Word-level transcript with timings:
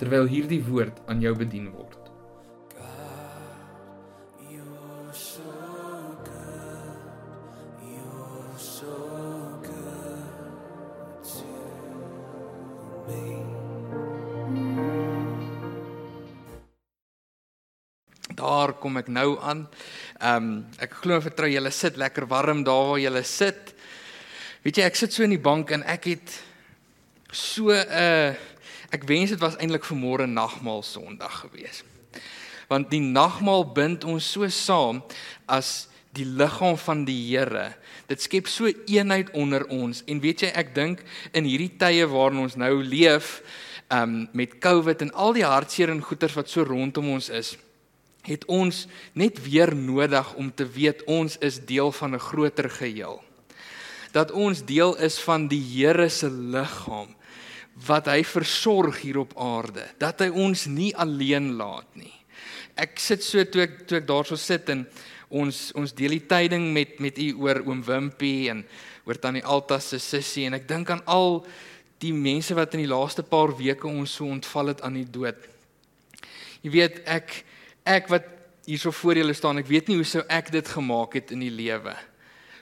terwyl 0.00 0.28
hierdie 0.28 0.62
woord 0.64 1.00
aan 1.06 1.20
jou 1.24 1.34
bedien 1.36 1.70
word. 1.72 2.06
Daar 18.36 18.74
kom 18.76 18.98
ek 19.00 19.08
nou 19.08 19.38
aan. 19.40 19.64
Ehm 20.20 20.48
um, 20.48 20.58
ek 20.82 20.98
glo 21.00 21.16
en 21.16 21.24
vertrou 21.24 21.48
julle 21.48 21.70
sit 21.72 21.96
lekker 21.96 22.26
warm 22.28 22.64
daar 22.66 22.90
waar 22.90 23.00
julle 23.00 23.22
sit. 23.24 23.72
Weet 24.62 24.76
jy, 24.76 24.84
ek 24.84 24.98
sit 24.98 25.14
so 25.14 25.24
in 25.24 25.32
die 25.32 25.40
bank 25.40 25.72
en 25.72 25.84
ek 25.88 26.10
het 26.10 26.34
so 27.32 27.72
'n 27.72 27.86
uh, 27.88 28.34
ek 28.90 29.06
wens 29.08 29.30
dit 29.34 29.40
was 29.42 29.56
eintlik 29.56 29.84
vanmôre 29.84 30.26
nagmaal 30.26 30.82
Sondag 30.82 31.40
gewees. 31.44 31.82
Want 32.68 32.90
die 32.90 33.02
nagmaal 33.02 33.64
bind 33.72 34.04
ons 34.04 34.26
so 34.32 34.48
saam 34.48 35.02
as 35.46 35.88
die 36.16 36.26
liggaam 36.26 36.78
van 36.80 37.04
die 37.04 37.18
Here. 37.28 37.74
Dit 38.08 38.22
skep 38.24 38.48
so 38.48 38.70
eenheid 38.86 39.30
onder 39.36 39.66
ons 39.72 40.02
en 40.06 40.22
weet 40.22 40.46
jy 40.46 40.50
ek 40.54 40.74
dink 40.74 41.04
in 41.36 41.44
hierdie 41.44 41.74
tye 41.78 42.06
waarin 42.08 42.44
ons 42.46 42.56
nou 42.56 42.74
leef 42.82 43.40
um 43.92 44.24
met 44.34 44.58
COVID 44.58 45.04
en 45.06 45.12
al 45.14 45.36
die 45.36 45.46
hartseer 45.46 45.92
en 45.92 46.02
goeters 46.02 46.34
wat 46.34 46.50
so 46.50 46.64
rondom 46.66 47.12
ons 47.14 47.30
is 47.30 47.54
het 48.26 48.44
ons 48.50 48.86
net 49.14 49.38
weer 49.44 49.70
nodig 49.74 50.34
om 50.34 50.50
te 50.54 50.66
weet 50.66 51.04
ons 51.10 51.38
is 51.38 51.60
deel 51.62 51.92
van 51.92 52.14
'n 52.14 52.18
groter 52.18 52.70
geheel. 52.70 53.22
Dat 54.12 54.30
ons 54.30 54.64
deel 54.64 54.96
is 54.96 55.18
van 55.18 55.48
die 55.48 55.62
Here 55.62 56.08
se 56.08 56.30
liggaam 56.30 57.14
wat 57.84 58.08
hy 58.08 58.22
versorg 58.24 59.02
hier 59.02 59.18
op 59.20 59.34
aarde, 59.36 59.84
dat 60.00 60.22
hy 60.24 60.30
ons 60.32 60.64
nie 60.70 60.94
alleen 60.96 61.52
laat 61.58 61.88
nie. 61.98 62.12
Ek 62.76 62.96
sit 63.00 63.24
so 63.24 63.44
toe 63.44 63.66
ek 63.66 63.82
toe 63.88 64.00
ek 64.00 64.08
daarso 64.08 64.36
sit 64.40 64.68
en 64.72 64.86
ons 65.28 65.58
ons 65.76 65.92
deel 65.96 66.16
die 66.16 66.26
tyding 66.28 66.70
met 66.72 67.00
met 67.02 67.18
u 67.18 67.28
oor 67.44 67.60
oom 67.66 67.82
Wimpie 67.84 68.48
en 68.52 68.62
oor 69.06 69.18
tannie 69.20 69.44
Alta 69.44 69.78
se 69.80 69.98
sussie 70.00 70.46
en 70.46 70.56
ek 70.56 70.68
dink 70.68 70.90
aan 70.92 71.02
al 71.06 71.40
die 72.00 72.12
mense 72.12 72.54
wat 72.56 72.74
in 72.76 72.84
die 72.84 72.90
laaste 72.90 73.24
paar 73.24 73.54
weke 73.56 73.88
ons 73.88 74.18
so 74.18 74.28
ontval 74.28 74.74
het 74.74 74.82
aan 74.84 74.98
die 75.00 75.08
dood. 75.08 75.38
Jy 76.62 76.72
weet 76.72 77.00
ek 77.08 77.42
ek 77.86 78.10
wat 78.12 78.28
hierso 78.66 78.90
voor 78.90 79.20
julle 79.20 79.34
staan, 79.36 79.60
ek 79.62 79.70
weet 79.70 79.88
nie 79.88 80.00
hoe 80.00 80.08
sou 80.08 80.24
ek 80.28 80.50
dit 80.50 80.68
gemaak 80.68 81.14
het 81.20 81.32
in 81.32 81.44
die 81.44 81.54
lewe 81.54 81.94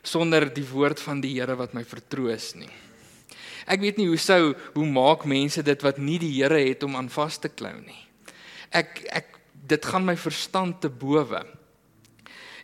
sonder 0.04 0.44
die 0.52 0.66
woord 0.68 1.00
van 1.00 1.22
die 1.24 1.32
Here 1.38 1.56
wat 1.56 1.72
my 1.72 1.82
vertroos 1.88 2.52
nie. 2.60 2.68
Ek 3.66 3.80
weet 3.80 3.96
nie 4.00 4.08
hoe 4.10 4.20
sou 4.20 4.54
hoe 4.74 4.86
maak 4.86 5.24
mense 5.28 5.62
dit 5.64 5.84
wat 5.86 5.98
nie 5.98 6.18
die 6.22 6.32
Here 6.36 6.60
het 6.60 6.82
om 6.84 6.96
aan 6.96 7.08
vas 7.12 7.38
te 7.40 7.48
klou 7.48 7.74
nie. 7.80 8.02
Ek 8.74 9.00
ek 9.08 9.30
dit 9.64 9.86
gaan 9.88 10.04
my 10.04 10.16
verstand 10.20 10.82
te 10.84 10.90
bowe. 10.92 11.40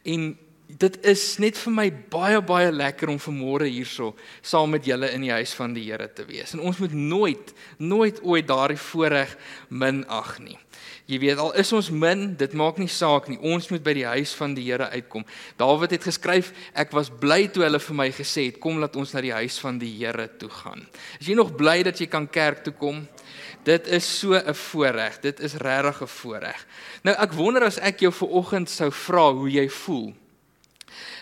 En 0.05 0.35
dit 0.79 0.97
is 1.07 1.23
net 1.43 1.59
vir 1.59 1.73
my 1.73 1.87
baie 2.13 2.41
baie 2.45 2.71
lekker 2.73 3.11
om 3.13 3.19
vanmôre 3.21 3.69
hierso 3.71 4.15
saam 4.43 4.71
met 4.75 4.87
julle 4.87 5.11
in 5.15 5.25
die 5.27 5.33
huis 5.33 5.53
van 5.59 5.75
die 5.75 5.85
Here 5.91 6.09
te 6.13 6.25
wees. 6.29 6.55
En 6.55 6.61
ons 6.61 6.79
moet 6.79 6.93
nooit 6.93 7.55
nooit 7.79 8.21
ooit 8.23 8.47
daardie 8.47 8.81
voorreg 8.81 9.37
minag 9.69 10.39
nie. 10.45 10.59
Jy 11.11 11.19
weet 11.19 11.41
al 11.43 11.51
is 11.59 11.73
ons 11.75 11.89
min, 11.91 12.29
dit 12.39 12.53
maak 12.55 12.79
nie 12.79 12.91
saak 12.91 13.27
nie. 13.29 13.39
Ons 13.43 13.67
moet 13.73 13.83
by 13.83 13.95
die 13.99 14.07
huis 14.07 14.33
van 14.39 14.55
die 14.55 14.69
Here 14.69 14.87
uitkom. 14.95 15.25
Dawid 15.59 15.97
het 15.97 16.07
geskryf, 16.07 16.53
ek 16.79 16.95
was 16.95 17.11
bly 17.11 17.49
toe 17.51 17.65
hulle 17.67 17.81
vir 17.83 17.99
my 17.99 18.09
gesê 18.15 18.47
het, 18.51 18.61
kom 18.63 18.79
laat 18.79 18.97
ons 19.01 19.15
na 19.17 19.25
die 19.25 19.35
huis 19.35 19.59
van 19.63 19.81
die 19.83 19.91
Here 19.97 20.29
toe 20.39 20.53
gaan. 20.61 20.87
Is 21.19 21.27
jy 21.27 21.35
nog 21.39 21.57
bly 21.59 21.81
dat 21.89 21.99
jy 21.99 22.07
kan 22.13 22.31
kerk 22.31 22.63
toe 22.69 22.77
kom? 22.79 23.03
Dit 23.67 23.91
is 23.91 24.07
so 24.07 24.35
'n 24.39 24.55
voorreg. 24.55 25.21
Dit 25.21 25.41
is 25.41 25.55
regtig 25.55 26.03
'n 26.03 26.07
voorreg. 26.07 26.67
Nou 27.03 27.17
ek 27.19 27.33
wonder 27.33 27.65
as 27.65 27.79
ek 27.79 28.01
jou 28.01 28.13
vanoggend 28.13 28.71
sou 28.71 28.91
vra 28.91 29.33
hoe 29.33 29.51
jy 29.51 29.69
voel 29.69 30.15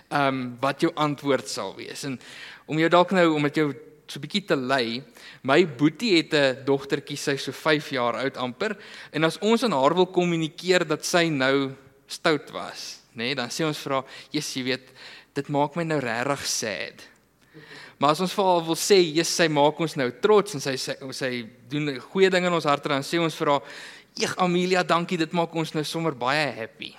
ehm 0.09 0.29
um, 0.29 0.57
wat 0.61 0.81
jou 0.81 0.93
antwoord 0.97 1.49
sal 1.49 1.75
wees. 1.77 2.05
En 2.05 2.19
om 2.67 2.79
jou 2.79 2.89
dalk 2.89 3.11
nou 3.13 3.27
om 3.35 3.43
dit 3.43 3.61
jou 3.61 3.75
so 4.09 4.19
'n 4.19 4.25
bietjie 4.25 4.47
te 4.47 4.57
lei, 4.57 5.03
my 5.43 5.67
boetie 5.67 6.17
het 6.17 6.33
'n 6.35 6.65
dogtertjie 6.65 7.17
sy 7.17 7.37
so 7.37 7.53
5 7.53 7.91
jaar 7.91 8.15
oud 8.15 8.37
amper 8.37 8.77
en 9.13 9.25
as 9.25 9.39
ons 9.39 9.63
aan 9.63 9.73
haar 9.73 9.95
wil 9.95 10.07
kommunikeer 10.07 10.87
dat 10.87 11.05
sy 11.05 11.29
nou 11.29 11.75
stout 12.07 12.51
was, 12.51 13.01
nê, 13.13 13.17
nee, 13.17 13.35
dan 13.35 13.49
sê 13.49 13.67
ons 13.67 13.79
vir 13.79 13.93
haar, 13.93 14.05
"Jesus, 14.33 14.55
jy 14.55 14.63
weet, 14.65 14.89
dit 15.35 15.49
maak 15.49 15.77
my 15.77 15.85
nou 15.85 16.01
regtig 16.01 16.47
sad." 16.47 17.09
Maar 17.99 18.11
as 18.11 18.21
ons 18.21 18.33
vir 18.33 18.45
haar 18.45 18.65
wil 18.65 18.77
sê, 18.77 19.15
"Jesus, 19.15 19.35
sy 19.35 19.49
maak 19.49 19.79
ons 19.81 19.97
nou 19.97 20.11
trots 20.21 20.55
en 20.55 20.61
sy 20.61 20.77
sy, 20.77 20.95
sy 21.13 21.47
doen 21.69 22.01
goeie 22.01 22.31
dinge 22.31 22.47
in 22.47 22.53
ons 22.53 22.65
harte," 22.65 22.89
dan 22.89 23.03
sê 23.03 23.21
ons 23.21 23.35
vir 23.35 23.49
haar, 23.49 23.63
"Eeg 24.17 24.37
Amelia, 24.37 24.83
dankie, 24.83 25.19
dit 25.19 25.33
maak 25.33 25.55
ons 25.55 25.75
nou 25.75 25.85
sommer 25.85 26.15
baie 26.15 26.53
happy." 26.53 26.97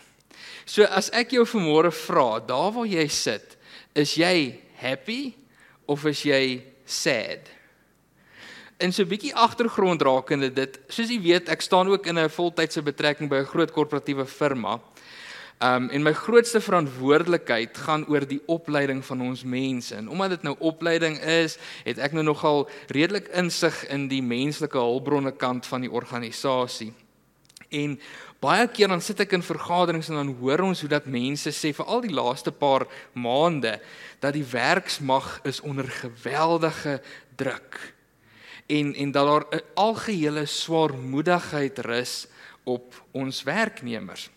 So 0.70 0.86
as 0.86 1.08
ek 1.18 1.34
jou 1.34 1.48
vanmôre 1.50 1.90
vra, 2.06 2.38
daar 2.46 2.70
waar 2.76 2.86
jy 2.86 3.08
sit, 3.10 3.56
is 3.98 4.14
jy 4.20 4.60
happy 4.78 5.32
of 5.90 6.04
is 6.06 6.22
jy 6.28 6.62
sad? 6.86 7.50
En 8.78 8.94
so 8.94 9.02
'n 9.02 9.10
bietjie 9.10 9.34
agtergrond 9.34 10.02
rakende 10.02 10.54
dit, 10.54 10.80
soos 10.88 11.10
jy 11.10 11.20
weet, 11.20 11.50
ek 11.50 11.62
staan 11.62 11.90
ook 11.90 12.06
in 12.06 12.20
'n 12.20 12.30
voltydse 12.30 12.84
betrekking 12.84 13.30
by 13.30 13.42
'n 13.42 13.50
groot 13.50 13.72
korporatiewe 13.72 14.26
firma. 14.26 14.80
Um 15.60 15.90
en 15.90 16.04
my 16.04 16.14
grootste 16.14 16.62
verantwoordelikheid 16.62 17.78
gaan 17.78 18.06
oor 18.08 18.28
die 18.28 18.42
opleiding 18.46 19.04
van 19.04 19.22
ons 19.22 19.44
mense. 19.44 19.96
En 19.96 20.08
omdat 20.08 20.30
dit 20.30 20.44
nou 20.44 20.56
opleiding 20.60 21.20
is, 21.20 21.58
het 21.84 21.98
ek 21.98 22.14
nou 22.14 22.24
nogal 22.24 22.70
redelik 22.88 23.28
insig 23.28 23.88
in 23.90 24.08
die 24.08 24.22
menslike 24.22 24.78
hulpbronne 24.78 25.32
kant 25.32 25.66
van 25.66 25.82
die 25.82 25.92
organisasie. 25.92 26.94
En 27.70 28.00
baie 28.40 28.68
keer 28.72 28.88
dan 28.88 29.02
sit 29.04 29.20
ek 29.20 29.36
in 29.36 29.44
vergaderings 29.44 30.10
en 30.10 30.16
dan 30.22 30.34
hoor 30.40 30.64
ons 30.70 30.82
hoe 30.82 30.90
dat 30.92 31.10
mense 31.12 31.52
sê 31.52 31.74
vir 31.76 31.86
al 31.92 32.04
die 32.06 32.16
laaste 32.16 32.52
paar 32.56 32.88
maande 33.14 33.76
dat 34.24 34.34
die 34.34 34.46
werksmag 34.48 35.40
is 35.44 35.60
onder 35.62 35.88
geweldige 35.88 37.02
druk. 37.36 37.78
En 38.70 38.94
en 38.96 39.12
dat 39.12 39.28
daar 39.28 39.46
'n 39.52 39.64
algehele 39.76 40.46
swaarmoedigheid 40.46 41.80
rus 41.80 42.28
op 42.64 42.96
ons 43.12 43.44
werknemers. 43.44 44.30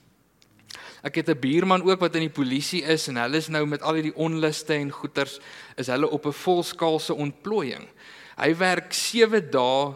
Ek 1.02 1.14
het 1.14 1.28
'n 1.28 1.38
buurman 1.38 1.82
ook 1.82 2.00
wat 2.00 2.14
in 2.14 2.26
die 2.26 2.38
polisie 2.40 2.82
is 2.82 3.08
en 3.08 3.16
hulle 3.16 3.36
is 3.36 3.48
nou 3.48 3.66
met 3.66 3.82
al 3.82 3.94
hierdie 3.94 4.16
onluste 4.16 4.74
en 4.74 4.90
goeters 4.90 5.38
is 5.76 5.86
hulle 5.86 6.10
op 6.10 6.26
'n 6.26 6.32
volskaalse 6.32 7.14
ontplooiing. 7.14 7.88
Hy 8.36 8.56
werk 8.56 8.92
7 8.92 9.50
dae 9.50 9.94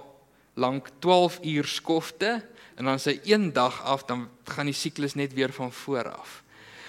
lank 0.54 0.88
12 0.98 1.38
uur 1.42 1.64
skofte 1.64 2.42
en 2.76 2.84
dan 2.84 3.00
sy 3.00 3.16
een 3.24 3.52
dag 3.56 3.78
af 3.84 4.04
dan 4.04 4.28
gaan 4.44 4.68
die 4.68 4.76
siklus 4.76 5.16
net 5.16 5.34
weer 5.34 5.52
van 5.52 5.72
voor 5.72 6.12
af. 6.12 6.42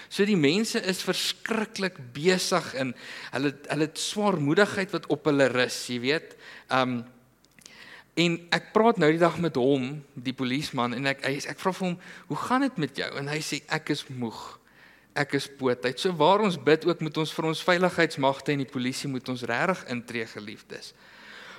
So 0.08 0.24
die 0.24 0.38
mense 0.40 0.80
is 0.88 1.04
verskriklik 1.04 1.98
besig 2.16 2.72
en 2.80 2.94
hulle 3.34 3.52
hulle 3.68 3.88
het 3.88 4.00
swaarmoedigheid 4.00 4.92
wat 4.94 5.08
op 5.12 5.28
hulle 5.28 5.48
rus, 5.52 5.76
jy 5.92 6.00
weet. 6.04 6.36
Um 6.72 7.02
en 8.18 8.34
ek 8.50 8.72
praat 8.74 8.96
nou 8.98 9.12
die 9.14 9.20
dag 9.20 9.36
met 9.38 9.54
hom, 9.60 9.92
die 10.18 10.34
polisieman 10.34 10.96
en 10.96 11.06
ek 11.06 11.20
ek, 11.28 11.44
ek 11.52 11.60
vra 11.62 11.72
vir 11.72 11.86
hom, 11.86 11.98
"Hoe 12.26 12.40
gaan 12.48 12.64
dit 12.66 12.76
met 12.76 12.96
jou?" 12.96 13.10
En 13.16 13.28
hy 13.28 13.38
sê, 13.38 13.62
"Ek 13.68 13.90
is 13.90 14.08
moeg. 14.08 14.58
Ek 15.14 15.34
is 15.34 15.46
pootheid." 15.46 16.00
So 16.00 16.12
waar 16.12 16.40
ons 16.40 16.56
bid 16.56 16.84
ook 16.84 17.00
met 17.00 17.16
ons 17.16 17.32
vir 17.32 17.44
ons 17.44 17.62
veiligheidsmagte 17.62 18.52
en 18.52 18.58
die 18.58 18.72
polisie 18.72 19.08
moet 19.08 19.28
ons 19.28 19.42
regtig 19.42 19.84
intree 19.88 20.26
geliefdes. 20.26 20.94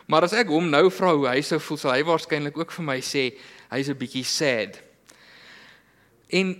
Maar 0.10 0.26
as 0.26 0.34
ek 0.34 0.50
hom 0.50 0.72
nou 0.72 0.88
vra 0.90 1.14
hoe 1.14 1.28
hy 1.30 1.42
sou 1.46 1.60
voel, 1.62 1.78
sal 1.78 1.94
hy 1.94 2.02
waarskynlik 2.08 2.58
ook 2.58 2.74
vir 2.74 2.86
my 2.88 2.98
sê 3.06 3.30
hy's 3.70 3.90
'n 3.90 3.98
bietjie 3.98 4.26
sad. 4.26 4.82
En 6.34 6.56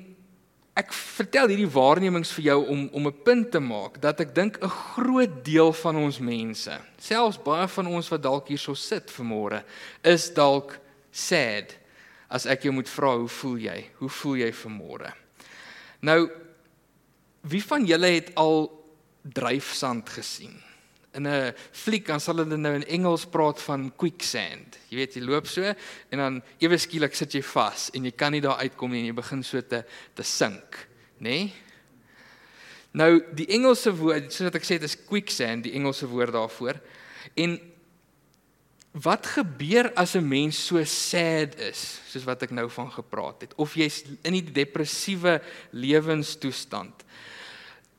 ek 0.78 0.94
vertel 0.94 1.50
hierdie 1.50 1.74
waarnemings 1.74 2.32
vir 2.38 2.46
jou 2.46 2.60
om 2.70 2.90
om 2.94 3.08
'n 3.08 3.24
punt 3.26 3.52
te 3.52 3.60
maak 3.60 4.00
dat 4.02 4.22
ek 4.22 4.36
dink 4.36 4.62
'n 4.62 4.70
groot 4.70 5.44
deel 5.44 5.74
van 5.74 5.96
ons 5.96 6.20
mense, 6.20 6.78
selfs 6.98 7.42
baie 7.42 7.68
van 7.68 7.88
ons 7.88 8.10
wat 8.10 8.22
dalk 8.22 8.48
hierso 8.48 8.74
sit 8.74 9.10
vanmôre, 9.10 9.64
is 10.04 10.30
dalk 10.34 10.80
sad. 11.12 11.76
As 12.30 12.46
ek 12.46 12.64
jou 12.64 12.72
moet 12.72 12.90
vra, 12.90 13.18
hoe 13.18 13.28
voel 13.28 13.58
jy? 13.58 13.86
Hoe 13.98 14.10
voel 14.10 14.36
jy 14.36 14.52
vanmôre? 14.54 15.14
Nou 16.02 16.30
wie 17.42 17.64
van 17.64 17.86
julle 17.86 18.08
het 18.08 18.36
al 18.36 18.70
dryfsand 19.24 20.10
gesien? 20.10 20.69
In 21.14 21.28
'n 21.28 21.54
fliek 21.72 22.06
dan 22.06 22.20
sal 22.20 22.38
hulle 22.38 22.58
nou 22.58 22.74
in 22.76 22.88
Engels 22.88 23.26
praat 23.26 23.62
van 23.62 23.92
quicksand. 23.96 24.78
Jy 24.90 24.96
weet, 24.98 25.16
jy 25.16 25.22
loop 25.22 25.48
so 25.48 25.64
en 26.10 26.18
dan 26.18 26.44
ewe 26.60 26.78
skielik 26.78 27.16
sit 27.16 27.34
jy 27.34 27.42
vas 27.42 27.90
en 27.94 28.06
jy 28.06 28.12
kan 28.12 28.32
nie 28.32 28.42
daar 28.42 28.58
uitkom 28.58 28.92
nie 28.92 29.00
en 29.00 29.06
jy 29.06 29.14
begin 29.14 29.44
so 29.44 29.62
te 29.62 29.84
te 30.14 30.24
sink, 30.24 30.88
nê? 31.20 31.30
Nee? 31.30 31.54
Nou 32.92 33.20
die 33.38 33.48
Engelse 33.54 33.92
woord, 33.94 34.32
soos 34.34 34.50
wat 34.50 34.56
ek 34.56 34.66
sê, 34.66 34.80
dit 34.80 34.90
is 34.90 34.98
quicksand, 35.08 35.64
die 35.68 35.76
Engelse 35.78 36.08
woord 36.10 36.34
daarvoor. 36.34 36.80
En 37.38 37.60
wat 38.98 39.28
gebeur 39.36 39.92
as 39.94 40.16
'n 40.16 40.28
mens 40.28 40.58
so 40.58 40.84
sad 40.84 41.60
is, 41.60 42.02
soos 42.10 42.24
wat 42.24 42.44
ek 42.44 42.52
nou 42.52 42.70
van 42.70 42.92
gepraat 42.92 43.42
het, 43.42 43.54
of 43.56 43.76
jy's 43.76 44.04
in 44.24 44.36
'n 44.36 44.54
depressiewe 44.54 45.42
lewenstoestand? 45.72 47.06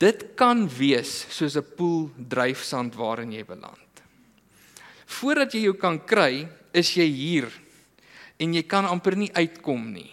Dit 0.00 0.32
kan 0.35 0.64
wees 0.64 1.26
soos 1.29 1.56
'n 1.56 1.67
poel 1.76 2.11
dryfsand 2.17 2.94
waarin 2.97 3.32
jy 3.32 3.44
beland. 3.44 3.91
Voordat 5.06 5.52
jy 5.52 5.61
jou 5.61 5.76
kan 5.76 5.99
kry, 5.99 6.49
is 6.73 6.94
jy 6.94 7.05
hier 7.05 7.49
en 8.38 8.55
jy 8.55 8.62
kan 8.62 8.87
amper 8.87 9.17
nie 9.17 9.32
uitkom 9.35 9.93
nie. 9.93 10.11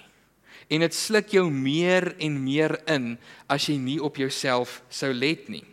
En 0.69 0.83
dit 0.83 0.93
sluk 0.93 1.31
jou 1.31 1.49
meer 1.49 2.15
en 2.19 2.43
meer 2.43 2.75
in 2.91 3.17
as 3.47 3.69
jy 3.69 3.77
nie 3.77 3.99
op 4.03 4.17
jouself 4.17 4.81
sou 4.89 5.13
let 5.13 5.47
nie. 5.49 5.63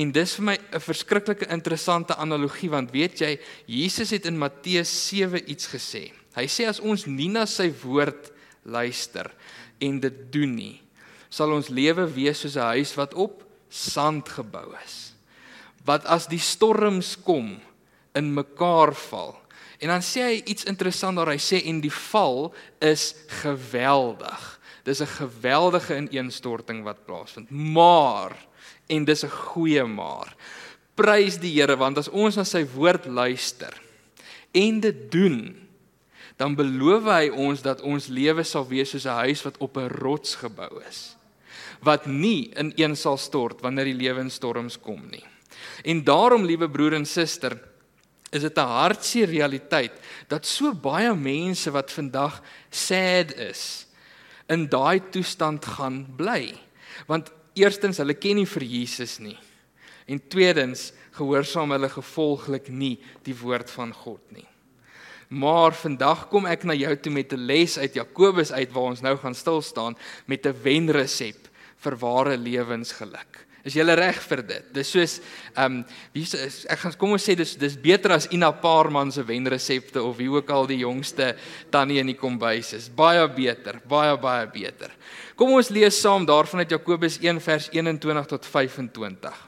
En 0.00 0.12
dis 0.12 0.34
vir 0.36 0.44
my 0.44 0.56
'n 0.72 0.80
verskriklike 0.80 1.50
interessante 1.50 2.16
analogie 2.16 2.70
want 2.70 2.90
weet 2.90 3.20
jy 3.20 3.38
Jesus 3.66 4.10
het 4.10 4.26
in 4.26 4.38
Matteus 4.38 4.88
7 5.08 5.50
iets 5.50 5.66
gesê. 5.66 6.12
Hy 6.34 6.46
sê 6.46 6.66
as 6.68 6.80
ons 6.80 7.06
nie 7.06 7.28
na 7.28 7.44
sy 7.44 7.70
woord 7.82 8.30
luister 8.64 9.30
en 9.80 10.00
dit 10.00 10.32
doen 10.32 10.54
nie, 10.54 10.80
sal 11.30 11.54
ons 11.54 11.70
lewe 11.70 12.04
wees 12.10 12.42
soos 12.42 12.58
'n 12.58 12.74
huis 12.74 12.94
wat 12.98 13.14
op 13.14 13.44
sand 13.70 14.28
gebou 14.28 14.74
is. 14.84 15.14
Wat 15.86 16.04
as 16.04 16.26
die 16.26 16.42
storms 16.42 17.16
kom 17.16 17.60
in 18.14 18.34
mekaar 18.34 18.92
val. 18.94 19.38
En 19.80 19.88
dan 19.88 20.02
sê 20.02 20.20
hy 20.26 20.42
iets 20.44 20.66
interessant 20.68 21.16
daar. 21.16 21.30
Hy 21.32 21.38
sê 21.38 21.62
en 21.64 21.80
die 21.80 21.94
val 22.10 22.52
is 22.80 23.14
geweldig. 23.42 24.60
Dis 24.84 25.00
'n 25.00 25.06
geweldige 25.06 25.96
ineenstorting 25.96 26.82
wat 26.84 27.06
plaasvind. 27.06 27.50
Maar 27.50 28.36
en 28.88 29.04
dis 29.04 29.24
'n 29.24 29.30
goeie 29.30 29.84
maar. 29.84 30.34
Prys 30.94 31.38
die 31.38 31.54
Here 31.60 31.76
want 31.76 31.98
as 31.98 32.08
ons 32.08 32.36
na 32.36 32.44
sy 32.44 32.66
woord 32.74 33.06
luister 33.06 33.72
en 34.52 34.80
dit 34.80 35.10
doen, 35.12 35.68
dan 36.36 36.54
beloof 36.54 37.04
hy 37.04 37.28
ons 37.28 37.62
dat 37.62 37.80
ons 37.80 38.06
lewe 38.06 38.42
sal 38.42 38.66
wees 38.68 38.90
soos 38.90 39.06
'n 39.06 39.24
huis 39.24 39.42
wat 39.42 39.58
op 39.58 39.76
'n 39.76 39.88
rots 39.88 40.34
gebou 40.34 40.82
is 40.88 41.16
wat 41.82 42.06
nie 42.06 42.50
in 42.56 42.72
een 42.76 42.96
sal 42.96 43.16
stort 43.16 43.60
wanneer 43.60 43.84
die 43.84 44.00
lewenstorms 44.00 44.78
kom 44.80 45.02
nie. 45.10 45.24
En 45.84 46.04
daarom, 46.04 46.44
liewe 46.44 46.68
broer 46.70 46.94
en 46.98 47.06
suster, 47.06 47.58
is 48.30 48.42
dit 48.42 48.58
'n 48.58 48.72
hartseer 48.78 49.28
realiteit 49.28 49.92
dat 50.28 50.46
so 50.46 50.72
baie 50.74 51.14
mense 51.14 51.70
wat 51.70 51.90
vandag 51.90 52.42
sad 52.70 53.34
is 53.34 53.86
in 54.48 54.68
daai 54.68 55.00
toestand 55.10 55.64
gaan 55.64 56.06
bly. 56.16 56.54
Want 57.06 57.30
eerstens 57.54 57.98
hulle 57.98 58.14
ken 58.14 58.36
nie 58.36 58.46
vir 58.46 58.62
Jesus 58.62 59.18
nie. 59.18 59.38
En 60.06 60.28
tweedens 60.28 60.92
gehoorsaam 61.12 61.70
hulle 61.70 61.88
gevolglik 61.88 62.68
nie 62.68 62.98
die 63.22 63.34
woord 63.34 63.70
van 63.70 63.92
God 63.92 64.22
nie. 64.34 64.46
Maar 65.30 65.74
vandag 65.78 66.24
kom 66.28 66.46
ek 66.46 66.64
na 66.66 66.74
jou 66.74 66.96
toe 66.96 67.12
met 67.12 67.32
'n 67.32 67.46
les 67.46 67.78
uit 67.78 67.94
Jakobus 67.94 68.52
uit 68.52 68.72
waar 68.72 68.90
ons 68.90 69.02
nou 69.02 69.16
gaan 69.16 69.34
stil 69.34 69.62
staan 69.62 69.96
met 70.26 70.46
'n 70.46 70.62
wenresep 70.62 71.49
vir 71.80 71.96
ware 72.00 72.36
lewensgeluk. 72.36 73.46
Is 73.60 73.74
jy 73.76 73.84
reg 73.84 74.16
vir 74.24 74.40
dit? 74.48 74.68
Dis 74.72 74.88
soos 74.88 75.18
ehm 75.52 75.80
um, 75.80 75.80
wie 76.14 76.24
ek 76.72 76.80
gaan 76.80 76.94
kom 76.96 77.12
ons 77.12 77.26
sê 77.28 77.34
dis 77.36 77.52
dis 77.60 77.76
beter 77.76 78.14
as 78.14 78.28
Ina 78.32 78.48
Paarman 78.56 79.12
se 79.12 79.24
wenresepte 79.26 80.00
of 80.00 80.16
wie 80.16 80.30
ook 80.32 80.48
al 80.50 80.66
die 80.70 80.80
jongste 80.80 81.34
tannie 81.70 82.00
in 82.00 82.08
die 82.08 82.16
kombuis 82.16 82.72
is. 82.72 82.88
Baie 82.88 83.26
beter, 83.28 83.82
baie 83.84 84.16
baie 84.16 84.46
beter. 84.48 84.94
Kom 85.36 85.52
ons 85.58 85.68
lees 85.70 86.00
saam 86.00 86.24
daarvan 86.24 86.64
uit 86.64 86.72
Jakobus 86.72 87.18
1 87.20 87.40
vers 87.44 87.68
21 87.72 88.32
tot 88.32 88.48
25. 88.48 89.46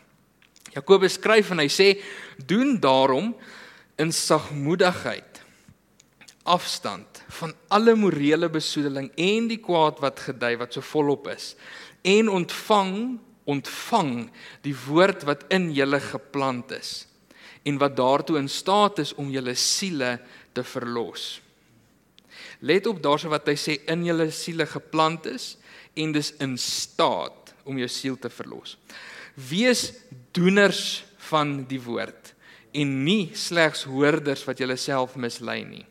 Jakobus 0.77 1.17
skryf 1.17 1.51
en 1.53 1.65
hy 1.65 1.69
sê: 1.73 1.89
"Doen 2.37 2.77
daarom 2.81 3.33
in 3.97 4.13
sagmoedigheid 4.13 5.41
afstand 6.45 7.23
van 7.29 7.55
alle 7.69 7.95
morele 7.95 8.49
besoedeling 8.51 9.11
en 9.17 9.49
die 9.49 9.61
kwaad 9.63 10.01
wat 10.03 10.21
gedui 10.21 10.57
wat 10.59 10.75
so 10.75 10.83
volop 10.83 11.29
is 11.31 11.55
en 12.03 12.29
ontvang 12.29 13.19
ontvang 13.45 14.31
die 14.63 14.75
woord 14.87 15.25
wat 15.27 15.49
in 15.55 15.73
julle 15.75 15.99
geplant 16.01 16.71
is 16.77 17.07
en 17.67 17.79
wat 17.79 17.97
daartoe 17.99 18.39
in 18.39 18.51
staat 18.51 18.99
is 19.03 19.15
om 19.19 19.31
julle 19.31 19.55
siele 19.59 20.17
te 20.55 20.65
verlos. 20.67 21.41
Let 22.63 22.87
op 22.91 23.03
daarso 23.03 23.31
wat 23.31 23.47
hy 23.51 23.55
sê 23.59 23.77
in 23.91 24.05
julle 24.07 24.29
siele 24.35 24.67
geplant 24.67 25.27
is 25.31 25.57
en 25.99 26.15
dis 26.15 26.33
in 26.43 26.57
staat 26.59 27.53
om 27.67 27.79
jou 27.79 27.89
siel 27.91 28.19
te 28.19 28.31
verlos. 28.33 28.77
Wees 29.35 29.91
doeners 30.35 31.03
van 31.31 31.63
die 31.71 31.81
woord 31.83 32.33
en 32.73 32.93
nie 33.05 33.31
slegs 33.37 33.85
hoorders 33.89 34.45
wat 34.49 34.63
jouself 34.63 35.15
mislei 35.21 35.63
nie. 35.65 35.87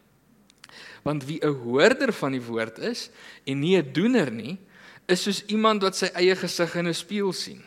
Want 1.03 1.25
wie 1.25 1.39
'n 1.41 1.55
hoorder 1.63 2.13
van 2.13 2.31
die 2.31 2.43
woord 2.43 2.79
is 2.79 3.09
en 3.45 3.59
nie 3.59 3.77
'n 3.77 3.93
doener 3.93 4.31
nie, 4.31 4.57
is 5.11 5.23
soos 5.23 5.43
iemand 5.47 5.83
wat 5.83 5.95
sy 5.95 6.09
eie 6.15 6.35
gesig 6.35 6.75
in 6.75 6.87
'n 6.87 6.93
spieël 6.93 7.33
sien. 7.33 7.63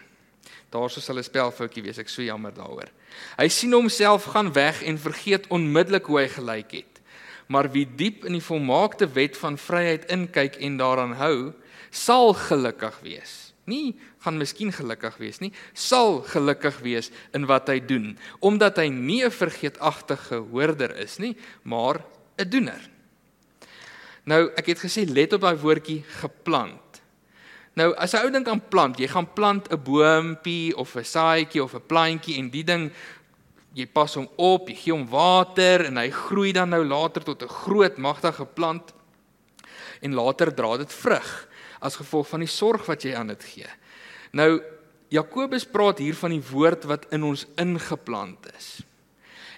Daarso 0.71 1.01
sal 1.01 1.19
'n 1.19 1.23
spelfoutjie 1.23 1.83
wees, 1.83 1.99
ek 1.99 2.09
so 2.09 2.23
jammer 2.23 2.53
daaroor. 2.53 2.91
Hy 3.39 3.49
sien 3.49 3.73
homself 3.73 4.25
gaan 4.25 4.53
weg 4.53 4.83
en 4.83 4.99
vergeet 4.99 5.47
onmiddellik 5.49 6.07
hoe 6.07 6.19
hy 6.19 6.29
gelyk 6.29 6.73
het. 6.73 7.01
Maar 7.47 7.71
wie 7.71 7.87
diep 7.87 8.25
in 8.25 8.33
die 8.33 8.43
volmaakte 8.43 9.07
wet 9.07 9.37
van 9.37 9.59
vryheid 9.59 10.11
inkyk 10.11 10.57
en 10.57 10.77
daaraan 10.77 11.13
hou, 11.13 11.53
sal 11.91 12.35
gelukkig 12.35 13.01
wees. 13.03 13.53
Nie 13.65 13.95
gaan 14.25 14.37
miskien 14.37 14.73
gelukkig 14.73 15.17
wees 15.17 15.41
nie, 15.41 15.53
sal 15.73 16.23
gelukkig 16.23 16.79
wees 16.85 17.11
in 17.33 17.47
wat 17.47 17.69
hy 17.69 17.79
doen, 17.81 18.19
omdat 18.41 18.77
hy 18.77 18.89
nie 18.89 19.25
'n 19.25 19.31
vergeetagtige 19.31 20.37
hoorder 20.51 20.97
is 20.97 21.19
nie, 21.19 21.37
maar 21.63 22.05
'n 22.39 22.49
doener. 22.49 22.91
Nou, 24.25 24.51
ek 24.57 24.67
het 24.67 24.79
gesê 24.81 25.05
let 25.09 25.33
op 25.33 25.41
daai 25.41 25.57
woordjie 25.57 26.03
geplant. 26.21 26.84
Nou 27.75 27.91
as 27.99 28.15
'n 28.15 28.25
ou 28.25 28.31
dink 28.31 28.49
aan 28.49 28.69
plant, 28.69 28.99
jy 28.99 29.09
gaan 29.09 29.33
plant 29.33 29.69
'n 29.71 29.83
boontjie 29.83 30.77
of 30.77 30.97
'n 30.97 31.05
saaitjie 31.05 31.63
of 31.63 31.75
'n 31.75 31.87
plantjie 31.87 32.39
en 32.39 32.51
die 32.51 32.65
ding 32.65 32.93
jy 33.75 33.87
pas 33.87 34.15
hom 34.15 34.29
op, 34.37 34.69
jy 34.69 34.75
gee 34.75 34.93
hom 34.93 35.09
water 35.11 35.85
en 35.85 35.97
hy 35.97 36.11
groei 36.11 36.53
dan 36.53 36.71
nou 36.71 36.85
later 36.85 37.23
tot 37.23 37.43
'n 37.43 37.49
groot 37.49 37.97
magtige 37.99 38.47
plant 38.47 38.95
en 40.01 40.15
later 40.15 40.55
dra 40.55 40.77
dit 40.77 40.93
vrug 40.93 41.49
as 41.81 41.97
gevolg 41.97 42.29
van 42.29 42.41
die 42.41 42.49
sorg 42.49 42.87
wat 42.87 43.03
jy 43.03 43.15
aan 43.15 43.27
dit 43.27 43.45
gee. 43.45 43.71
Nou 44.33 44.63
Jakobus 45.09 45.65
praat 45.65 45.99
hier 45.99 46.15
van 46.15 46.31
die 46.31 46.43
woord 46.43 46.85
wat 46.85 47.07
in 47.15 47.23
ons 47.23 47.47
ingeplant 47.61 48.47
is. 48.57 48.83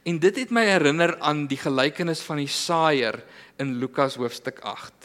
En 0.06 0.18
dit 0.18 0.36
het 0.36 0.52
my 0.54 0.64
herinner 0.64 1.16
aan 1.20 1.46
die 1.50 1.58
gelykenis 1.58 2.20
van 2.26 2.36
die 2.42 2.50
saaier 2.50 3.22
in 3.58 3.78
Lukas 3.80 4.18
hoofstuk 4.20 4.60
8. 4.62 4.95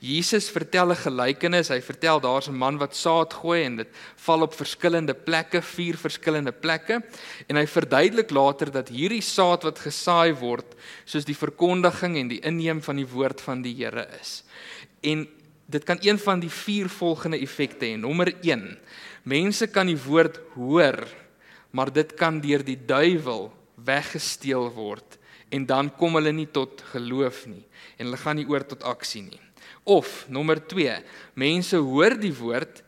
Jesus 0.00 0.48
vertel 0.48 0.90
'n 0.90 0.96
gelykenis. 0.96 1.68
Hy 1.68 1.80
vertel 1.80 2.20
daar's 2.20 2.48
'n 2.48 2.56
man 2.56 2.78
wat 2.78 2.96
saad 2.96 3.34
gooi 3.34 3.64
en 3.64 3.76
dit 3.76 3.88
val 4.16 4.40
op 4.42 4.54
verskillende 4.54 5.14
plekke, 5.14 5.62
vier 5.62 5.96
verskillende 5.96 6.52
plekke. 6.52 7.02
En 7.48 7.56
hy 7.56 7.66
verduidelik 7.66 8.30
later 8.30 8.70
dat 8.70 8.88
hierdie 8.88 9.20
saad 9.20 9.62
wat 9.62 9.78
gesaai 9.78 10.32
word, 10.32 10.74
soos 11.04 11.24
die 11.24 11.36
verkondiging 11.36 12.16
en 12.16 12.28
die 12.28 12.40
inneem 12.40 12.82
van 12.82 12.96
die 12.96 13.06
woord 13.06 13.40
van 13.40 13.62
die 13.62 13.74
Here 13.74 14.08
is. 14.20 14.42
En 15.02 15.28
dit 15.66 15.84
kan 15.84 15.98
een 16.00 16.18
van 16.18 16.40
die 16.40 16.50
vier 16.50 16.88
volgende 16.88 17.38
effekte 17.38 17.84
hê. 17.84 17.96
Nommer 17.96 18.32
1: 18.42 18.78
Mense 19.22 19.66
kan 19.66 19.86
die 19.86 20.02
woord 20.02 20.40
hoor, 20.54 21.06
maar 21.70 21.92
dit 21.92 22.14
kan 22.14 22.40
deur 22.40 22.64
die 22.64 22.78
duiwel 22.86 23.52
weggesteel 23.74 24.72
word 24.72 25.18
en 25.50 25.66
dan 25.66 25.90
kom 25.96 26.14
hulle 26.14 26.32
nie 26.32 26.48
tot 26.50 26.82
geloof 26.92 27.46
nie 27.46 27.64
en 27.98 28.06
hulle 28.06 28.16
gaan 28.16 28.36
nie 28.36 28.48
oor 28.48 28.66
tot 28.66 28.82
aksie 28.82 29.22
nie. 29.22 29.40
Of 29.84 30.26
nommer 30.28 30.60
2, 30.60 31.00
mense 31.40 31.78
hoor 31.80 32.16
die 32.20 32.34
woord 32.36 32.82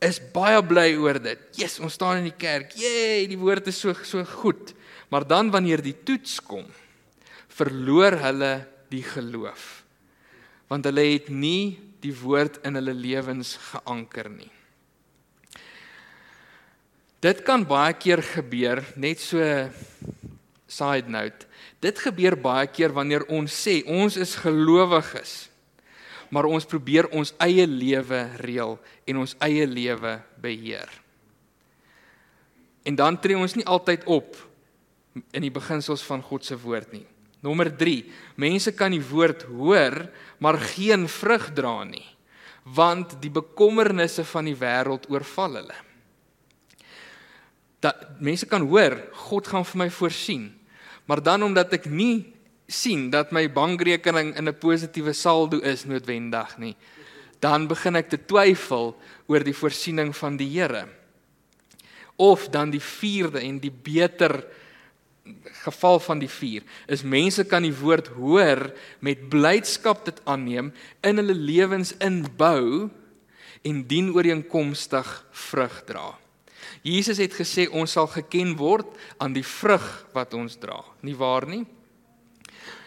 is 0.00 0.18
baie 0.32 0.60
bly 0.64 0.94
oor 0.96 1.20
dit. 1.20 1.40
Jesus, 1.58 1.80
ons 1.84 1.96
staan 1.98 2.22
in 2.22 2.30
die 2.30 2.38
kerk. 2.40 2.72
Jee, 2.80 3.26
die 3.28 3.38
woord 3.38 3.68
is 3.68 3.80
so 3.82 3.92
so 4.06 4.24
goed. 4.24 4.72
Maar 5.12 5.26
dan 5.28 5.50
wanneer 5.52 5.82
die 5.82 5.96
toets 6.06 6.38
kom, 6.40 6.64
verloor 7.52 8.16
hulle 8.22 8.52
die 8.90 9.02
geloof. 9.04 9.82
Want 10.70 10.86
hulle 10.88 11.04
het 11.12 11.28
nie 11.28 11.76
die 12.00 12.14
woord 12.16 12.60
in 12.64 12.78
hulle 12.78 12.94
lewens 12.96 13.56
geanker 13.70 14.30
nie. 14.32 14.50
Dit 17.20 17.42
kan 17.44 17.66
baie 17.68 17.92
keer 18.00 18.22
gebeur, 18.24 18.80
net 18.96 19.20
so 19.20 19.44
side 20.70 21.10
note. 21.12 21.44
Dit 21.84 22.00
gebeur 22.00 22.38
baie 22.40 22.70
keer 22.72 22.94
wanneer 22.96 23.26
ons 23.28 23.52
sê 23.52 23.82
ons 23.84 24.16
is 24.16 24.38
gelowiges 24.40 25.49
maar 26.30 26.46
ons 26.46 26.66
probeer 26.66 27.10
ons 27.10 27.34
eie 27.42 27.66
lewe 27.66 28.22
reël 28.40 28.76
en 29.10 29.22
ons 29.24 29.36
eie 29.42 29.66
lewe 29.66 30.16
beheer. 30.40 30.90
En 32.86 32.96
dan 32.96 33.18
tree 33.20 33.38
ons 33.38 33.56
nie 33.58 33.66
altyd 33.66 34.06
op 34.08 34.38
in 35.34 35.42
die 35.42 35.52
beginsels 35.52 36.04
van 36.06 36.22
God 36.22 36.46
se 36.46 36.56
woord 36.58 36.94
nie. 36.94 37.06
Nommer 37.44 37.70
3. 37.76 38.04
Mense 38.40 38.72
kan 38.76 38.92
die 38.92 39.02
woord 39.02 39.46
hoor, 39.48 39.96
maar 40.38 40.60
geen 40.74 41.06
vrug 41.08 41.50
dra 41.56 41.82
nie, 41.88 42.04
want 42.64 43.16
die 43.22 43.32
bekommernisse 43.32 44.24
van 44.28 44.48
die 44.48 44.56
wêreld 44.56 45.08
oorval 45.10 45.60
hulle. 45.60 45.78
Dat 47.80 48.20
mense 48.20 48.44
kan 48.46 48.66
hoor 48.68 48.98
God 49.30 49.48
gaan 49.48 49.64
vir 49.64 49.80
my 49.86 49.88
voorsien, 49.94 50.50
maar 51.08 51.22
dan 51.24 51.42
omdat 51.48 51.72
ek 51.80 51.88
nie 51.88 52.28
sien 52.70 53.08
dat 53.10 53.32
my 53.34 53.48
bankrekening 53.52 54.36
in 54.38 54.48
'n 54.48 54.58
positiewe 54.58 55.12
saldo 55.12 55.58
is 55.58 55.84
noodwendig 55.84 56.58
nie, 56.58 56.76
dan 57.40 57.66
begin 57.66 57.96
ek 57.96 58.08
te 58.08 58.18
twyfel 58.18 58.96
oor 59.26 59.44
die 59.44 59.56
voorsiening 59.56 60.16
van 60.16 60.36
die 60.36 60.48
Here. 60.48 60.88
Of 62.16 62.48
dan 62.48 62.70
die 62.70 62.80
vierde 62.80 63.40
en 63.40 63.58
die 63.58 63.72
beter 63.72 64.44
geval 65.64 66.00
van 66.00 66.18
die 66.18 66.28
vier 66.28 66.62
is 66.86 67.02
mense 67.02 67.44
kan 67.44 67.62
die 67.62 67.74
woord 67.74 68.08
hoor 68.16 68.72
met 69.00 69.28
blydskap 69.32 70.04
dit 70.04 70.20
aanneem 70.24 70.72
in 71.06 71.20
hulle 71.20 71.34
lewens 71.34 71.94
inbou 71.98 72.90
en 73.62 73.82
dien 73.86 74.12
ooreenkomstig 74.14 75.26
vrug 75.30 75.82
dra. 75.84 76.18
Jesus 76.82 77.20
het 77.20 77.34
gesê 77.36 77.66
ons 77.68 77.92
sal 77.92 78.08
geken 78.08 78.56
word 78.56 78.88
aan 79.18 79.34
die 79.36 79.44
vrug 79.44 79.86
wat 80.16 80.34
ons 80.34 80.56
dra. 80.60 80.80
Nie 81.04 81.16
waar 81.16 81.46
nie? 81.48 81.66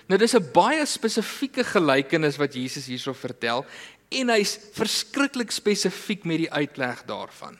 Nou 0.07 0.19
dis 0.19 0.35
'n 0.35 0.51
baie 0.53 0.85
spesifieke 0.85 1.63
gelykenis 1.63 2.37
wat 2.37 2.53
Jesus 2.53 2.85
hierso 2.85 3.13
vertel 3.13 3.65
en 4.11 4.29
hy's 4.29 4.59
verskriklik 4.73 5.51
spesifiek 5.51 6.25
met 6.25 6.37
die 6.37 6.51
uitleg 6.51 7.05
daarvan. 7.05 7.57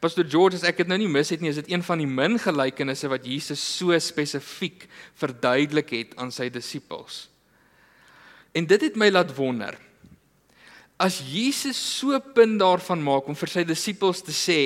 Pastor 0.00 0.24
George, 0.28 0.56
as 0.56 0.66
ek 0.68 0.82
dit 0.82 0.88
nou 0.90 0.98
nie 0.98 1.08
mis 1.08 1.30
het 1.30 1.40
nie, 1.40 1.48
is 1.48 1.60
dit 1.62 1.70
een 1.70 1.82
van 1.82 1.98
die 1.98 2.06
min 2.06 2.38
gelykenisse 2.38 3.08
wat 3.08 3.24
Jesus 3.24 3.60
so 3.60 3.98
spesifiek 3.98 4.88
verduidelik 5.14 5.90
het 5.90 6.16
aan 6.20 6.30
sy 6.30 6.50
disippels. 6.52 7.28
En 8.52 8.66
dit 8.66 8.80
het 8.80 8.96
my 8.96 9.08
laat 9.10 9.34
wonder. 9.34 9.78
As 11.00 11.22
Jesus 11.26 11.98
so 11.98 12.20
punt 12.20 12.60
daarvan 12.60 13.02
maak 13.02 13.28
om 13.28 13.34
vir 13.34 13.48
sy 13.48 13.64
disippels 13.64 14.22
te 14.22 14.34
sê, 14.36 14.58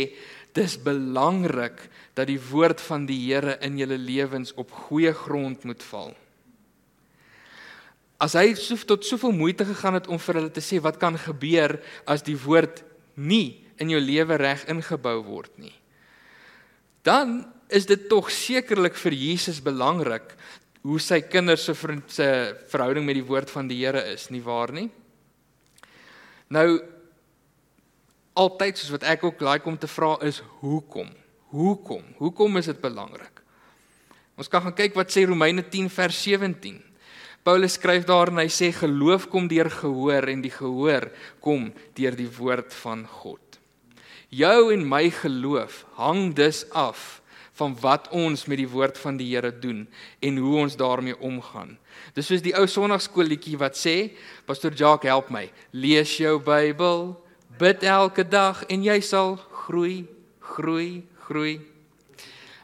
dis 0.54 0.76
belangrik 0.76 1.78
dat 2.18 2.26
die 2.26 2.40
woord 2.50 2.80
van 2.80 3.06
die 3.06 3.20
Here 3.28 3.56
in 3.62 3.78
julle 3.78 3.98
lewens 3.98 4.52
op 4.58 4.74
goeie 4.88 5.14
grond 5.14 5.64
moet 5.64 5.82
val. 5.82 6.16
As 8.18 8.34
hy 8.34 8.52
so 8.58 8.74
tot 8.82 9.06
soveel 9.06 9.32
moeite 9.32 9.66
gegaan 9.66 9.94
het 9.94 10.08
om 10.10 10.18
vir 10.18 10.40
hulle 10.40 10.54
te 10.54 10.62
sê 10.64 10.80
wat 10.82 10.98
kan 10.98 11.14
gebeur 11.18 11.76
as 12.06 12.24
die 12.26 12.38
woord 12.38 12.82
nie 13.14 13.62
in 13.78 13.92
jou 13.94 14.00
lewe 14.02 14.38
reg 14.40 14.64
ingebou 14.70 15.20
word 15.22 15.52
nie. 15.58 15.74
Dan 17.06 17.44
is 17.70 17.86
dit 17.86 18.08
tog 18.10 18.30
sekerlik 18.32 18.96
vir 18.98 19.14
Jesus 19.14 19.60
belangrik 19.62 20.34
hoe 20.82 20.98
sy 21.02 21.20
kinders 21.20 21.66
se 21.68 21.74
se 22.08 22.28
verhouding 22.72 23.06
met 23.06 23.18
die 23.18 23.26
woord 23.26 23.50
van 23.50 23.68
die 23.68 23.78
Here 23.84 24.02
is, 24.12 24.30
nie 24.30 24.42
waar 24.42 24.72
nie? 24.72 24.88
Nou 26.50 26.80
altyd 28.38 28.78
soos 28.78 28.94
wat 28.94 29.06
ek 29.10 29.24
ook 29.24 29.42
like 29.42 29.66
om 29.68 29.78
te 29.78 29.90
vra 29.90 30.16
is 30.26 30.40
hoekom? 30.60 31.10
Hoekom? 31.50 32.04
Hoekom 32.18 32.56
is 32.56 32.70
dit 32.70 32.80
belangrik? 32.80 33.42
Ons 34.38 34.48
kan 34.48 34.62
gaan 34.62 34.76
kyk 34.76 34.94
wat 34.94 35.10
sê 35.10 35.24
Romeine 35.26 35.64
10 35.66 35.90
vers 35.90 36.22
17. 36.22 36.87
Paulus 37.48 37.78
skryf 37.78 38.04
daar 38.04 38.28
en 38.28 38.42
hy 38.42 38.50
sê 38.52 38.66
geloof 38.76 39.30
kom 39.32 39.46
deur 39.48 39.70
gehoor 39.72 40.26
en 40.28 40.42
die 40.44 40.52
gehoor 40.52 41.06
kom 41.40 41.70
deur 41.96 42.12
die 42.12 42.28
woord 42.28 42.74
van 42.82 43.06
God. 43.08 43.56
Jou 44.28 44.68
en 44.74 44.82
my 44.84 45.06
geloof 45.08 45.78
hang 45.96 46.34
dus 46.36 46.66
af 46.76 47.22
van 47.56 47.72
wat 47.80 48.10
ons 48.12 48.44
met 48.52 48.60
die 48.60 48.68
woord 48.68 49.00
van 49.00 49.16
die 49.16 49.30
Here 49.30 49.48
doen 49.48 49.86
en 50.20 50.36
hoe 50.36 50.58
ons 50.60 50.76
daarmee 50.76 51.16
omgaan. 51.24 51.78
Dis 52.12 52.28
soos 52.28 52.44
die 52.44 52.52
ou 52.52 52.66
sonnaarskoolletjie 52.68 53.56
wat 53.64 53.80
sê, 53.80 53.96
Pastor 54.44 54.76
Jacques 54.76 55.08
help 55.08 55.32
my, 55.32 55.46
lees 55.72 56.18
jou 56.20 56.36
Bybel, 56.44 57.14
bid 57.56 57.88
elke 57.88 58.28
dag 58.28 58.60
en 58.68 58.84
jy 58.84 59.00
sal 59.00 59.38
groei, 59.64 60.02
groei, 60.52 61.00
groei. 61.24 61.56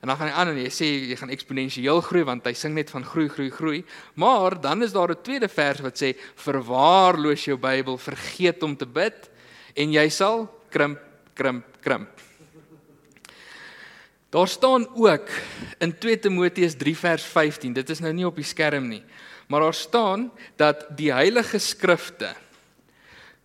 En 0.04 0.10
dan 0.10 0.18
gaan 0.18 0.28
hy 0.28 0.32
aan 0.36 0.50
en 0.52 0.58
hy 0.60 0.68
sê 0.68 0.84
jy 1.08 1.14
gaan 1.16 1.30
eksponensieel 1.32 2.02
groei 2.04 2.26
want 2.28 2.44
hy 2.44 2.50
sing 2.52 2.74
net 2.76 2.90
van 2.92 3.06
groei, 3.08 3.24
groei, 3.32 3.46
groei. 3.48 3.78
Maar 4.20 4.58
dan 4.60 4.84
is 4.84 4.92
daar 4.92 5.08
'n 5.08 5.22
tweede 5.24 5.48
vers 5.48 5.80
wat 5.80 5.96
sê 5.96 6.12
verwaarloos 6.36 7.44
jou 7.44 7.56
Bybel, 7.56 7.96
vergeet 7.96 8.62
om 8.62 8.76
te 8.76 8.84
bid 8.84 9.30
en 9.74 9.92
jy 9.92 10.08
sal 10.10 10.44
krimp, 10.68 11.00
krimp, 11.32 11.64
krimp. 11.80 12.20
Daar 14.28 14.48
staan 14.48 14.86
ook 14.94 15.28
in 15.80 15.98
2 15.98 16.18
Timoteus 16.18 16.76
3 16.76 16.96
vers 16.96 17.24
15. 17.24 17.72
Dit 17.72 17.90
is 17.90 18.00
nou 18.00 18.12
nie 18.12 18.26
op 18.26 18.36
die 18.36 18.44
skerm 18.44 18.88
nie. 18.88 19.04
Maar 19.48 19.60
daar 19.60 19.74
staan 19.74 20.32
dat 20.56 20.96
die 20.96 21.12
Heilige 21.12 21.58
Skrifte 21.58 22.34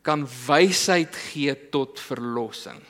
kan 0.02 0.28
wysheid 0.48 1.16
gee 1.16 1.70
tot 1.70 2.00
verlossing 2.00 2.84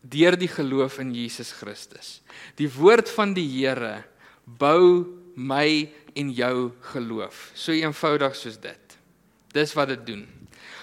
deur 0.00 0.36
die 0.38 0.48
geloof 0.48 0.98
in 0.98 1.12
Jesus 1.14 1.52
Christus. 1.52 2.20
Die 2.56 2.68
woord 2.72 3.10
van 3.12 3.34
die 3.36 3.46
Here 3.46 4.04
bou 4.44 5.06
my 5.36 5.90
en 6.18 6.32
jou 6.34 6.70
geloof. 6.92 7.50
So 7.54 7.72
eenvoudig 7.72 8.36
soos 8.36 8.58
dit. 8.60 8.98
Dis 9.52 9.74
wat 9.76 9.92
dit 9.94 10.06
doen. 10.06 10.26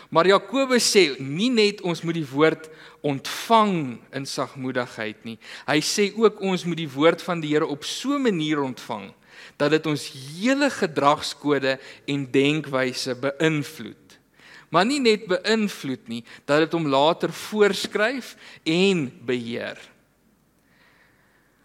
Maar 0.09 0.29
Jakobus 0.31 0.87
sê 0.87 1.09
nie 1.19 1.49
net 1.51 1.81
ons 1.83 2.01
moet 2.05 2.15
die 2.15 2.29
woord 2.29 2.69
ontvang 3.07 3.97
in 4.15 4.25
sagmoedigheid 4.27 5.25
nie. 5.27 5.35
Hy 5.67 5.79
sê 5.83 6.09
ook 6.15 6.39
ons 6.43 6.63
moet 6.67 6.79
die 6.79 6.91
woord 6.91 7.23
van 7.23 7.43
die 7.43 7.51
Here 7.51 7.67
op 7.67 7.83
so 7.83 8.15
'n 8.15 8.23
manier 8.23 8.63
ontvang 8.63 9.11
dat 9.57 9.71
dit 9.71 9.85
ons 9.85 10.11
hele 10.39 10.69
gedragskode 10.69 11.79
en 12.05 12.31
denkwyse 12.31 13.15
beïnvloed. 13.15 14.06
Maar 14.69 14.85
nie 14.85 14.99
net 14.99 15.27
beïnvloed 15.27 16.07
nie, 16.07 16.23
dat 16.45 16.65
dit 16.65 16.73
hom 16.75 16.87
later 16.91 17.31
voorskryf 17.31 18.35
en 18.63 19.07
beheer. 19.25 19.79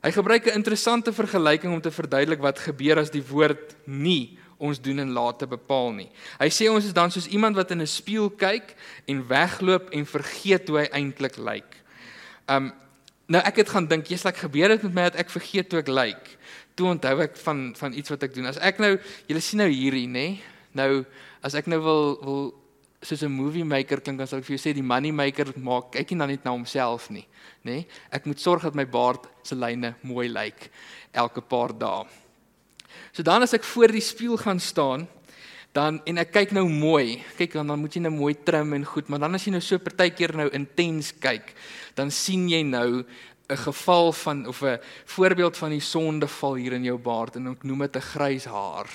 Hy 0.03 0.11
gebruik 0.11 0.47
'n 0.47 0.59
interessante 0.59 1.13
vergelyking 1.13 1.73
om 1.73 1.81
te 1.81 1.91
verduidelik 1.91 2.41
wat 2.41 2.59
gebeur 2.59 2.99
as 2.99 3.11
die 3.11 3.23
woord 3.23 3.77
nie 3.87 4.39
ons 4.59 4.81
doen 4.81 4.99
en 4.99 5.11
late 5.11 5.47
bepaal 5.47 5.93
nie. 5.93 6.09
Hy 6.39 6.49
sê 6.51 6.69
ons 6.71 6.85
is 6.85 6.95
dan 6.95 7.11
soos 7.11 7.27
iemand 7.27 7.57
wat 7.59 7.71
in 7.71 7.83
'n 7.83 7.87
spieël 7.87 8.31
kyk 8.31 8.75
en 9.07 9.27
wegloop 9.29 9.91
en 9.91 10.07
vergeet 10.07 10.69
hoe 10.69 10.79
hy 10.79 10.89
eintlik 10.93 11.37
lyk. 11.37 11.71
Um 12.49 12.73
nou 13.27 13.43
ek 13.43 13.57
het 13.57 13.69
gaan 13.69 13.87
dink, 13.87 14.07
jy's 14.07 14.25
like 14.25 14.39
gebeur 14.39 14.69
dit 14.69 14.83
met 14.83 14.95
my 14.95 15.03
dat 15.03 15.17
ek 15.17 15.31
vergeet 15.31 15.73
hoe 15.73 15.81
ek 15.81 15.89
lyk. 15.89 16.39
Toe 16.75 16.87
onthou 16.87 17.21
ek 17.23 17.37
van 17.37 17.75
van 17.77 17.93
iets 17.93 18.11
wat 18.11 18.23
ek 18.23 18.35
doen. 18.35 18.47
As 18.47 18.59
ek 18.59 18.79
nou, 18.79 18.99
julle 19.27 19.41
sien 19.41 19.59
nou 19.59 19.69
hierdie, 19.69 20.07
nê? 20.07 20.39
Nou 20.75 21.05
as 21.43 21.55
ek 21.55 21.67
nou 21.67 21.81
wil 21.81 22.19
wil 22.23 22.62
soos 23.03 23.23
'n 23.23 23.31
movie 23.31 23.65
maker 23.65 24.01
klink 24.01 24.19
dan 24.19 24.27
sal 24.27 24.39
ek 24.39 24.45
vir 24.45 24.57
jou 24.57 24.63
sê 24.71 24.75
die 24.75 24.83
money 24.83 25.11
maker 25.11 25.53
maak 25.57 25.93
kyk 25.93 26.11
nie 26.11 26.19
dan 26.19 26.29
net 26.29 26.45
na 26.45 26.51
homself 26.51 27.11
nie, 27.11 27.27
nê? 27.65 27.87
Ek 28.11 28.27
moet 28.27 28.41
sorg 28.41 28.63
dat 28.63 28.75
my 28.75 28.85
baard 28.85 29.27
se 29.43 29.55
lyne 29.55 29.95
mooi 30.03 30.29
lyk 30.29 30.71
elke 31.13 31.41
paar 31.41 31.73
dae. 31.73 32.07
So 33.13 33.23
dan 33.23 33.43
as 33.43 33.55
ek 33.55 33.65
voor 33.65 33.89
die 33.89 34.01
spieël 34.01 34.39
gaan 34.39 34.61
staan, 34.61 35.09
dan 35.73 36.01
en 36.07 36.19
ek 36.19 36.33
kyk 36.33 36.53
nou 36.53 36.69
mooi. 36.69 37.23
Kyk 37.39 37.53
dan 37.53 37.67
dan 37.73 37.81
moet 37.81 37.95
jy 37.97 38.03
nou 38.05 38.13
mooi 38.13 38.35
trim 38.35 38.75
en 38.77 38.85
goed, 38.85 39.09
maar 39.09 39.19
dan 39.19 39.35
as 39.35 39.45
jy 39.47 39.53
nou 39.53 39.61
so 39.65 39.79
partykeer 39.79 40.37
nou 40.37 40.49
intens 40.53 41.13
kyk, 41.13 41.55
dan 41.97 42.11
sien 42.11 42.49
jy 42.49 42.63
nou 42.63 43.05
'n 43.53 43.57
geval 43.57 44.13
van 44.13 44.47
of 44.47 44.63
'n 44.63 44.79
voorbeeld 45.05 45.57
van 45.57 45.71
die 45.71 45.81
sondeval 45.81 46.55
hier 46.55 46.73
in 46.73 46.85
jou 46.85 46.99
baard 46.99 47.37
en 47.37 47.51
ek 47.53 47.65
noem 47.65 47.79
dit 47.79 47.97
'n 47.97 48.01
grys 48.01 48.45
haar. 48.45 48.89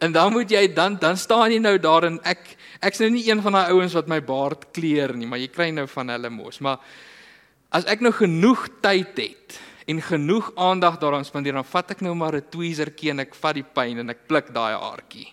En 0.00 0.12
dan 0.12 0.32
moet 0.32 0.50
jy 0.50 0.72
dan 0.72 0.96
dan 0.98 1.16
staan 1.16 1.52
jy 1.52 1.58
nou 1.58 1.78
daar 1.78 2.04
en 2.04 2.20
ek 2.22 2.56
ek's 2.80 3.00
nou 3.00 3.10
nie 3.10 3.28
een 3.28 3.42
van 3.42 3.52
daai 3.52 3.72
ouens 3.72 3.94
wat 3.94 4.08
my 4.08 4.20
baard 4.22 4.68
kleur 4.72 5.16
nie, 5.16 5.26
maar 5.26 5.38
jy 5.38 5.48
kry 5.48 5.70
nou 5.70 5.86
van 5.86 6.08
hulle 6.08 6.30
mos. 6.30 6.60
Maar 6.60 6.78
as 7.70 7.84
ek 7.84 8.00
nou 8.00 8.12
genoeg 8.12 8.68
tyd 8.80 9.18
het, 9.18 9.58
en 9.88 10.02
genoeg 10.02 10.52
aandag 10.54 10.98
daaraan 10.98 11.24
spandeer, 11.24 11.56
dan 11.56 11.64
vat 11.64 11.94
ek 11.94 12.02
nou 12.04 12.14
maar 12.14 12.36
'n 12.36 12.50
tweezertjie 12.50 13.10
en 13.10 13.20
ek 13.20 13.34
vat 13.34 13.54
die 13.54 13.64
pyn 13.64 13.98
en 13.98 14.10
ek 14.10 14.26
pluk 14.28 14.52
daai 14.52 14.76
haartjie. 14.76 15.32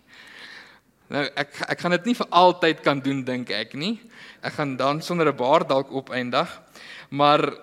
Nou 1.09 1.23
ek 1.35 1.61
ek 1.69 1.79
gaan 1.79 1.91
dit 1.91 2.05
nie 2.05 2.15
vir 2.15 2.27
altyd 2.29 2.81
kan 2.81 2.99
doen 2.99 3.23
dink 3.23 3.49
ek 3.49 3.73
nie. 3.73 3.99
Ek 4.41 4.53
gaan 4.53 4.77
dan 4.77 5.01
sonder 5.01 5.27
'n 5.27 5.35
baard 5.35 5.67
dalk 5.67 5.91
opeindig. 5.91 6.47
Maar 7.09 7.53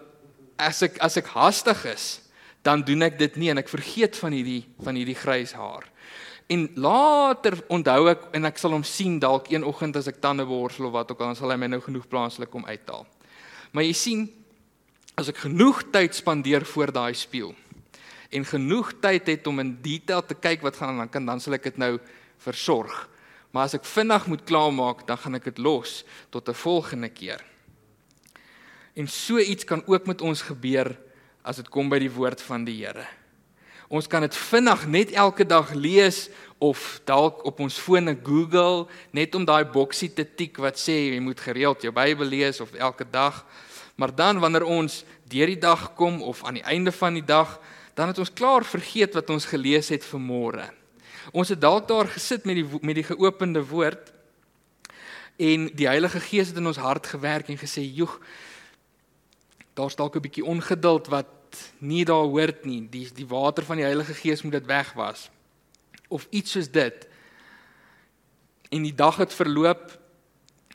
as 0.58 0.82
ek 0.82 0.98
as 0.98 1.16
ek 1.16 1.26
hastig 1.26 1.84
is, 1.84 2.20
dan 2.62 2.82
doen 2.82 3.02
ek 3.02 3.18
dit 3.18 3.36
nie 3.36 3.50
en 3.50 3.58
ek 3.58 3.68
vergeet 3.68 4.16
van 4.16 4.32
hierdie 4.32 4.64
van 4.82 4.94
hierdie 4.94 5.16
grys 5.16 5.52
haar. 5.52 5.84
En 6.52 6.66
later 6.76 7.56
onthou 7.72 8.10
ek 8.12 8.28
en 8.36 8.48
ek 8.48 8.60
sal 8.60 8.74
hom 8.76 8.84
sien 8.84 9.18
dalk 9.22 9.48
een 9.52 9.64
oggend 9.64 9.96
as 9.96 10.10
ek 10.10 10.20
tande 10.20 10.44
borsel 10.48 10.90
of 10.90 10.96
wat 10.96 11.12
ook 11.12 11.22
al, 11.22 11.32
dan 11.32 11.38
sal 11.38 11.52
hy 11.54 11.58
my 11.60 11.70
nou 11.72 11.80
genoeg 11.84 12.08
plaaslik 12.10 12.54
om 12.58 12.66
uithaal. 12.68 13.06
Maar 13.72 13.86
jy 13.86 13.94
sien, 13.96 14.26
as 15.16 15.30
ek 15.32 15.44
genoeg 15.46 15.84
tyd 15.94 16.16
spandeer 16.16 16.66
voor 16.68 16.92
daai 16.92 17.14
spieël 17.16 17.54
en 18.32 18.46
genoeg 18.48 18.94
tyd 19.04 19.26
het 19.28 19.46
om 19.46 19.60
in 19.60 19.74
detail 19.84 20.22
te 20.24 20.32
kyk 20.32 20.62
wat 20.64 20.78
gaan 20.80 20.94
aan 20.94 21.02
dan 21.02 21.10
kan 21.12 21.26
dan 21.28 21.40
sal 21.40 21.58
ek 21.58 21.66
dit 21.68 21.80
nou 21.80 21.98
versorg. 22.40 22.94
Maar 23.52 23.68
as 23.68 23.76
ek 23.76 23.84
vinnig 23.84 24.24
moet 24.32 24.44
klaarmaak, 24.48 25.04
dan 25.04 25.20
gaan 25.20 25.36
ek 25.36 25.50
dit 25.50 25.58
los 25.60 26.00
tot 26.32 26.48
'n 26.48 26.56
volgende 26.56 27.10
keer. 27.12 27.44
En 28.96 29.08
so 29.08 29.38
iets 29.38 29.64
kan 29.64 29.82
ook 29.86 30.06
met 30.06 30.20
ons 30.20 30.42
gebeur 30.42 30.96
as 31.44 31.56
dit 31.56 31.68
kom 31.68 31.88
by 31.88 31.98
die 31.98 32.12
woord 32.12 32.40
van 32.40 32.64
die 32.64 32.84
Here. 32.84 33.06
Ons 33.92 34.08
kan 34.08 34.24
dit 34.24 34.36
vinnig 34.48 34.86
net 34.88 35.10
elke 35.20 35.44
dag 35.44 35.74
lees 35.76 36.30
of 36.64 36.80
dalk 37.04 37.42
op 37.44 37.58
ons 37.60 37.76
fone 37.76 38.14
Google 38.24 38.86
net 39.12 39.34
om 39.36 39.44
daai 39.44 39.66
boksie 39.68 40.08
te 40.16 40.24
tik 40.24 40.56
wat 40.64 40.80
sê 40.80 40.94
jy 41.10 41.18
moet 41.20 41.40
gereeld 41.44 41.84
jou 41.84 41.92
Bybel 41.92 42.30
lees 42.32 42.62
of 42.64 42.72
elke 42.72 43.04
dag. 43.04 43.42
Maar 44.00 44.14
dan 44.16 44.40
wanneer 44.40 44.64
ons 44.64 45.02
deur 45.28 45.52
die 45.52 45.60
dag 45.60 45.90
kom 45.98 46.22
of 46.24 46.40
aan 46.48 46.56
die 46.56 46.64
einde 46.64 46.94
van 46.96 47.18
die 47.20 47.24
dag, 47.24 47.58
dan 47.92 48.08
het 48.08 48.22
ons 48.22 48.32
klaar 48.32 48.64
vergeet 48.64 49.12
wat 49.12 49.28
ons 49.28 49.50
gelees 49.50 49.92
het 49.92 50.08
vir 50.08 50.24
môre. 50.24 50.64
Ons 51.36 51.52
het 51.52 51.60
dalk 51.60 51.84
daar 51.92 52.08
gesit 52.08 52.48
met 52.48 52.62
die 52.62 52.80
met 52.80 52.96
die 52.96 53.04
geopende 53.04 53.60
woord 53.60 54.08
en 55.36 55.68
die 55.76 55.90
Heilige 55.90 56.24
Gees 56.24 56.48
het 56.48 56.56
in 56.56 56.72
ons 56.72 56.80
hart 56.80 57.12
gewerk 57.12 57.52
en 57.52 57.60
gesê, 57.60 57.84
"Joeg, 57.84 58.16
daar's 59.76 59.96
dalk 60.00 60.16
'n 60.16 60.24
bietjie 60.24 60.48
ongeduld 60.48 61.12
wat 61.12 61.41
nie 61.78 62.04
daar 62.04 62.28
hoort 62.28 62.64
nie. 62.64 62.88
Die 62.90 63.08
die 63.14 63.26
water 63.26 63.64
van 63.64 63.76
die 63.76 63.84
Heilige 63.84 64.14
Gees 64.14 64.42
moet 64.42 64.52
dit 64.52 64.66
wegwas." 64.66 65.30
Of 66.08 66.26
iets 66.30 66.50
soos 66.50 66.70
dit. 66.70 67.08
En 68.70 68.82
die 68.82 68.94
dag 68.94 69.16
het 69.16 69.34
verloop 69.34 69.98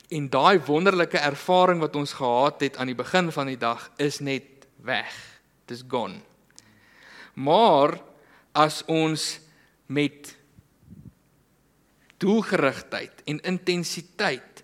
en 0.07 0.29
daai 0.29 0.59
wonderlike 0.65 1.17
ervaring 1.17 1.79
wat 1.79 1.95
ons 1.95 2.13
gehad 2.13 2.61
het 2.61 2.77
aan 2.77 2.87
die 2.87 2.95
begin 2.95 3.31
van 3.31 3.47
die 3.47 3.57
dag 3.57 3.91
is 3.97 4.19
net 4.19 4.67
weg. 4.81 5.13
Dis 5.65 5.83
gone. 5.87 6.21
Maar 7.33 7.99
as 8.51 8.83
ons 8.85 9.39
met 9.85 10.37
doelgerigtheid 12.17 13.21
en 13.25 13.39
intensiteit 13.39 14.56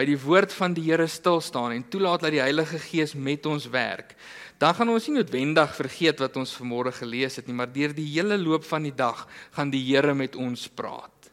by 0.00 0.06
die 0.08 0.16
woord 0.16 0.52
van 0.56 0.72
die 0.72 0.86
Here 0.86 1.04
stil 1.12 1.42
staan 1.44 1.74
en 1.74 1.82
toelaat 1.92 2.22
dat 2.24 2.32
die 2.32 2.40
Heilige 2.40 2.78
Gees 2.80 3.12
met 3.12 3.44
ons 3.44 3.66
werk, 3.68 4.14
dan 4.60 4.72
gaan 4.76 4.88
ons 4.92 5.08
nie 5.08 5.18
noodwendig 5.18 5.74
vergeet 5.76 6.22
wat 6.24 6.38
ons 6.40 6.54
vanmôre 6.56 6.92
gelees 6.96 7.36
het 7.36 7.48
nie, 7.48 7.56
maar 7.56 7.68
deur 7.68 7.92
die 7.92 8.06
hele 8.08 8.38
loop 8.40 8.64
van 8.68 8.86
die 8.88 8.94
dag 8.96 9.26
gaan 9.56 9.72
die 9.72 9.82
Here 9.84 10.14
met 10.16 10.38
ons 10.40 10.64
praat. 10.72 11.28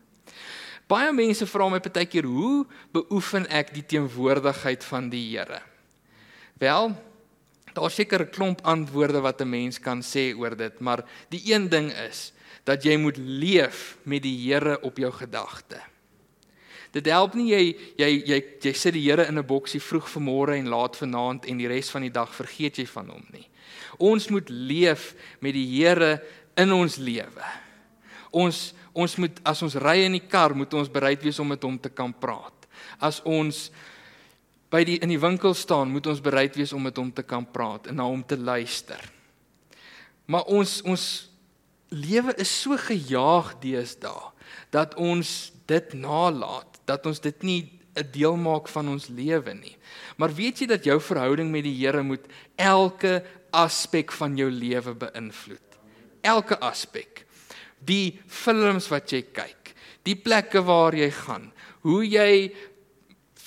Baie 0.87 1.15
mense 1.15 1.47
vra 1.47 1.69
my 1.71 1.79
baie 1.79 2.05
keer, 2.07 2.27
"Hoe 2.27 2.65
beoefen 2.91 3.47
ek 3.47 3.73
die 3.73 3.83
teenwoordigheid 3.83 4.83
van 4.83 5.09
die 5.09 5.23
Here?" 5.31 5.61
Wel, 6.59 6.95
daar 7.73 7.91
seker 7.91 8.21
'n 8.21 8.31
klomp 8.31 8.61
antwoorde 8.63 9.21
wat 9.21 9.41
'n 9.41 9.49
mens 9.49 9.79
kan 9.79 10.01
sê 10.01 10.35
oor 10.35 10.55
dit, 10.55 10.79
maar 10.79 11.05
die 11.29 11.53
een 11.53 11.69
ding 11.69 11.91
is 11.91 12.33
dat 12.65 12.83
jy 12.83 12.97
moet 12.97 13.17
leef 13.17 13.97
met 14.03 14.23
die 14.23 14.51
Here 14.51 14.81
op 14.81 14.97
jou 14.97 15.11
gedagte. 15.11 15.79
Dit 16.91 17.05
help 17.11 17.35
nie 17.35 17.51
jy 17.51 17.63
jy 17.99 18.09
jy 18.25 18.39
jy 18.63 18.73
sit 18.73 18.93
die 18.93 19.03
Here 19.03 19.27
in 19.27 19.37
'n 19.37 19.45
boksie 19.45 19.81
vroeg 19.81 20.07
vanmôre 20.09 20.57
en 20.57 20.69
laat 20.69 20.95
vanaand 20.95 21.45
en 21.45 21.57
die 21.57 21.67
res 21.67 21.89
van 21.89 22.01
die 22.01 22.13
dag 22.13 22.33
vergeet 22.33 22.77
jy 22.77 22.85
van 22.85 23.09
hom 23.09 23.25
nie. 23.31 23.47
Ons 23.99 24.29
moet 24.29 24.49
leef 24.49 25.15
met 25.39 25.53
die 25.53 25.65
Here 25.65 26.21
in 26.57 26.71
ons 26.71 26.97
lewe. 26.97 27.45
Ons 28.31 28.73
ons 28.93 29.15
moet 29.17 29.39
as 29.45 29.61
ons 29.61 29.75
ry 29.75 30.05
in 30.05 30.13
die 30.17 30.27
kar 30.27 30.55
moet 30.55 30.73
ons 30.73 30.89
bereid 30.89 31.21
wees 31.23 31.39
om 31.39 31.47
met 31.47 31.63
hom 31.63 31.77
te 31.79 31.89
kan 31.89 32.13
praat. 32.13 32.67
As 32.99 33.21
ons 33.25 33.69
by 34.69 34.83
die 34.83 34.97
in 35.03 35.09
die 35.09 35.21
winkel 35.21 35.53
staan, 35.53 35.91
moet 35.91 36.07
ons 36.07 36.21
bereid 36.23 36.55
wees 36.55 36.73
om 36.73 36.81
met 36.81 36.97
hom 36.97 37.11
te 37.11 37.23
kan 37.23 37.45
praat 37.45 37.87
en 37.87 37.95
na 37.95 38.03
hom 38.03 38.23
te 38.23 38.37
luister. 38.37 38.99
Maar 40.25 40.49
ons 40.51 40.81
ons 40.83 41.29
lewe 41.93 42.33
is 42.41 42.51
so 42.51 42.75
gejaag 42.77 43.53
deesdae 43.63 44.33
dat 44.73 44.95
ons 44.99 45.51
dit 45.67 45.93
nalat, 45.93 46.76
dat 46.87 47.05
ons 47.05 47.19
dit 47.19 47.43
nie 47.43 47.61
'n 47.97 48.11
deel 48.11 48.35
maak 48.37 48.67
van 48.67 48.89
ons 48.89 49.07
lewe 49.09 49.53
nie. 49.53 49.75
Maar 50.17 50.33
weet 50.33 50.59
jy 50.61 50.67
dat 50.67 50.85
jou 50.85 50.99
verhouding 51.01 51.51
met 51.51 51.63
die 51.63 51.75
Here 51.75 52.03
moet 52.03 52.25
elke 52.55 53.23
aspek 53.51 54.11
van 54.11 54.37
jou 54.37 54.49
lewe 54.51 54.93
beïnvloed? 54.93 55.79
Elke 56.21 56.59
aspek. 56.59 57.25
Die 57.79 58.19
films 58.27 58.87
wat 58.89 59.11
jy 59.11 59.21
kyk, 59.33 59.73
die 60.03 60.15
plekke 60.15 60.61
waar 60.61 60.95
jy 60.95 61.09
gaan, 61.11 61.51
hoe 61.81 62.03
jy 62.05 62.53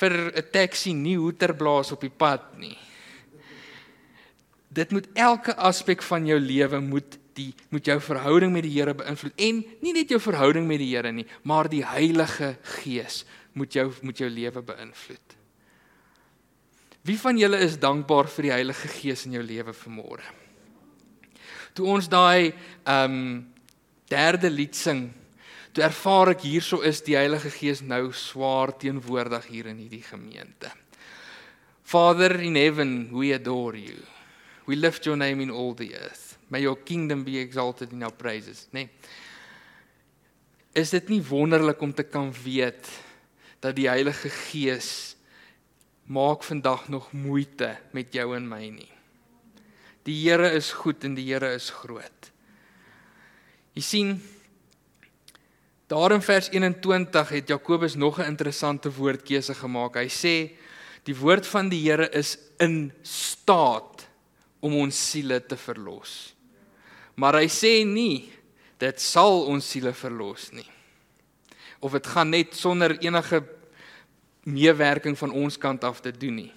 vir 0.01 0.33
'n 0.33 0.51
taxi 0.53 0.93
nie 0.93 1.17
hoeter 1.17 1.55
blaas 1.55 1.93
op 1.93 2.01
die 2.01 2.11
pad 2.11 2.59
nie. 2.59 2.79
Dit 4.69 4.93
moet 4.93 5.09
elke 5.15 5.55
aspek 5.57 6.03
van 6.03 6.27
jou 6.27 6.39
lewe 6.39 6.81
moet 6.81 7.19
die 7.41 7.51
moet 7.73 7.89
jou 7.89 7.99
verhouding 8.05 8.53
met 8.55 8.67
die 8.67 8.75
Here 8.75 8.95
beïnvloed 8.97 9.45
en 9.49 9.61
nie 9.83 9.95
net 9.97 10.13
jou 10.13 10.21
verhouding 10.23 10.67
met 10.69 10.83
die 10.83 10.91
Here 10.93 11.13
nie, 11.15 11.27
maar 11.43 11.71
die 11.73 11.85
Heilige 11.87 12.55
Gees 12.81 13.25
moet 13.57 13.75
jou 13.75 13.89
moet 14.07 14.21
jou 14.21 14.29
lewe 14.31 14.63
beïnvloed. 14.63 15.37
Wie 17.09 17.17
van 17.19 17.39
julle 17.41 17.63
is 17.65 17.79
dankbaar 17.81 18.29
vir 18.29 18.49
die 18.49 18.53
Heilige 18.53 18.91
Gees 18.93 19.25
in 19.27 19.39
jou 19.39 19.45
lewe 19.45 19.73
vanmôre? 19.73 20.27
Toe 21.75 21.89
ons 21.97 22.11
daai 22.11 22.53
ehm 22.85 23.17
um, 23.17 23.25
derde 24.11 24.49
lied 24.51 24.75
sing, 24.75 25.05
toe 25.71 25.85
ervaar 25.87 26.33
ek 26.33 26.43
hierso 26.43 26.81
is 26.83 26.99
die 27.07 27.15
Heilige 27.15 27.53
Gees 27.55 27.79
nou 27.81 28.11
swaar 28.11 28.73
teenwoordig 28.75 29.47
hier 29.47 29.69
in 29.71 29.79
hierdie 29.79 30.03
gemeente. 30.03 30.73
Father 31.87 32.41
in 32.43 32.59
heaven, 32.59 33.13
we 33.15 33.31
adore 33.33 33.79
you. 33.79 34.03
We 34.67 34.77
lift 34.77 35.07
your 35.07 35.17
name 35.17 35.41
in 35.41 35.51
all 35.51 35.75
the 35.75 35.95
earth. 35.95 36.30
May 36.51 36.65
your 36.67 36.77
kingdom 36.77 37.23
be 37.25 37.39
exalted 37.39 37.93
in 37.95 38.03
our 38.03 38.15
praises, 38.15 38.67
nê? 38.75 38.87
Nee. 38.87 39.19
Is 40.75 40.93
dit 40.95 41.09
nie 41.11 41.23
wonderlik 41.27 41.81
om 41.83 41.93
te 41.95 42.05
kan 42.07 42.29
weet 42.45 42.87
dat 43.63 43.75
die 43.75 43.89
Heilige 43.91 44.31
Gees 44.31 45.17
maak 46.11 46.43
vandag 46.47 46.89
nog 46.89 47.13
moeite 47.13 47.77
met 47.95 48.15
jou 48.15 48.35
en 48.37 48.47
my 48.49 48.69
nie. 48.71 48.91
Die 50.07 50.17
Here 50.23 50.51
is 50.55 50.73
goed 50.75 51.05
en 51.07 51.15
die 51.19 51.27
Here 51.29 51.53
is 51.55 51.71
groot. 51.83 52.31
Jy 53.75 53.87
sien 53.87 54.15
Daar 55.91 56.13
in 56.15 56.23
vers 56.23 56.47
21 56.55 57.29
het 57.29 57.49
Jakobus 57.49 57.95
nog 57.95 58.19
'n 58.19 58.31
interessante 58.31 58.93
woordkeuse 58.95 59.55
gemaak. 59.55 59.95
Hy 59.95 60.07
sê 60.07 60.55
die 61.03 61.17
woord 61.17 61.47
van 61.47 61.69
die 61.69 61.91
Here 61.91 62.09
is 62.11 62.39
in 62.59 62.93
staat 63.03 64.07
om 64.61 64.75
ons 64.75 65.11
siele 65.11 65.47
te 65.47 65.57
verlos. 65.57 66.35
Maar 67.21 67.43
hy 67.43 67.49
sê 67.53 67.81
nie 67.85 68.31
dit 68.81 69.03
sal 69.03 69.45
ons 69.51 69.67
siele 69.67 69.93
verlos 69.93 70.49
nie. 70.57 70.69
Of 71.85 71.93
dit 71.97 72.07
gaan 72.13 72.33
net 72.33 72.57
sonder 72.57 72.97
enige 73.05 73.43
meewerking 74.49 75.19
van 75.21 75.35
ons 75.37 75.59
kant 75.61 75.85
af 75.85 76.01
te 76.01 76.13
doen 76.17 76.39
nie. 76.47 76.53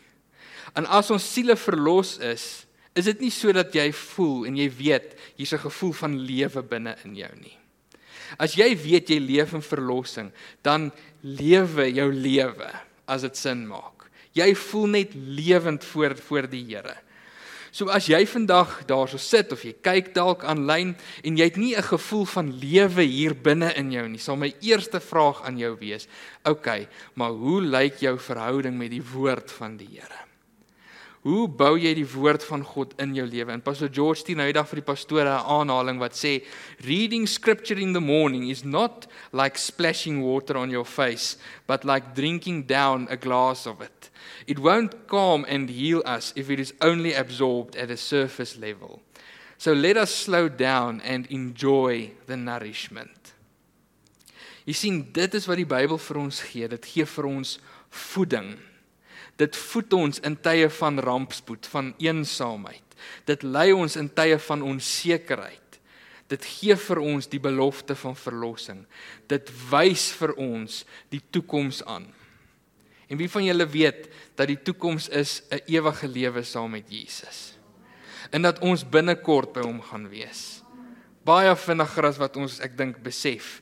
En 0.74 0.88
as 0.88 1.12
ons 1.12 1.26
siele 1.34 1.58
verlos 1.60 2.16
is, 2.24 2.64
is 2.96 3.10
dit 3.10 3.26
nie 3.26 3.34
sodat 3.34 3.74
jy 3.76 3.90
voel 3.98 4.48
en 4.48 4.58
jy 4.58 4.70
weet 4.72 5.18
hier's 5.36 5.54
'n 5.54 5.66
gevoel 5.68 5.94
van 5.94 6.20
lewe 6.20 6.62
binne 6.64 6.96
in 7.04 7.16
jou 7.16 7.34
nie. 7.42 7.58
As 8.40 8.56
jy 8.56 8.76
weet 8.76 9.10
jy 9.10 9.20
leef 9.20 9.54
in 9.54 9.62
verlossing, 9.62 10.32
dan 10.64 10.92
lewe 11.22 11.92
jou 11.94 12.12
lewe 12.12 12.72
as 13.08 13.22
dit 13.22 13.38
sin 13.38 13.68
maak. 13.68 14.10
Jy 14.34 14.56
voel 14.56 14.88
net 14.88 15.14
lewend 15.14 15.84
voor 15.84 16.16
voor 16.16 16.50
die 16.50 16.66
Here. 16.66 16.98
So 17.74 17.90
as 17.90 18.06
jy 18.06 18.20
vandag 18.30 18.84
daarso 18.86 19.18
sit 19.18 19.50
of 19.56 19.64
jy 19.66 19.72
kyk 19.82 20.12
dalk 20.14 20.44
aanlyn 20.46 20.92
en 21.26 21.38
jy 21.40 21.48
het 21.50 21.58
nie 21.58 21.74
'n 21.74 21.82
gevoel 21.82 22.26
van 22.30 22.52
lewe 22.62 23.02
hier 23.02 23.34
binne 23.34 23.74
in 23.74 23.90
jou 23.92 24.08
nie, 24.08 24.20
sal 24.20 24.36
my 24.36 24.54
eerste 24.62 25.00
vraag 25.00 25.42
aan 25.42 25.58
jou 25.58 25.76
wees: 25.80 26.08
"Oké, 26.46 26.52
okay, 26.52 26.88
maar 27.16 27.32
hoe 27.32 27.62
lyk 27.62 27.98
jou 27.98 28.20
verhouding 28.20 28.78
met 28.78 28.92
die 28.92 29.02
woord 29.02 29.52
van 29.52 29.78
die 29.78 29.90
Here?" 29.90 30.22
Hoe 31.24 31.48
bou 31.48 31.78
jy 31.80 31.94
die 31.96 32.10
woord 32.14 32.44
van 32.44 32.64
God 32.64 32.94
in 33.00 33.16
jou 33.16 33.26
lewe? 33.26 33.52
En 33.52 33.62
Pastor 33.62 33.90
George 33.92 34.24
het 34.28 34.36
nou 34.36 34.46
eendag 34.46 34.68
vir 34.68 34.82
die 34.82 34.94
pastore 34.94 35.30
'n 35.30 35.46
aanhaling 35.48 35.98
wat 35.98 36.14
sê, 36.14 36.44
"Reading 36.86 37.28
scripture 37.28 37.80
in 37.80 37.94
the 37.94 38.02
morning 38.02 38.50
is 38.50 38.64
not 38.64 39.08
like 39.32 39.58
splashing 39.58 40.22
water 40.22 40.58
on 40.58 40.70
your 40.70 40.86
face, 40.86 41.38
but 41.66 41.86
like 41.86 42.14
drinking 42.14 42.68
down 42.68 43.08
a 43.10 43.16
glass 43.16 43.66
of 43.66 43.82
it." 43.82 43.93
It 44.48 44.60
won't 44.60 45.08
calm 45.08 45.46
and 45.48 45.70
heal 45.70 46.02
us 46.06 46.34
if 46.36 46.50
it 46.50 46.60
is 46.60 46.74
only 46.82 47.14
absorbed 47.14 47.76
at 47.76 47.92
a 47.92 47.98
surface 47.98 48.58
level. 48.58 49.02
So 49.58 49.74
let 49.74 49.98
us 49.98 50.14
slow 50.14 50.50
down 50.50 51.02
and 51.02 51.26
enjoy 51.28 52.12
the 52.26 52.36
nourishment. 52.36 53.34
Jy 54.66 54.76
sien, 54.76 55.00
dit 55.12 55.34
is 55.36 55.48
wat 55.48 55.60
die 55.60 55.68
Bybel 55.68 56.00
vir 56.00 56.20
ons 56.20 56.40
gee. 56.48 56.68
Dit 56.72 56.86
gee 56.88 57.08
vir 57.08 57.28
ons 57.28 57.58
voeding. 57.92 58.54
Dit 59.40 59.58
voed 59.60 59.94
ons 59.98 60.22
in 60.24 60.38
tye 60.40 60.70
van 60.72 61.00
rampspoed, 61.04 61.68
van 61.68 61.92
eensaamheid. 62.00 62.98
Dit 63.28 63.44
lei 63.44 63.72
ons 63.76 63.98
in 64.00 64.08
tye 64.16 64.38
van 64.40 64.64
onsekerheid. 64.64 65.60
Dit 66.32 66.46
gee 66.48 66.76
vir 66.80 67.02
ons 67.04 67.28
die 67.30 67.42
belofte 67.42 67.96
van 68.00 68.16
verlossing. 68.18 68.86
Dit 69.28 69.52
wys 69.70 70.10
vir 70.16 70.36
ons 70.40 70.84
die 71.12 71.22
toekoms 71.34 71.84
aan. 71.90 72.08
En 73.14 73.20
wie 73.20 73.30
van 73.30 73.46
julle 73.46 73.68
weet 73.70 74.08
dat 74.34 74.50
die 74.50 74.58
toekoms 74.58 75.06
is 75.14 75.44
'n 75.54 75.62
ewige 75.70 76.08
lewe 76.08 76.42
saam 76.44 76.72
met 76.72 76.90
Jesus? 76.90 77.54
En 78.32 78.42
dat 78.42 78.60
ons 78.60 78.90
binnekort 78.90 79.54
by 79.54 79.62
hom 79.62 79.82
gaan 79.82 80.10
wees. 80.10 80.64
Baie 81.24 81.56
vinniger 81.56 82.06
as 82.06 82.18
wat 82.18 82.38
ons 82.38 82.60
ek 82.60 82.78
dink 82.78 83.04
besef. 83.04 83.62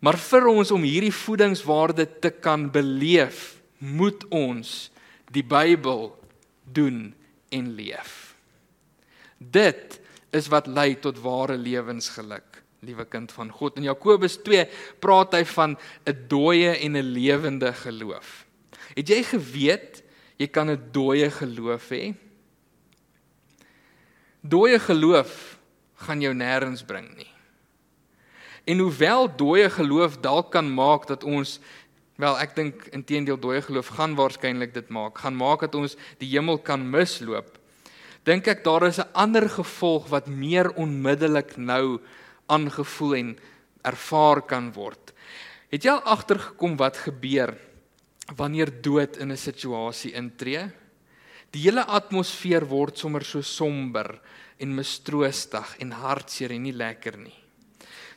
Maar 0.00 0.18
vir 0.18 0.46
ons 0.46 0.70
om 0.70 0.82
hierdie 0.82 1.14
voedingswaarde 1.14 2.18
te 2.18 2.30
kan 2.30 2.70
beleef, 2.70 3.62
moet 3.78 4.26
ons 4.28 4.90
die 5.30 5.44
Bybel 5.44 6.18
doen 6.64 7.14
en 7.48 7.74
leef. 7.74 8.34
Dit 9.38 10.00
is 10.32 10.48
wat 10.48 10.66
lei 10.66 10.98
tot 11.00 11.18
ware 11.18 11.56
lewensgeluk, 11.56 12.61
liewe 12.82 13.04
kind 13.06 13.30
van 13.30 13.50
God. 13.54 13.76
In 13.78 13.84
Jakobus 13.86 14.40
2 14.42 14.64
praat 14.98 15.36
hy 15.36 15.44
van 15.46 15.76
'n 16.02 16.16
dooie 16.26 16.72
en 16.82 16.96
'n 16.98 17.12
lewende 17.14 17.70
geloof. 17.72 18.46
Het 18.96 19.08
jy 19.08 19.22
geweet 19.22 20.02
jy 20.36 20.48
kan 20.50 20.70
'n 20.70 20.90
dooie 20.90 21.30
geloof 21.30 21.88
hê? 21.90 22.14
Dooie 24.40 24.78
geloof 24.78 25.58
gaan 25.94 26.20
jou 26.20 26.34
nêrens 26.34 26.82
bring 26.82 27.16
nie. 27.16 27.30
En 28.66 28.78
hoewel 28.78 29.36
dooie 29.36 29.70
geloof 29.70 30.18
dalk 30.18 30.50
kan 30.50 30.74
maak 30.74 31.06
dat 31.06 31.22
ons 31.24 31.60
wel 32.16 32.38
ek 32.38 32.56
dink 32.56 32.86
intedeel 32.90 33.38
dooie 33.38 33.62
geloof 33.62 33.94
gaan 33.94 34.14
waarskynlik 34.14 34.74
dit 34.74 34.88
maak, 34.88 35.18
gaan 35.18 35.36
maak 35.36 35.60
dat 35.60 35.74
ons 35.74 35.96
die 36.18 36.28
hemel 36.28 36.58
kan 36.58 36.90
misloop. 36.90 37.58
Dink 38.24 38.46
ek 38.46 38.64
daar 38.64 38.86
is 38.86 38.98
'n 38.98 39.12
ander 39.12 39.48
gevolg 39.48 40.08
wat 40.08 40.26
meer 40.26 40.74
onmiddellik 40.74 41.56
nou 41.56 42.00
aangevoel 42.46 43.14
en 43.14 43.38
ervaar 43.82 44.42
kan 44.42 44.72
word. 44.72 45.12
Het 45.72 45.84
jy 45.84 45.90
al 45.90 46.04
agtergekom 46.14 46.76
wat 46.76 46.96
gebeur 46.96 47.54
wanneer 48.36 48.70
dood 48.82 49.16
in 49.16 49.32
'n 49.32 49.36
situasie 49.36 50.12
intree? 50.12 50.70
Die 51.50 51.62
hele 51.62 51.84
atmosfeer 51.84 52.64
word 52.64 52.98
sommer 52.98 53.24
so 53.24 53.40
somber 53.40 54.20
en 54.58 54.74
mistroostig 54.74 55.76
en 55.78 55.90
hartseer 55.90 56.50
en 56.50 56.62
nie 56.62 56.72
lekker 56.72 57.18
nie. 57.18 57.34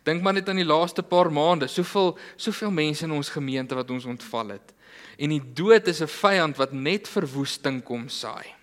Dink 0.06 0.22
maar 0.22 0.34
net 0.34 0.50
aan 0.50 0.62
die 0.62 0.68
laaste 0.68 1.04
paar 1.04 1.32
maande, 1.32 1.68
soveel 1.68 2.18
soveel 2.38 2.72
mense 2.72 3.06
in 3.06 3.12
ons 3.12 3.30
gemeente 3.30 3.76
wat 3.76 3.92
ons 3.92 4.06
ontval 4.06 4.50
het. 4.50 4.74
En 5.18 5.30
die 5.30 5.42
dood 5.54 5.88
is 5.88 6.02
'n 6.02 6.08
vyand 6.08 6.58
wat 6.58 6.74
net 6.74 7.08
verwoesting 7.08 7.84
kom 7.84 8.10
saai 8.10 8.54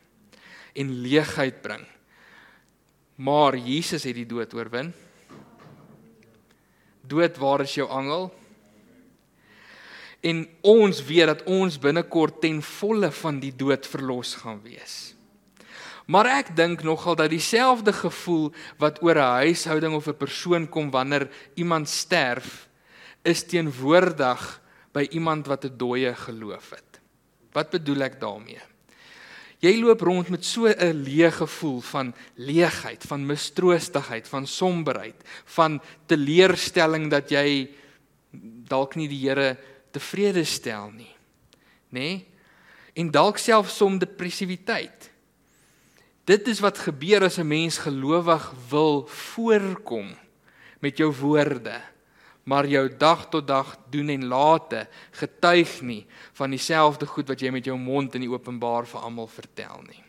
en 0.74 1.00
leegheid 1.02 1.62
bring. 1.62 1.84
Maar 3.16 3.56
Jesus 3.56 4.04
het 4.04 4.14
die 4.14 4.26
dood 4.26 4.54
oorwin. 4.54 4.92
Dood, 7.02 7.36
waar 7.36 7.60
is 7.60 7.74
jou 7.74 7.88
angel? 7.88 8.30
En 10.22 10.48
ons 10.60 11.04
weet 11.04 11.26
dat 11.26 11.42
ons 11.50 11.78
binnekort 11.78 12.40
ten 12.40 12.62
volle 12.62 13.10
van 13.10 13.40
die 13.42 13.52
dood 13.56 13.86
verlos 13.86 14.36
gaan 14.38 14.60
wees. 14.62 15.14
Maar 16.06 16.28
ek 16.38 16.52
dink 16.56 16.82
nogal 16.86 17.16
dat 17.18 17.30
dieselfde 17.30 17.92
gevoel 17.94 18.52
wat 18.78 19.02
oor 19.02 19.18
'n 19.18 19.42
huishouding 19.42 19.94
of 19.94 20.06
'n 20.06 20.16
persoon 20.16 20.68
kom 20.68 20.90
wanneer 20.90 21.30
iemand 21.54 21.88
sterf, 21.88 22.68
is 23.22 23.46
teenwoordig 23.46 24.60
by 24.92 25.06
iemand 25.10 25.46
wat 25.46 25.64
'n 25.64 25.76
dooie 25.76 26.14
geloof 26.14 26.70
het. 26.70 27.00
Wat 27.52 27.70
bedoel 27.70 28.02
ek 28.02 28.20
daarmee? 28.20 28.71
Jy 29.62 29.76
loop 29.78 30.00
rond 30.02 30.28
met 30.28 30.44
so 30.44 30.66
'n 30.66 31.04
leë 31.06 31.30
gevoel 31.30 31.80
van 31.80 32.14
leegheid, 32.34 33.04
van 33.06 33.26
mistroostigheid, 33.26 34.28
van 34.28 34.46
somberheid, 34.46 35.14
van 35.44 35.80
teleurstelling 36.06 37.10
dat 37.10 37.30
jy 37.30 37.70
dalk 38.68 38.96
nie 38.96 39.08
die 39.08 39.28
Here 39.28 39.56
tevrede 39.92 40.44
stel 40.44 40.90
nie. 40.90 41.14
Nê? 41.90 42.00
Nee? 42.00 42.26
En 42.94 43.10
dalk 43.10 43.38
selfs 43.38 43.76
som 43.76 43.98
depressiwiteit. 43.98 45.10
Dit 46.24 46.48
is 46.48 46.60
wat 46.60 46.78
gebeur 46.78 47.24
as 47.24 47.38
'n 47.38 47.46
mens 47.46 47.78
gelowig 47.78 48.52
wil 48.68 49.06
voorkom 49.06 50.14
met 50.80 50.96
jou 50.96 51.12
woorde, 51.12 51.80
maar 52.44 52.66
jou 52.66 52.88
dag 52.98 53.28
tot 53.30 53.46
dag 53.46 53.76
doen 53.90 54.08
en 54.08 54.26
late 54.26 54.86
getuig 55.10 55.80
nie 55.80 56.06
van 56.32 56.50
dieselfde 56.50 57.06
goed 57.06 57.28
wat 57.28 57.40
jy 57.40 57.52
met 57.54 57.64
jou 57.64 57.76
mond 57.78 58.14
in 58.14 58.26
die 58.26 58.30
openbaar 58.32 58.86
vir 58.86 59.00
almal 59.00 59.30
vertel 59.30 59.82
nie. 59.88 60.02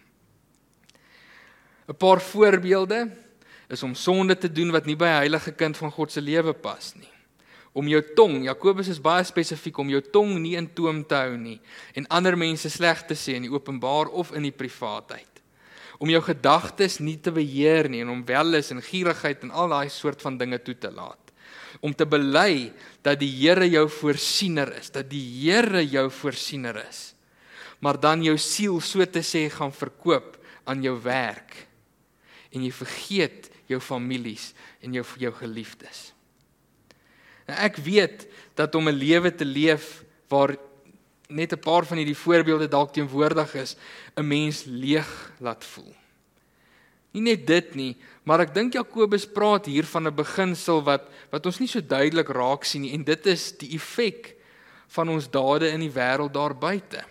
'n 1.88 1.98
Paar 1.98 2.22
voorbeelde 2.22 3.12
is 3.70 3.84
om 3.84 3.96
sonde 3.96 4.38
te 4.38 4.52
doen 4.52 4.72
wat 4.72 4.86
nie 4.86 4.96
by 4.96 5.06
'n 5.06 5.22
heilige 5.24 5.52
kind 5.52 5.78
van 5.78 5.92
God 5.92 6.12
se 6.12 6.22
lewe 6.22 6.54
pas 6.54 6.94
nie. 6.96 7.10
Om 7.74 7.88
jou 7.88 8.02
tong, 8.16 8.44
Jakobus 8.44 8.88
is 8.88 9.02
baie 9.02 9.24
spesifiek 9.24 9.78
om 9.78 9.90
jou 9.90 10.02
tong 10.02 10.40
nie 10.40 10.56
in 10.56 10.74
toom 10.74 11.06
te 11.06 11.16
hou 11.16 11.38
nie 11.38 11.60
en 11.94 12.08
ander 12.08 12.38
mense 12.38 12.70
sleg 12.70 13.06
te 13.06 13.14
sê 13.14 13.34
in 13.36 13.42
die 13.42 13.52
openbaar 13.52 14.08
of 14.08 14.32
in 14.32 14.44
die 14.44 14.52
privaatheid 14.52 15.34
om 16.04 16.10
jou 16.12 16.22
gedagtes 16.22 17.00
nie 17.00 17.16
te 17.22 17.32
beheer 17.32 17.88
nie 17.90 18.02
en 18.04 18.10
om 18.10 18.26
welis 18.28 18.72
en 18.74 18.82
gierigheid 18.84 19.46
en 19.46 19.52
al 19.52 19.70
daai 19.72 19.90
soort 19.90 20.22
van 20.22 20.38
dinge 20.38 20.60
toe 20.60 20.76
te 20.76 20.92
laat. 20.92 21.23
Om 21.84 21.92
te 21.96 22.08
bely 22.08 22.72
dat 23.04 23.20
die 23.20 23.32
Here 23.42 23.68
jou 23.68 23.90
voorsiener 23.92 24.72
is, 24.80 24.92
dat 24.96 25.10
die 25.12 25.24
Here 25.44 25.84
jou 25.84 26.08
voorsiener 26.12 26.80
is. 26.88 27.12
Maar 27.84 28.00
dan 28.00 28.24
jou 28.24 28.38
siel 28.40 28.80
so 28.80 29.04
te 29.06 29.24
sê 29.26 29.50
gaan 29.52 29.74
verkoop 29.76 30.38
aan 30.64 30.84
jou 30.86 30.96
werk. 31.04 31.68
En 32.56 32.64
jy 32.64 32.72
vergeet 32.72 33.50
jou 33.68 33.82
families 33.84 34.54
en 34.84 34.96
jou 34.96 35.04
jou 35.20 35.34
geliefdes. 35.36 36.12
Nou 37.50 37.58
ek 37.60 37.82
weet 37.84 38.28
dat 38.56 38.76
om 38.76 38.88
'n 38.88 38.96
lewe 38.96 39.36
te 39.36 39.46
leef 39.46 40.04
waar 40.30 40.56
net 41.28 41.52
'n 41.54 41.60
paar 41.60 41.86
van 41.86 41.98
hierdie 41.98 42.18
voorbeelde 42.18 42.68
dalk 42.68 42.94
teenwoordig 42.94 43.56
is, 43.56 43.76
'n 44.16 44.28
mens 44.28 44.64
leeg 44.66 45.32
laat 45.40 45.64
voel. 45.64 46.03
Nie 47.14 47.22
net 47.22 47.46
dit 47.46 47.76
nie, 47.78 47.92
maar 48.26 48.42
ek 48.42 48.54
dink 48.56 48.74
Jakobus 48.74 49.28
praat 49.30 49.68
hier 49.70 49.86
van 49.86 50.08
'n 50.08 50.16
beginsel 50.16 50.82
wat 50.82 51.10
wat 51.32 51.46
ons 51.46 51.60
nie 51.60 51.68
so 51.68 51.82
duidelik 51.82 52.30
raak 52.30 52.66
sien 52.66 52.82
nie 52.82 52.94
en 52.94 53.04
dit 53.04 53.26
is 53.28 53.52
die 53.58 53.76
effek 53.76 54.36
van 54.88 55.10
ons 55.10 55.30
dade 55.30 55.70
in 55.70 55.80
die 55.80 55.94
wêreld 55.94 56.34
daar 56.34 56.54
buite. 56.54 57.04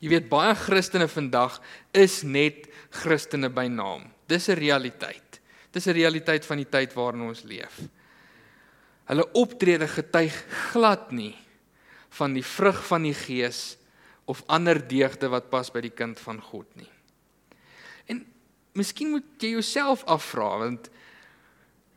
Jy 0.00 0.08
weet 0.08 0.28
baie 0.28 0.54
Christene 0.54 1.08
vandag 1.08 1.60
is 1.92 2.22
net 2.22 2.68
Christene 2.90 3.48
by 3.48 3.66
naam. 3.68 4.12
Dis 4.28 4.48
'n 4.48 4.58
realiteit. 4.58 5.40
Dis 5.72 5.86
'n 5.86 5.92
realiteit 5.92 6.44
van 6.44 6.56
die 6.56 6.68
tyd 6.68 6.94
waarin 6.94 7.22
ons 7.22 7.42
leef. 7.42 7.80
Hulle 9.06 9.32
optrede 9.32 9.88
getuig 9.88 10.34
glad 10.72 11.12
nie 11.12 11.36
van 12.10 12.34
die 12.34 12.44
vrug 12.44 12.86
van 12.86 13.02
die 13.02 13.14
gees 13.14 13.76
of 14.24 14.42
ander 14.46 14.88
deugde 14.88 15.28
wat 15.28 15.50
pas 15.50 15.70
by 15.70 15.80
die 15.80 15.94
kind 15.94 16.20
van 16.20 16.40
God 16.40 16.66
nie. 16.76 16.95
En 18.76 18.82
miskien 18.84 19.08
moet 19.08 19.40
jy 19.40 19.54
jouself 19.54 20.02
afvra 20.04 20.50
want 20.60 20.90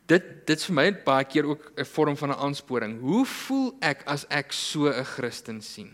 dit 0.08 0.28
dit 0.48 0.62
vir 0.64 0.76
my 0.78 0.86
baie 1.04 1.26
keer 1.28 1.50
ook 1.52 1.74
'n 1.76 1.86
vorm 1.86 2.16
van 2.18 2.32
'n 2.32 2.40
aansporing. 2.40 3.02
Hoe 3.02 3.26
voel 3.26 3.76
ek 3.82 4.04
as 4.08 4.26
ek 4.30 4.54
so 4.54 4.88
'n 4.88 5.04
Christen 5.04 5.62
sien? 5.62 5.92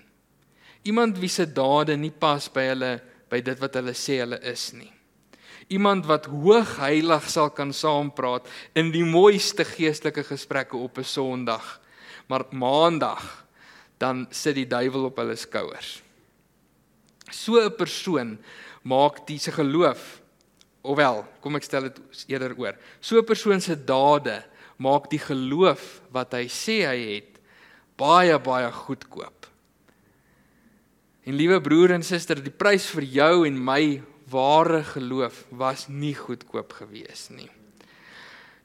Iemand 0.83 1.17
wie 1.17 1.29
se 1.29 1.45
dade 1.45 1.97
nie 1.97 2.11
pas 2.11 2.47
by 2.47 2.61
hulle 2.61 3.01
by 3.29 3.41
dit 3.41 3.59
wat 3.59 3.73
hulle 3.73 3.93
sê 3.93 4.19
hulle 4.21 4.39
is 4.43 4.73
nie. 4.73 4.93
Iemand 5.69 6.05
wat 6.05 6.25
hoog 6.25 6.77
heilig 6.77 7.29
sal 7.29 7.49
kan 7.49 7.73
saampraat 7.73 8.47
in 8.75 8.91
die 8.91 9.03
mooiste 9.03 9.65
geestelike 9.65 10.23
gesprekke 10.23 10.77
op 10.77 10.97
'n 10.97 11.03
Sondag. 11.03 11.81
Maar 12.27 12.45
Maandag 12.51 13.45
dan 13.97 14.27
sit 14.29 14.55
die 14.55 14.67
duiwel 14.67 15.05
op 15.05 15.17
hulle 15.17 15.35
skouers. 15.35 16.01
So 17.31 17.57
'n 17.57 17.75
persoon 17.75 18.37
maak 18.83 19.27
diese 19.27 19.51
geloof 19.51 20.21
ofwel, 20.85 21.23
kom 21.41 21.55
ek 21.55 21.63
stel 21.67 21.89
dit 21.89 21.99
eerder 22.31 22.53
oor. 22.57 22.75
So 23.01 23.17
'n 23.17 23.25
persoon 23.25 23.61
se 23.61 23.75
dade 23.75 24.43
maak 24.77 25.09
die 25.09 25.19
geloof 25.19 26.01
wat 26.11 26.33
hy 26.33 26.47
sê 26.51 26.83
hy 26.85 26.99
het 27.15 27.39
baie 27.97 28.37
baie 28.39 28.71
goedkoop. 28.71 29.47
En 31.25 31.33
liewe 31.33 31.61
broer 31.61 31.95
en 31.95 32.03
suster, 32.03 32.35
die 32.35 32.53
prys 32.53 32.85
vir 32.93 33.03
jou 33.03 33.47
en 33.47 33.57
my 33.57 34.01
ware 34.29 34.83
geloof 34.83 35.45
was 35.49 35.87
nie 35.87 36.13
goedkoop 36.13 36.73
gewees 36.73 37.29
nie. 37.29 37.49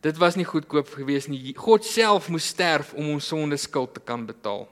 Dit 0.00 0.16
was 0.16 0.36
nie 0.36 0.48
goedkoop 0.48 0.88
gewees 0.96 1.28
nie. 1.28 1.54
God 1.56 1.84
self 1.84 2.28
moes 2.28 2.48
sterf 2.48 2.94
om 2.94 3.14
ons 3.14 3.26
sonde 3.26 3.56
skuld 3.60 3.94
te 3.94 4.00
kan 4.00 4.26
betaal. 4.26 4.68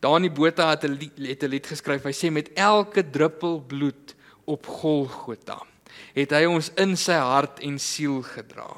Dani 0.00 0.30
Botha 0.30 0.70
het 0.70 0.84
'n 0.84 0.98
lied, 0.98 1.42
lied 1.42 1.66
geskryf. 1.66 2.02
Hy 2.02 2.12
sê 2.12 2.32
met 2.32 2.50
elke 2.54 3.10
druppel 3.10 3.60
bloed 3.60 4.14
op 4.44 4.66
Golgotha 4.66 5.71
het 6.14 6.32
hy 6.32 6.44
ons 6.50 6.70
in 6.80 6.96
sy 6.96 7.18
hart 7.18 7.60
en 7.64 7.78
siel 7.78 8.22
gedra. 8.22 8.70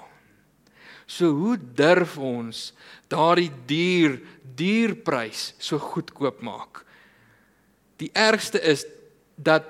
So 1.07 1.31
hoe 1.37 1.57
durf 1.59 2.17
ons 2.19 2.73
daardie 3.13 3.53
duur 3.69 4.19
duur 4.57 4.95
prys 5.05 5.53
so 5.59 5.79
goedkoop 5.79 6.41
maak? 6.43 6.85
Die 8.01 8.11
ergste 8.15 8.61
is 8.61 8.87
dat 9.37 9.67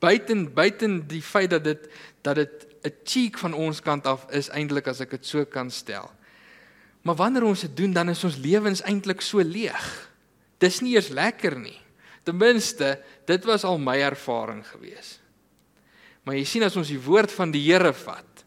buiten 0.00 0.48
buiten 0.54 1.06
die 1.08 1.22
feit 1.22 1.50
dat 1.50 1.64
dit 1.64 1.88
dat 2.22 2.36
dit 2.36 2.66
'n 2.84 2.94
cheek 3.04 3.38
van 3.38 3.54
ons 3.54 3.80
kant 3.80 4.06
af 4.06 4.26
is 4.30 4.48
eintlik 4.48 4.86
as 4.86 5.00
ek 5.00 5.10
dit 5.10 5.26
so 5.26 5.44
kan 5.44 5.70
stel. 5.70 6.10
Maar 7.02 7.14
wanneer 7.14 7.42
ons 7.42 7.60
dit 7.60 7.76
doen 7.76 7.92
dan 7.92 8.08
is 8.08 8.24
ons 8.24 8.36
lewens 8.36 8.82
eintlik 8.82 9.20
so 9.20 9.38
leeg. 9.38 10.10
Dis 10.58 10.80
nie 10.80 10.94
eers 10.94 11.08
lekker 11.08 11.58
nie. 11.58 11.80
Ten 12.22 12.36
minste, 12.36 12.96
dit 13.24 13.44
was 13.44 13.64
al 13.64 13.78
my 13.78 14.00
ervaring 14.02 14.66
gewees. 14.66 15.18
Maar 16.26 16.40
jy 16.40 16.46
sien 16.48 16.66
as 16.66 16.76
ons 16.78 16.90
die 16.90 17.00
woord 17.00 17.30
van 17.32 17.52
die 17.54 17.62
Here 17.68 17.94
vat 17.94 18.42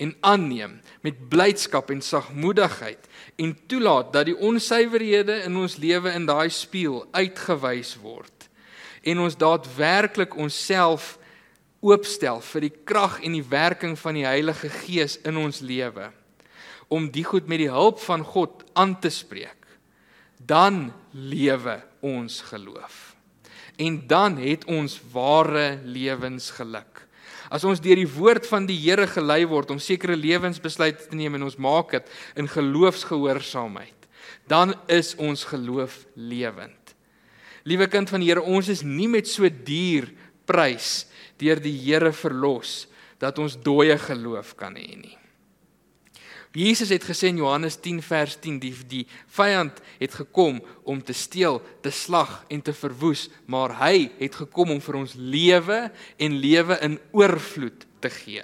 en 0.00 0.14
aanneem 0.24 0.78
met 1.04 1.18
blydskap 1.28 1.90
en 1.92 2.00
sagmoedigheid 2.00 3.08
en 3.44 3.52
toelaat 3.68 4.14
dat 4.14 4.30
die 4.30 4.36
onsuiverhede 4.36 5.42
in 5.44 5.58
ons 5.60 5.76
lewe 5.82 6.14
in 6.16 6.24
daai 6.28 6.48
spieël 6.48 7.02
uitgewys 7.12 7.98
word 8.00 8.48
en 9.04 9.20
ons 9.20 9.36
daadwerklik 9.36 10.38
onsself 10.40 11.18
oopstel 11.84 12.40
vir 12.44 12.64
die 12.64 12.72
krag 12.88 13.20
en 13.24 13.36
die 13.36 13.44
werking 13.44 13.92
van 14.00 14.16
die 14.16 14.24
Heilige 14.24 14.72
Gees 14.72 15.18
in 15.28 15.36
ons 15.40 15.60
lewe 15.60 16.08
om 16.88 17.10
die 17.12 17.24
goed 17.24 17.48
met 17.48 17.60
die 17.60 17.70
hulp 17.72 18.00
van 18.02 18.24
God 18.24 18.64
aan 18.72 18.96
te 19.00 19.12
spreek 19.12 19.60
dan 20.40 20.92
lewe 21.12 21.82
ons 22.00 22.40
geloof. 22.48 23.14
En 23.76 24.06
dan 24.06 24.36
het 24.40 24.64
ons 24.64 25.00
ware 25.12 25.80
lewensgeluk 25.84 27.04
As 27.50 27.66
ons 27.66 27.82
deur 27.82 27.98
die 27.98 28.08
woord 28.08 28.46
van 28.46 28.66
die 28.68 28.78
Here 28.78 29.08
gelei 29.10 29.42
word 29.50 29.72
om 29.74 29.82
sekere 29.82 30.16
lewensbesluite 30.16 31.10
te 31.10 31.18
neem 31.18 31.34
en 31.36 31.48
ons 31.48 31.58
maak 31.58 31.96
dit 31.96 32.12
in 32.38 32.48
geloofsgehoorsaamheid, 32.50 34.06
dan 34.46 34.76
is 34.90 35.16
ons 35.18 35.44
geloof 35.50 36.04
lewend. 36.14 36.94
Liewe 37.66 37.90
kind 37.90 38.08
van 38.10 38.22
die 38.22 38.30
Here, 38.30 38.42
ons 38.42 38.70
is 38.72 38.84
nie 38.86 39.10
met 39.10 39.28
so 39.28 39.48
duur 39.50 40.08
prys 40.48 41.08
deur 41.42 41.60
die 41.60 41.74
Here 41.82 42.14
verlos 42.14 42.84
dat 43.20 43.38
ons 43.42 43.58
dooie 43.60 43.98
geloof 44.00 44.54
kan 44.56 44.78
hê 44.78 44.94
nie. 44.96 45.19
Jesus 46.52 46.90
het 46.90 47.04
gesê 47.06 47.28
in 47.30 47.38
Johannes 47.38 47.76
10 47.78 48.00
vers 48.02 48.34
10 48.42 48.58
die 48.58 48.72
die 48.90 49.04
vyand 49.30 49.76
het 50.00 50.14
gekom 50.18 50.58
om 50.82 51.02
te 51.02 51.14
steel, 51.14 51.60
te 51.82 51.92
slag 51.94 52.44
en 52.50 52.62
te 52.62 52.74
verwoes, 52.74 53.28
maar 53.46 53.76
hy 53.78 54.10
het 54.18 54.34
gekom 54.34 54.72
om 54.74 54.80
vir 54.82 54.98
ons 54.98 55.14
lewe 55.14 55.78
en 56.18 56.40
lewe 56.42 56.78
in 56.82 56.98
oorvloed 57.14 57.86
te 58.02 58.10
gee. 58.10 58.42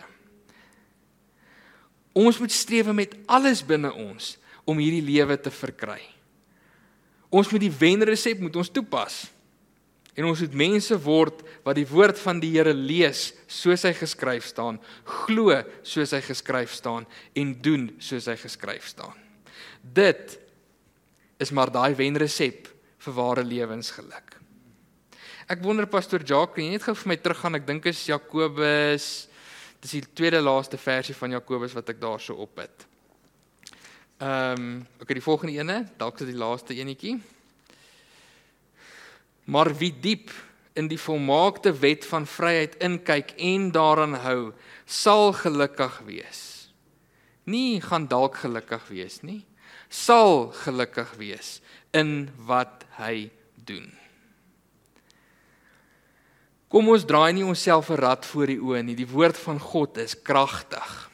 Ons 2.17 2.39
moet 2.39 2.53
streef 2.55 2.93
met 2.95 3.17
alles 3.27 3.65
binne 3.67 3.91
ons 3.91 4.37
om 4.65 4.79
hierdie 4.79 5.05
lewe 5.05 5.37
te 5.41 5.51
verkry. 5.51 6.01
Ons 7.29 7.51
moet 7.51 7.65
die 7.67 7.75
wenresep 7.75 8.39
moet 8.41 8.57
ons 8.57 8.71
toepas. 8.71 9.27
En 10.17 10.25
ons 10.25 10.41
moet 10.41 10.57
mense 10.57 10.97
word 11.05 11.43
wat 11.65 11.77
die 11.77 11.89
woord 11.89 12.19
van 12.23 12.41
die 12.41 12.55
Here 12.55 12.73
lees 12.73 13.35
soos 13.47 13.85
hy 13.85 13.93
geskryf 13.97 14.49
staan, 14.49 14.81
glo 15.27 15.59
soos 15.85 16.15
hy 16.17 16.23
geskryf 16.25 16.73
staan 16.79 17.05
en 17.37 17.53
doen 17.63 17.91
soos 18.01 18.29
hy 18.31 18.37
geskryf 18.41 18.89
staan. 18.95 19.15
Dit 19.83 20.39
is 21.39 21.53
maar 21.53 21.71
daai 21.73 21.93
wenresep 21.99 22.71
vir 23.05 23.17
ware 23.17 23.45
lewensgeluk. 23.45 24.39
Ek 25.47 25.63
wonder 25.63 25.87
pastoor 25.87 26.25
Jacques, 26.27 26.65
jy 26.65 26.73
net 26.73 26.83
gou 26.83 26.97
vir 26.97 27.13
my 27.13 27.17
teruggaan, 27.21 27.61
ek 27.61 27.69
dink 27.69 27.85
is 27.87 28.07
Jakobus 28.09 29.29
dis 29.87 30.01
die 30.01 30.15
tweede 30.17 30.41
laaste 30.43 30.79
versie 30.81 31.15
van 31.15 31.37
Jakobus 31.37 31.75
wat 31.77 31.93
ek 31.93 32.01
daarso 32.03 32.35
op 32.43 32.59
het. 32.59 32.87
Ehm, 34.19 34.63
um, 34.63 34.87
okay, 35.01 35.15
die 35.15 35.23
volgende 35.23 35.59
ene, 35.59 35.83
dalk 36.01 36.17
is 36.17 36.25
dit 36.25 36.33
die 36.33 36.41
laaste 36.41 36.75
enetjie. 36.75 37.19
Maar 39.47 39.71
wie 39.79 39.93
diep 39.95 40.31
in 40.77 40.91
die 40.91 41.01
volmaakte 41.01 41.73
wet 41.81 42.05
van 42.05 42.27
vryheid 42.29 42.77
inkyk 42.85 43.33
en 43.41 43.71
daaraan 43.73 44.19
hou, 44.27 44.41
sal 44.85 45.33
gelukkig 45.33 46.01
wees. 46.07 46.43
Nie 47.47 47.81
gaan 47.81 48.09
dalk 48.11 48.43
gelukkig 48.43 48.89
wees 48.91 49.23
nie, 49.23 49.45
sal 49.89 50.51
gelukkig 50.65 51.15
wees 51.17 51.61
in 51.95 52.29
wat 52.45 52.85
hy 52.99 53.31
doen. 53.55 53.89
Kom 56.69 56.91
ons 56.91 57.07
draai 57.07 57.33
nie 57.33 57.47
onsself 57.47 57.91
'n 57.91 58.03
rad 58.03 58.27
voor 58.27 58.47
die 58.47 58.59
oë 58.59 58.83
nie. 58.83 58.97
Die 58.97 59.09
woord 59.09 59.39
van 59.39 59.59
God 59.59 59.97
is 59.99 60.23
kragtig. 60.23 61.11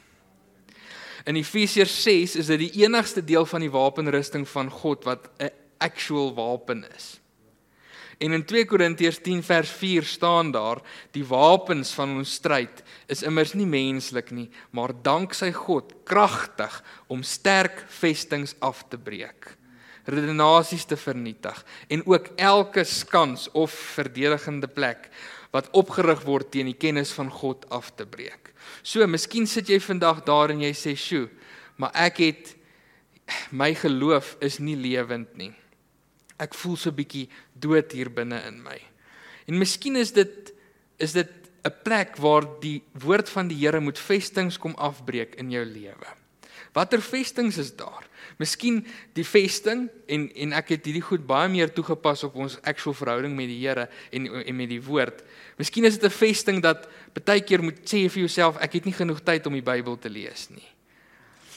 In 1.24 1.36
Efesiërs 1.36 2.02
6 2.02 2.36
is 2.36 2.46
dit 2.46 2.58
die 2.58 2.82
enigste 2.82 3.24
deel 3.24 3.46
van 3.46 3.60
die 3.60 3.70
wapenrusting 3.70 4.48
van 4.48 4.70
God 4.70 5.04
wat 5.04 5.28
'n 5.38 5.50
actual 5.78 6.34
wapen 6.34 6.84
is. 6.96 7.21
En 8.22 8.30
in 8.32 8.44
2 8.46 8.68
Korintiërs 8.70 9.18
10 9.18 9.42
vers 9.42 9.70
4 9.70 10.04
staan 10.06 10.52
daar: 10.54 10.78
Die 11.10 11.24
wapens 11.26 11.90
van 11.98 12.16
ons 12.20 12.36
stryd 12.38 12.82
is 13.10 13.24
immers 13.26 13.56
nie 13.58 13.66
menslik 13.66 14.30
nie, 14.30 14.46
maar 14.70 14.94
danksy 15.02 15.50
God 15.56 15.90
kragtig 16.06 16.76
om 17.10 17.24
sterk 17.26 17.82
vestings 17.90 18.54
af 18.62 18.84
te 18.88 18.98
breek, 18.98 19.56
redenasies 20.06 20.86
te 20.86 20.96
vernietig 20.96 21.64
en 21.88 22.06
ook 22.06 22.30
elke 22.36 22.84
skans 22.86 23.48
of 23.58 23.74
verdedigende 23.96 24.70
plek 24.70 25.10
wat 25.52 25.70
opgerig 25.76 26.22
word 26.24 26.50
teen 26.54 26.70
die 26.70 26.78
kennis 26.78 27.12
van 27.12 27.30
God 27.30 27.66
af 27.70 27.90
te 27.98 28.06
breek. 28.06 28.52
So, 28.82 29.04
miskien 29.06 29.46
sit 29.46 29.68
jy 29.68 29.80
vandag 29.82 30.22
daar 30.24 30.54
en 30.54 30.62
jy 30.62 30.72
sê, 30.72 30.94
"Sjoe, 30.96 31.28
maar 31.76 31.90
ek 31.94 32.16
het 32.18 32.54
my 33.50 33.74
geloof 33.74 34.36
is 34.40 34.58
nie 34.58 34.76
lewend 34.76 35.36
nie." 35.36 35.52
Ek 36.42 36.54
voel 36.54 36.76
so 36.76 36.90
bietjie 36.90 37.28
dood 37.62 37.92
hier 37.92 38.10
binne 38.10 38.40
in 38.48 38.60
my. 38.62 38.78
En 39.46 39.58
miskien 39.58 39.96
is 39.96 40.12
dit 40.12 40.52
is 41.02 41.12
dit 41.12 41.30
'n 41.64 41.74
plek 41.82 42.16
waar 42.16 42.46
die 42.60 42.82
woord 42.92 43.28
van 43.28 43.48
die 43.48 43.56
Here 43.56 43.80
moet 43.80 43.98
vestings 43.98 44.58
kom 44.58 44.74
afbreek 44.74 45.34
in 45.34 45.50
jou 45.50 45.64
lewe. 45.64 46.10
Watter 46.72 47.02
vestings 47.02 47.58
is 47.58 47.74
daar? 47.76 48.08
Miskien 48.40 48.86
die 49.14 49.26
vesting 49.26 49.88
en 50.06 50.28
en 50.34 50.52
ek 50.52 50.68
het 50.68 50.86
hierdie 50.88 51.04
goed 51.04 51.26
baie 51.26 51.48
meer 51.48 51.72
toegepas 51.72 52.24
op 52.24 52.34
ons 52.34 52.58
actual 52.62 52.94
verhouding 52.94 53.36
met 53.36 53.46
die 53.46 53.60
Here 53.60 53.88
en 54.10 54.26
en 54.42 54.56
met 54.56 54.68
die 54.68 54.82
woord. 54.82 55.22
Miskien 55.58 55.84
is 55.84 55.98
dit 55.98 56.10
'n 56.10 56.16
vesting 56.16 56.62
dat 56.62 56.88
baie 57.24 57.40
keer 57.40 57.62
moet 57.62 57.78
sê 57.84 58.08
vir 58.08 58.22
jouself 58.26 58.56
ek 58.56 58.72
het 58.72 58.84
nie 58.84 58.96
genoeg 58.96 59.20
tyd 59.20 59.46
om 59.46 59.52
die 59.52 59.62
Bybel 59.62 59.98
te 59.98 60.08
lees 60.08 60.48
nie. 60.50 60.68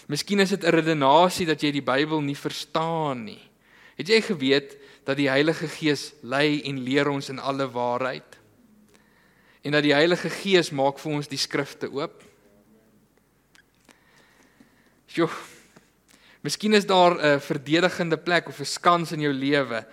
Miskien 0.08 0.40
is 0.40 0.50
dit 0.50 0.64
'n 0.64 0.70
redenasie 0.70 1.46
dat 1.46 1.62
jy 1.62 1.72
die 1.72 1.82
Bybel 1.82 2.22
nie 2.22 2.38
verstaan 2.38 3.24
nie. 3.24 3.42
Het 3.96 4.08
jy 4.08 4.22
geweet 4.22 4.78
dat 5.08 5.18
die 5.18 5.30
Heilige 5.30 5.68
Gees 5.72 6.14
lei 6.22 6.62
en 6.68 6.82
leer 6.84 7.08
ons 7.10 7.30
in 7.32 7.40
alle 7.40 7.68
waarheid? 7.72 8.40
En 9.66 9.72
dat 9.72 9.86
die 9.86 9.96
Heilige 9.96 10.30
Gees 10.30 10.72
maak 10.76 11.00
vir 11.02 11.12
ons 11.18 11.30
die 11.32 11.40
skrifte 11.42 11.90
oop? 11.90 12.24
Jo. 15.16 15.30
Miskien 16.44 16.76
is 16.76 16.86
daar 16.86 17.16
'n 17.16 17.40
verdedigende 17.40 18.18
plek 18.18 18.48
of 18.48 18.60
'n 18.60 18.66
skans 18.66 19.12
in 19.12 19.22
jou 19.22 19.34
lewe 19.34 19.86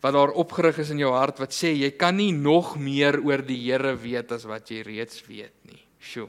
wat 0.00 0.12
daar 0.12 0.32
opgerig 0.32 0.78
is 0.78 0.90
in 0.90 0.98
jou 0.98 1.12
hart 1.12 1.38
wat 1.38 1.52
sê 1.52 1.74
jy 1.76 1.90
kan 1.90 2.16
nie 2.16 2.32
nog 2.32 2.76
meer 2.78 3.20
oor 3.20 3.42
die 3.42 3.60
Here 3.70 3.94
weet 3.96 4.32
as 4.32 4.44
wat 4.44 4.70
jy 4.70 4.82
reeds 4.82 5.26
weet 5.26 5.52
nie. 5.62 5.82
Sjoe. 6.00 6.28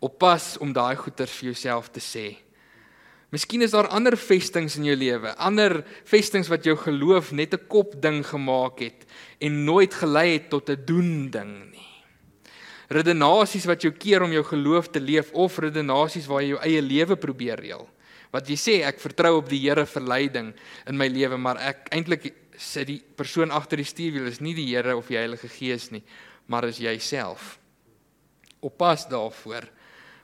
Oppas 0.00 0.56
om 0.58 0.72
daai 0.72 0.96
goeters 0.96 1.30
vir 1.30 1.52
jouself 1.52 1.90
te 1.92 2.00
sê. 2.00 2.36
Miskien 3.30 3.62
is 3.62 3.70
daar 3.70 3.86
ander 3.94 4.16
vestings 4.18 4.74
in 4.80 4.88
jou 4.88 4.96
lewe, 4.98 5.30
ander 5.38 5.84
vestings 6.08 6.48
wat 6.50 6.64
jou 6.66 6.74
geloof 6.76 7.30
net 7.30 7.54
'n 7.54 7.66
kop 7.68 7.94
ding 8.02 8.26
gemaak 8.26 8.80
het 8.80 9.06
en 9.38 9.64
nooit 9.64 9.94
gelei 9.94 10.32
het 10.32 10.50
tot 10.50 10.68
'n 10.68 10.84
doen 10.84 11.30
ding 11.30 11.70
nie. 11.70 11.90
Redenasies 12.88 13.66
wat 13.66 13.82
jou 13.82 13.92
keer 13.92 14.22
om 14.22 14.32
jou 14.32 14.42
geloof 14.42 14.90
te 14.90 15.00
leef 15.00 15.30
of 15.32 15.58
redenasies 15.58 16.26
waar 16.26 16.42
jy 16.42 16.48
jou 16.48 16.58
eie 16.58 16.82
lewe 16.82 17.16
probeer 17.16 17.60
reël. 17.60 17.88
Wat 18.32 18.48
jy 18.48 18.56
sê 18.56 18.82
ek 18.82 18.98
vertrou 18.98 19.36
op 19.36 19.48
die 19.48 19.60
Here 19.60 19.86
vir 19.86 20.02
leiding 20.02 20.54
in 20.86 20.96
my 20.96 21.06
lewe, 21.06 21.36
maar 21.36 21.56
ek 21.56 21.88
eintlik 21.90 22.34
sê 22.58 22.84
die 22.84 23.00
persoon 23.16 23.50
agter 23.50 23.76
die 23.76 23.84
stuurwiel 23.84 24.26
is 24.26 24.40
nie 24.40 24.54
die 24.54 24.66
Here 24.66 24.96
of 24.96 25.06
die 25.06 25.16
Heilige 25.16 25.48
Gees 25.48 25.90
nie, 25.90 26.02
maar 26.46 26.64
is 26.64 26.78
jouself. 26.78 27.58
Oppas 28.60 29.08
daarvoor. 29.08 29.68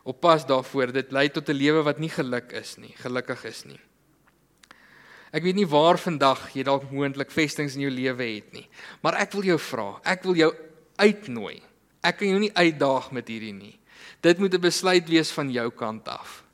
Oppas 0.07 0.47
daarvoor, 0.47 0.93
dit 0.95 1.13
lei 1.13 1.29
tot 1.29 1.49
'n 1.49 1.59
lewe 1.59 1.83
wat 1.83 1.99
nie 1.99 2.11
geluk 2.11 2.53
is 2.53 2.77
nie, 2.79 2.95
gelukkig 3.03 3.45
is 3.45 3.65
nie. 3.65 3.81
Ek 5.33 5.43
weet 5.43 5.57
nie 5.59 5.67
waar 5.67 5.99
vandag 5.99 6.55
jy 6.55 6.63
dalk 6.63 6.91
moontlik 6.91 7.31
vestings 7.31 7.75
in 7.75 7.83
jou 7.83 7.91
lewe 7.91 8.25
het 8.37 8.53
nie, 8.53 8.69
maar 9.03 9.19
ek 9.21 9.33
wil 9.33 9.43
jou 9.43 9.59
vra, 9.59 10.01
ek 10.05 10.23
wil 10.23 10.35
jou 10.35 10.53
uitnooi. 10.97 11.63
Ek 12.03 12.19
kan 12.19 12.29
jou 12.29 12.39
nie 12.39 12.55
uitdaag 12.55 13.11
met 13.13 13.29
hierdie 13.29 13.53
nie. 13.53 13.79
Dit 14.23 14.39
moet 14.39 14.55
'n 14.55 14.61
besluit 14.61 15.09
wees 15.09 15.31
van 15.31 15.51
jou 15.51 15.71
kant 15.71 16.09
af. 16.09 16.45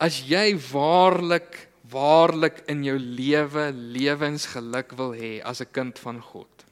As 0.00 0.20
jy 0.20 0.58
waarlik 0.72 1.68
waarlik 1.90 2.62
in 2.68 2.84
jou 2.84 2.98
lewe 2.98 3.72
lewensgeluk 3.72 4.92
wil 4.98 5.14
hê 5.14 5.40
as 5.42 5.60
'n 5.60 5.72
kind 5.72 5.98
van 5.98 6.20
God, 6.20 6.64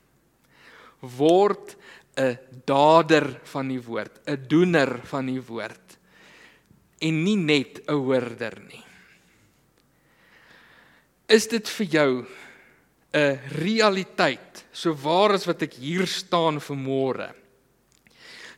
word 1.00 1.76
'n 2.16 2.38
dader 2.64 3.40
van 3.44 3.68
die 3.68 3.80
woord, 3.82 4.20
'n 4.26 4.46
doener 4.48 5.00
van 5.04 5.26
die 5.26 5.40
woord 5.40 5.98
en 6.98 7.22
nie 7.24 7.36
net 7.36 7.82
'n 7.86 7.92
hoorder 7.92 8.56
nie. 8.68 8.84
Is 11.28 11.46
dit 11.46 11.68
vir 11.68 11.86
jou 11.86 12.26
'n 13.12 13.38
realiteit 13.60 14.64
so 14.72 14.94
waar 14.94 15.32
as 15.32 15.46
wat 15.46 15.62
ek 15.62 15.74
hier 15.74 16.06
staan 16.06 16.60
vanmôre 16.60 17.34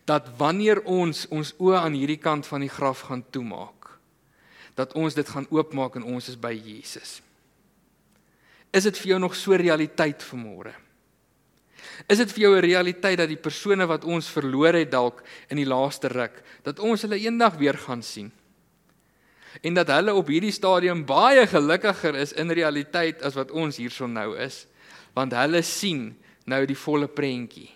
dat 0.04 0.28
wanneer 0.38 0.80
ons 0.84 1.26
ons 1.28 1.54
oë 1.58 1.76
aan 1.76 1.92
hierdie 1.92 2.20
kant 2.20 2.46
van 2.46 2.60
die 2.60 2.72
graf 2.72 3.00
gaan 3.00 3.24
toemaak 3.30 3.98
dat 4.74 4.94
ons 4.94 5.14
dit 5.14 5.28
gaan 5.28 5.46
oopmaak 5.50 5.96
en 5.96 6.04
ons 6.06 6.28
is 6.28 6.38
by 6.38 6.52
Jesus. 6.54 7.20
Is 8.70 8.84
dit 8.86 8.98
vir 8.98 9.08
jou 9.08 9.18
nog 9.18 9.34
so 9.34 9.56
realiteit 9.58 10.22
vanmôre? 10.22 10.74
Is 12.06 12.18
dit 12.18 12.32
vir 12.32 12.42
jou 12.42 12.56
'n 12.56 12.62
realiteit 12.62 13.18
dat 13.18 13.28
die 13.28 13.40
persone 13.40 13.86
wat 13.86 14.04
ons 14.04 14.28
verloor 14.28 14.74
het 14.74 14.90
dalk 14.90 15.22
in 15.50 15.56
die 15.56 15.66
laaste 15.66 16.08
ruk, 16.08 16.42
dat 16.62 16.78
ons 16.78 17.02
hulle 17.02 17.18
eendag 17.18 17.56
weer 17.58 17.74
gaan 17.74 18.02
sien? 18.02 18.30
En 19.62 19.74
dat 19.74 19.88
hulle 19.88 20.14
op 20.14 20.28
hierdie 20.28 20.52
stadium 20.52 21.04
baie 21.04 21.46
gelukkiger 21.46 22.14
is 22.14 22.32
in 22.32 22.50
realiteit 22.50 23.22
as 23.22 23.34
wat 23.34 23.50
ons 23.50 23.76
hierson 23.76 24.12
nou 24.12 24.36
is, 24.38 24.66
want 25.14 25.32
hulle 25.32 25.62
sien 25.62 26.16
nou 26.46 26.66
die 26.66 26.76
volle 26.76 27.08
prentjie? 27.08 27.70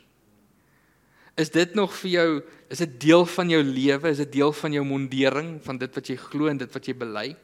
Is 1.36 1.50
dit 1.50 1.74
nog 1.74 1.94
vir 2.02 2.10
jou, 2.10 2.42
is 2.68 2.78
dit 2.78 3.00
deel 3.00 3.24
van 3.26 3.50
jou 3.50 3.62
lewe, 3.64 4.10
is 4.10 4.18
dit 4.18 4.32
deel 4.32 4.52
van 4.52 4.72
jou 4.72 4.84
mondering 4.84 5.54
van 5.64 5.78
dit 5.80 5.94
wat 5.94 6.08
jy 6.08 6.16
glo 6.16 6.50
en 6.52 6.60
dit 6.60 6.72
wat 6.72 6.88
jy 6.88 6.94
bely? 6.94 7.36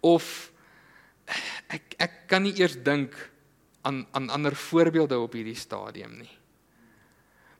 Of 0.00 0.50
ek 1.74 1.96
ek 1.98 2.18
kan 2.30 2.44
nie 2.44 2.54
eers 2.60 2.76
dink 2.76 3.16
aan 3.84 4.06
aan 4.16 4.30
ander 4.32 4.56
voorbeelde 4.56 5.18
op 5.20 5.36
hierdie 5.36 5.58
stadium 5.58 6.16
nie. 6.18 6.32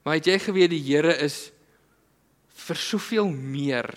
Maar 0.05 0.19
het 0.19 0.29
jy 0.29 0.39
geweet 0.39 0.73
die 0.73 0.83
Here 0.85 1.15
is 1.25 1.53
vir 2.65 2.81
soveel 2.81 3.29
meer 3.31 3.89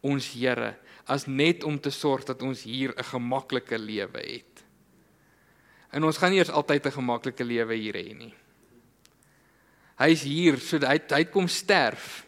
ons 0.00 0.32
Here 0.36 0.74
as 1.10 1.26
net 1.26 1.64
om 1.64 1.78
te 1.80 1.90
sorg 1.90 2.24
dat 2.28 2.42
ons 2.42 2.62
hier 2.62 2.94
'n 2.96 3.04
gemaklike 3.04 3.78
lewe 3.78 4.20
het. 4.20 4.64
En 5.92 6.04
ons 6.04 6.16
gaan 6.16 6.30
nie 6.30 6.38
eers 6.38 6.50
altyd 6.50 6.86
'n 6.86 6.98
gemaklike 6.98 7.44
lewe 7.44 7.74
hier 7.74 7.94
hê 7.94 8.16
nie. 8.16 8.34
Hy's 9.98 10.22
hier 10.22 10.58
sodat 10.58 11.10
hy 11.10 11.16
hy 11.16 11.24
kom 11.24 11.48
sterf 11.48 12.26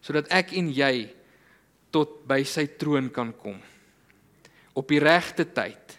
sodat 0.00 0.28
ek 0.30 0.52
en 0.52 0.70
jy 0.70 1.14
tot 1.90 2.26
by 2.28 2.42
sy 2.44 2.66
troon 2.78 3.10
kan 3.10 3.32
kom 3.32 3.60
op 4.76 4.88
die 4.88 5.00
regte 5.00 5.44
tyd 5.44 5.96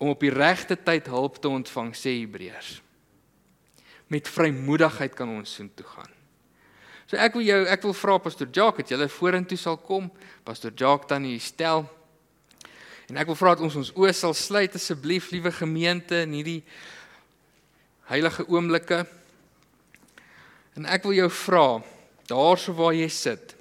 om 0.00 0.14
op 0.14 0.22
die 0.24 0.32
regte 0.32 0.78
tyd 0.80 1.10
hulp 1.12 1.38
te 1.38 1.50
ontvang 1.52 1.92
sê 1.96 2.16
Hebreërs 2.22 2.78
met 4.10 4.26
vrymoedigheid 4.26 5.14
kan 5.14 5.30
ons 5.36 5.52
soontoe 5.54 5.86
gaan 5.86 6.16
So 7.10 7.18
ek 7.18 7.34
wil 7.34 7.42
jou 7.42 7.62
ek 7.66 7.82
wil 7.82 7.94
vra 7.98 8.20
pastoor 8.22 8.46
Jacques 8.54 8.86
dat 8.86 9.00
jy 9.02 9.08
vorentoe 9.10 9.56
sal 9.58 9.80
kom. 9.82 10.04
Pastoor 10.46 10.70
Jacques 10.78 11.08
dan 11.10 11.24
hier 11.26 11.42
stel. 11.42 11.82
En 13.10 13.18
ek 13.18 13.26
wil 13.26 13.38
vra 13.40 13.56
dat 13.56 13.64
ons 13.66 13.78
ons 13.80 13.90
oë 13.98 14.12
sal 14.14 14.34
sluit 14.38 14.76
asseblief 14.78 15.32
liewe 15.34 15.50
gemeente 15.50 16.20
in 16.22 16.36
hierdie 16.38 16.60
heilige 18.12 18.46
oomblikke. 18.46 19.00
En 20.78 20.86
ek 20.86 21.08
wil 21.08 21.16
jou 21.18 21.26
vra 21.40 21.64
daarso 22.30 22.76
waar 22.78 22.94
jy 22.94 23.10
sit. 23.10 23.56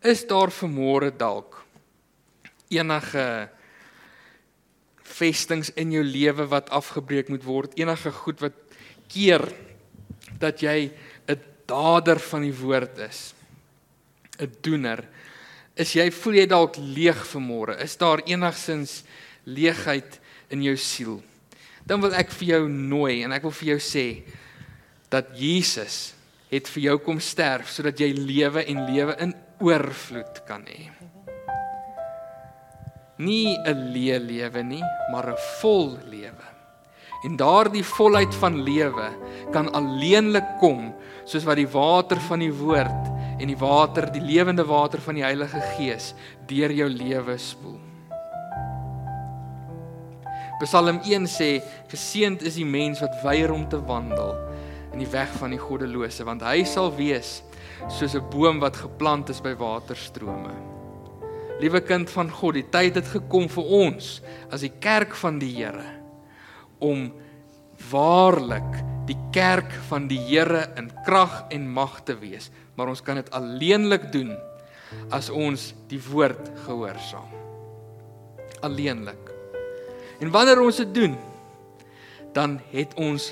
Is 0.00 0.24
daar 0.24 0.48
vermoere 0.56 1.12
dalk 1.12 1.60
enige 2.72 3.26
vestings 5.04 5.70
in 5.76 5.92
jou 5.92 6.02
lewe 6.04 6.46
wat 6.48 6.70
afgebreek 6.70 7.28
moet 7.28 7.44
word, 7.44 7.78
enige 7.78 8.10
goed 8.10 8.40
wat 8.40 8.56
keer 9.08 9.44
dat 10.40 10.62
jy 10.62 10.90
dader 11.68 12.20
van 12.20 12.44
die 12.44 12.54
woord 12.56 12.98
is. 13.08 13.34
'n 14.38 14.50
doener. 14.60 15.04
Is 15.76 15.94
jy 15.94 16.10
voel 16.10 16.34
jy 16.34 16.46
dalk 16.46 16.76
leeg 16.76 17.20
vanmôre? 17.26 17.78
Is 17.82 17.96
daar 17.96 18.22
enigsins 18.26 19.04
leegheid 19.44 20.20
in 20.50 20.62
jou 20.62 20.76
siel? 20.76 21.22
Dan 21.86 22.00
wil 22.00 22.14
ek 22.14 22.30
vir 22.30 22.48
jou 22.48 22.68
nooi 22.68 23.22
en 23.22 23.32
ek 23.32 23.42
wil 23.42 23.54
vir 23.54 23.68
jou 23.74 23.78
sê 23.78 24.22
dat 25.10 25.30
Jesus 25.38 26.14
het 26.50 26.68
vir 26.68 26.82
jou 26.82 26.98
kom 26.98 27.20
sterf 27.20 27.70
sodat 27.70 27.98
jy 28.00 28.12
lewe 28.14 28.64
en 28.66 28.86
lewe 28.90 29.16
in 29.20 29.34
oorvloed 29.60 30.42
kan 30.46 30.64
hê. 30.66 30.90
Nie 33.16 33.54
'n 33.62 33.94
leë 33.94 34.18
lewe 34.18 34.62
nie, 34.62 34.82
maar 35.10 35.30
'n 35.30 35.38
vol 35.60 35.98
lewe. 36.10 36.48
En 37.24 37.36
daardie 37.36 37.84
volheid 37.84 38.34
van 38.34 38.62
lewe 38.62 39.08
kan 39.52 39.72
alleenlik 39.72 40.58
kom 40.58 40.92
soos 41.24 41.44
wat 41.44 41.56
die 41.56 41.68
water 41.68 42.20
van 42.20 42.38
die 42.38 42.52
woord 42.52 43.06
en 43.38 43.46
die 43.46 43.56
water, 43.56 44.10
die 44.12 44.20
lewende 44.20 44.64
water 44.64 45.00
van 45.00 45.14
die 45.14 45.22
Heilige 45.22 45.60
Gees 45.76 46.14
deur 46.46 46.72
jou 46.72 46.88
lewe 46.88 47.38
spoel. 47.38 47.80
Psalm 50.60 51.00
1 51.04 51.26
sê: 51.26 51.62
Geseend 51.88 52.42
is 52.42 52.54
die 52.54 52.66
mens 52.66 53.00
wat 53.00 53.22
weier 53.22 53.52
om 53.52 53.68
te 53.68 53.80
wandel 53.84 54.34
in 54.92 54.98
die 54.98 55.10
weg 55.10 55.32
van 55.38 55.50
die 55.50 55.58
goddelose, 55.58 56.24
want 56.24 56.42
hy 56.42 56.64
sal 56.64 56.92
wees 56.94 57.42
soos 57.88 58.14
'n 58.14 58.30
boom 58.30 58.60
wat 58.60 58.76
geplant 58.76 59.28
is 59.28 59.40
by 59.40 59.54
waterstrome. 59.54 60.73
Liewe 61.62 61.80
kind 61.86 62.10
van 62.10 62.30
God, 62.34 62.56
die 62.58 62.66
tyd 62.66 62.98
het 62.98 63.10
gekom 63.12 63.46
vir 63.52 63.68
ons 63.78 64.18
as 64.52 64.64
die 64.64 64.72
kerk 64.82 65.14
van 65.18 65.38
die 65.42 65.52
Here 65.54 65.86
om 66.82 67.06
waarlik 67.90 68.80
die 69.08 69.18
kerk 69.34 69.70
van 69.88 70.08
die 70.10 70.18
Here 70.18 70.64
in 70.80 70.90
krag 71.06 71.44
en 71.54 71.68
mag 71.70 72.00
te 72.08 72.16
wees, 72.18 72.50
maar 72.74 72.90
ons 72.90 73.02
kan 73.04 73.20
dit 73.20 73.30
alleenlik 73.36 74.10
doen 74.14 74.34
as 75.14 75.30
ons 75.30 75.72
die 75.90 76.00
woord 76.10 76.50
gehoorsaam. 76.66 77.30
Alleenlik. 78.64 79.30
En 80.22 80.30
wanneer 80.34 80.62
ons 80.62 80.80
dit 80.82 80.94
doen, 80.94 81.18
dan 82.34 82.58
het 82.72 82.94
ons 82.98 83.30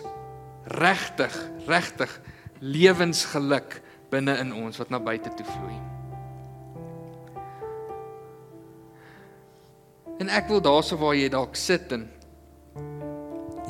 regtig, 0.78 1.34
regtig 1.66 2.20
lewensgeluk 2.62 3.80
binne 4.12 4.36
in 4.42 4.54
ons 4.54 4.78
wat 4.78 4.92
na 4.94 5.02
buite 5.02 5.32
toe 5.34 5.48
vloei. 5.48 5.91
En 10.22 10.28
ek 10.30 10.46
wil 10.52 10.60
daarso 10.62 10.94
waar 11.00 11.16
jy 11.18 11.26
dalk 11.32 11.56
sit 11.58 11.90
en 11.96 12.06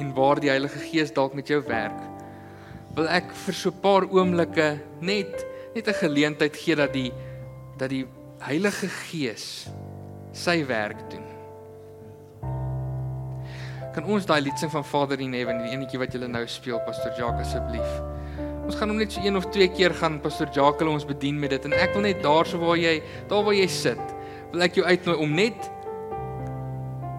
en 0.02 0.10
waar 0.16 0.40
die 0.40 0.50
Heilige 0.50 0.80
Gees 0.82 1.12
dalk 1.14 1.32
met 1.36 1.48
jou 1.48 1.60
werk. 1.64 1.96
Wil 2.96 3.08
ek 3.08 3.30
vir 3.44 3.54
so 3.54 3.70
'n 3.70 3.80
paar 3.80 4.04
oomblikke 4.04 4.80
net 5.00 5.46
net 5.74 5.88
'n 5.88 6.00
geleentheid 6.04 6.56
gee 6.56 6.76
dat 6.76 6.92
die 6.92 7.12
dat 7.78 7.88
die 7.88 8.04
Heilige 8.40 8.88
Gees 8.88 9.68
sy 10.32 10.66
werk 10.66 10.98
doen. 11.10 11.24
Kan 13.94 14.04
ons 14.04 14.26
daai 14.26 14.40
lied 14.42 14.58
sing 14.58 14.70
van 14.70 14.84
Vader 14.84 15.20
in 15.20 15.32
Heaven, 15.32 15.58
die 15.58 15.72
enetjie 15.72 15.98
wat 15.98 16.12
julle 16.12 16.28
nou 16.28 16.46
speel, 16.46 16.80
Pastor 16.84 17.12
Jacques 17.16 17.46
asseblief. 17.46 18.02
Ons 18.66 18.74
gaan 18.74 18.88
hom 18.88 18.98
net 18.98 19.12
so 19.12 19.20
een 19.20 19.36
of 19.36 19.46
twee 19.46 19.68
keer 19.68 19.94
gaan 19.94 20.20
Pastor 20.20 20.48
Jacques 20.52 20.88
ons 20.88 21.04
bedien 21.04 21.38
met 21.38 21.50
dit 21.50 21.64
en 21.64 21.72
ek 21.72 21.92
wil 21.94 22.02
net 22.02 22.22
daarso 22.22 22.58
waar 22.58 22.76
jy 22.76 23.02
daar 23.28 23.44
waar 23.44 23.54
jy 23.54 23.68
sit, 23.68 24.00
wil 24.52 24.62
ek 24.62 24.74
jou 24.74 24.84
uitnooi 24.84 25.16
om 25.16 25.34
net 25.34 25.71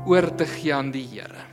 oor 0.05 0.29
te 0.35 0.45
gee 0.45 0.73
aan 0.73 0.91
die 0.91 1.05
Here. 1.07 1.43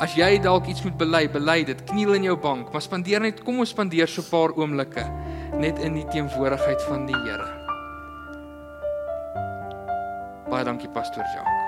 As 0.00 0.14
jy 0.16 0.38
dalk 0.40 0.66
iets 0.72 0.80
moet 0.86 0.96
bely, 0.96 1.26
bely 1.28 1.58
dit. 1.68 1.80
Kniel 1.90 2.14
in 2.16 2.24
jou 2.24 2.36
bank, 2.40 2.72
maar 2.72 2.80
spandeer 2.80 3.20
net 3.20 3.42
kom 3.44 3.60
ons 3.60 3.74
spandeer 3.74 4.08
so 4.08 4.22
'n 4.22 4.30
paar 4.30 4.52
oomblikke 4.56 5.04
net 5.58 5.78
in 5.78 5.94
die 5.94 6.06
teenwoordigheid 6.08 6.82
van 6.88 7.06
die 7.06 7.16
Here. 7.16 7.48
Baie 10.50 10.64
dankie 10.64 10.88
pastoor 10.88 11.24
Jacques. 11.34 11.58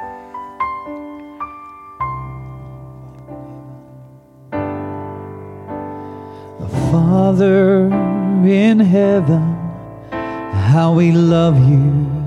Father 6.90 7.88
in 8.44 8.78
heaven, 8.78 9.56
how 10.52 10.92
we 10.92 11.12
love 11.12 11.58
you. 11.58 12.21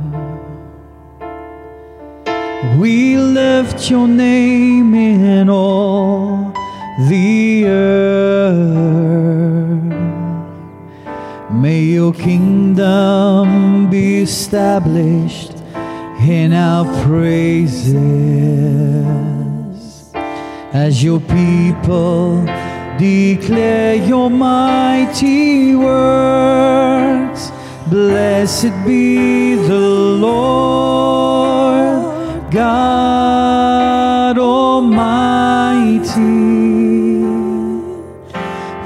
We 2.80 3.17
lift 3.17 3.89
your 3.89 4.08
name 4.08 4.93
in 4.93 5.49
all 5.49 6.54
the 7.10 7.65
earth. 7.67 8.95
May 11.51 11.82
your 11.84 12.13
kingdom 12.13 13.89
be 13.89 14.22
established 14.22 15.53
in 16.28 16.53
our 16.53 16.86
praises 17.05 17.95
as 20.74 21.03
your 21.03 21.20
people 21.22 22.45
declare 22.97 23.95
your 23.95 24.30
mighty 24.30 25.76
works. 25.76 27.51
Blessed 27.89 28.74
be 28.86 29.55
the 29.55 29.80
Lord 30.20 31.95
God 32.56 34.38
Almighty, 34.38 36.06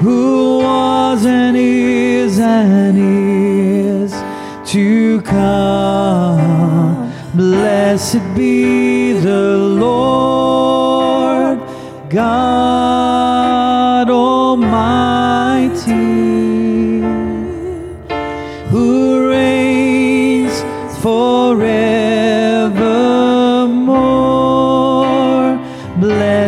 who 0.02 0.58
was 0.58 1.24
and 1.24 1.56
is 1.56 2.40
and 2.40 2.98
is 2.98 4.10
to 4.72 5.22
come. 5.22 7.12
Blessed 7.36 8.34
be 8.34 9.12
the 9.12 9.56
Lord 9.56 11.60
God 12.08 14.10
Almighty, 14.10 15.92
who 18.68 19.28
reigns 19.30 20.60
forevermore. 21.00 21.89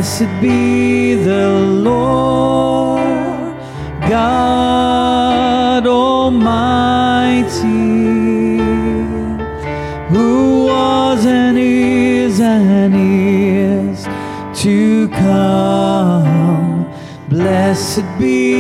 Blessed 0.03 0.41
be 0.41 1.15
the 1.15 1.49
Lord 1.89 3.55
God 4.11 5.87
Almighty, 5.87 7.53
who 10.09 10.65
was 10.67 11.25
and 11.25 11.57
is 11.57 12.41
and 12.41 12.97
is 12.97 14.09
to 14.65 15.09
come. 15.11 16.85
Blessed 17.29 18.03
be 18.19 18.52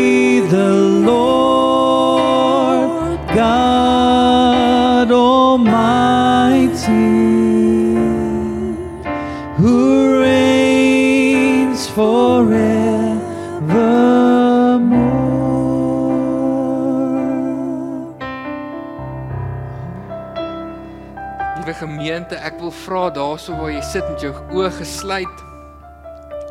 wil 22.72 22.80
vra 22.86 23.10
daarso 23.12 23.52
waar 23.58 23.72
jy 23.72 23.80
sit 23.84 24.06
met 24.08 24.22
jou 24.24 24.32
oë 24.56 24.70
gesluit. 24.78 25.40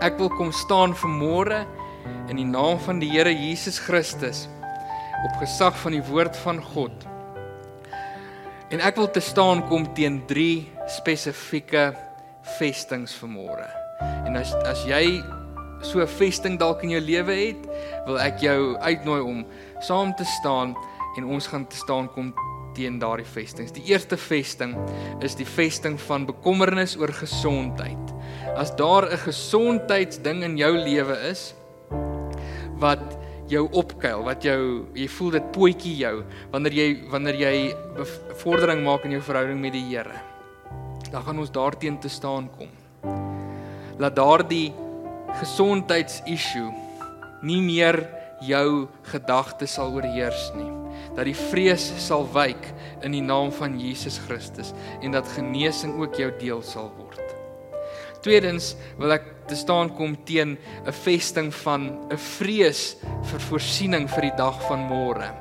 Ek 0.06 0.20
wil 0.20 0.30
kom 0.38 0.52
staan 0.54 0.94
vanmôre 0.94 1.64
in 2.30 2.38
die 2.38 2.46
naam 2.46 2.78
van 2.86 3.00
die 3.02 3.10
Here 3.10 3.32
Jesus 3.34 3.80
Christus 3.82 4.44
op 5.26 5.40
gesag 5.42 5.74
van 5.82 5.96
die 5.96 6.04
woord 6.06 6.38
van 6.44 6.62
God. 6.74 7.08
En 8.70 8.84
ek 8.86 9.02
wil 9.02 9.10
te 9.10 9.24
staan 9.24 9.64
kom 9.70 9.88
teen 9.98 10.22
drie 10.30 10.70
spesifieke 10.94 11.90
vestings 12.60 13.18
vanmôre. 13.18 13.66
En 14.28 14.38
as 14.38 14.54
as 14.70 14.86
jy 14.86 15.24
so 15.82 16.06
'n 16.06 16.14
vesting 16.20 16.60
dalk 16.60 16.84
in 16.84 16.94
jou 16.94 17.02
lewe 17.02 17.34
het, 17.34 17.62
wil 18.06 18.20
ek 18.20 18.38
jou 18.46 18.78
uitnooi 18.78 19.22
om 19.22 19.46
saam 19.82 20.14
te 20.14 20.26
staan 20.26 20.78
en 21.18 21.26
ons 21.26 21.48
gaan 21.48 21.66
te 21.66 21.76
staan 21.76 22.08
kom 22.14 22.34
teen 22.76 23.00
daardie 23.00 23.28
vestings. 23.28 23.74
Die 23.76 23.84
eerste 23.92 24.18
vesting 24.18 24.76
is 25.24 25.36
die 25.36 25.48
vesting 25.48 26.00
van 26.08 26.26
bekommernis 26.26 26.98
oor 27.00 27.14
gesondheid. 27.14 28.14
As 28.56 28.76
daar 28.76 29.10
'n 29.12 29.18
gesondheidsding 29.18 30.44
in 30.44 30.58
jou 30.58 30.78
lewe 30.78 31.18
is 31.30 31.54
wat 32.80 33.18
jou 33.48 33.68
opkuil, 33.72 34.24
wat 34.24 34.44
jou 34.44 34.88
jy 34.96 35.08
voel 35.08 35.32
dit 35.32 35.52
pootjie 35.52 35.96
jou 35.98 36.24
wanneer 36.52 36.74
jy 36.74 36.88
wanneer 37.12 37.36
jy 37.36 37.74
bevordering 37.96 38.84
maak 38.84 39.06
in 39.06 39.12
jou 39.12 39.22
verhouding 39.22 39.60
met 39.62 39.74
die 39.74 39.86
Here. 39.90 40.22
Dan 41.12 41.24
gaan 41.24 41.40
ons 41.40 41.52
daarteen 41.52 42.00
te 42.00 42.10
staan 42.10 42.50
kom. 42.58 42.70
Laat 44.00 44.16
daardie 44.16 44.74
gesondheidsissue 45.40 46.72
nie 47.42 47.62
meer 47.62 48.08
jou 48.42 48.88
gedagtes 49.04 49.74
sal 49.74 49.94
oorheers 49.94 50.52
nie. 50.56 50.81
Dat 51.16 51.26
die 51.26 51.36
vrees 51.36 51.84
sal 51.98 52.28
wyk 52.34 52.70
in 53.04 53.12
die 53.12 53.24
naam 53.26 53.52
van 53.52 53.80
Jesus 53.80 54.20
Christus 54.28 54.74
en 55.02 55.12
dat 55.12 55.28
genesing 55.36 55.98
ook 56.00 56.16
jou 56.16 56.32
deel 56.40 56.62
sal 56.62 56.92
word. 56.98 57.20
Tweedens 58.22 58.76
wil 59.00 59.16
ek 59.16 59.26
te 59.50 59.58
staan 59.58 59.90
kom 59.98 60.16
teen 60.26 60.58
'n 60.86 60.94
vesting 61.04 61.50
van 61.64 61.82
'n 62.12 62.18
vrees 62.18 62.96
vir 63.24 63.40
voorsiening 63.50 64.08
vir 64.08 64.22
die 64.22 64.38
dag 64.38 64.62
van 64.68 64.88
môre. 64.88 65.32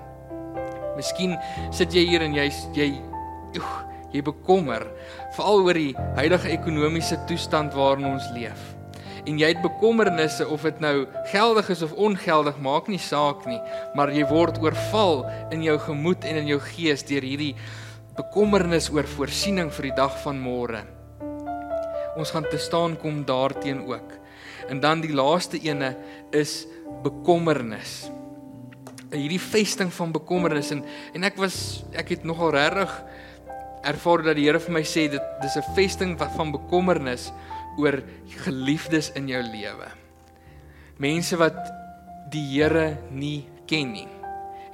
Miskien 0.97 1.37
sit 1.71 1.93
jy 1.93 2.07
hier 2.07 2.23
en 2.23 2.35
jy 2.35 2.51
jy 2.75 3.03
oeg, 3.57 3.85
jy 4.13 4.23
bekommer 4.23 4.87
veral 5.37 5.63
oor 5.63 5.75
die 5.75 5.95
huidige 6.17 6.49
ekonomiese 6.49 7.19
toestand 7.27 7.75
waarin 7.75 8.07
ons 8.07 8.31
leef. 8.35 8.80
En 9.27 9.39
jy 9.39 9.51
het 9.53 9.62
bekommernisse 9.62 10.47
of 10.49 10.62
dit 10.62 10.81
nou 10.81 10.95
geldig 11.33 11.68
is 11.75 11.83
of 11.83 11.93
ongeldig 11.93 12.59
maak 12.62 12.89
nie 12.89 13.01
saak 13.03 13.45
nie, 13.49 13.61
maar 13.95 14.12
jy 14.14 14.25
word 14.31 14.61
oorval 14.62 15.27
in 15.53 15.64
jou 15.66 15.77
gemoed 15.79 16.25
en 16.25 16.41
in 16.41 16.49
jou 16.55 16.61
gees 16.73 17.05
deur 17.09 17.27
hierdie 17.27 17.55
bekommernis 18.16 18.91
oor 18.93 19.09
voorsiening 19.16 19.71
vir 19.73 19.91
die 19.91 19.97
dag 19.97 20.16
van 20.25 20.41
môre. 20.41 20.85
Ons 22.18 22.33
gaan 22.35 22.49
te 22.51 22.59
staan 22.59 22.97
kom 23.01 23.23
daarteen 23.25 23.85
ook. 23.87 24.16
En 24.68 24.81
dan 24.81 25.03
die 25.03 25.12
laaste 25.14 25.61
ene 25.62 25.95
is 26.37 26.64
bekommernis. 27.05 28.11
Hierdie 29.11 29.41
vesting 29.43 29.91
van 29.95 30.12
bekommernis 30.14 30.71
en 30.75 30.85
en 31.14 31.27
ek 31.27 31.39
was 31.41 31.83
ek 31.99 32.14
het 32.14 32.27
nogal 32.29 32.53
regtig 32.55 32.93
ervaar 33.83 34.23
dat 34.23 34.37
die 34.37 34.47
Here 34.47 34.61
vir 34.61 34.75
my 34.77 34.83
sê 34.85 35.09
dit 35.11 35.23
dis 35.43 35.57
'n 35.57 35.75
vesting 35.75 36.18
van 36.18 36.53
bekommernis 36.53 37.33
oor 37.81 38.01
geliefdes 38.45 39.11
in 39.18 39.28
jou 39.31 39.41
lewe. 39.45 39.89
Mense 41.01 41.39
wat 41.41 41.59
die 42.31 42.45
Here 42.53 42.99
nie 43.11 43.49
ken 43.70 43.95
nie. 43.95 44.09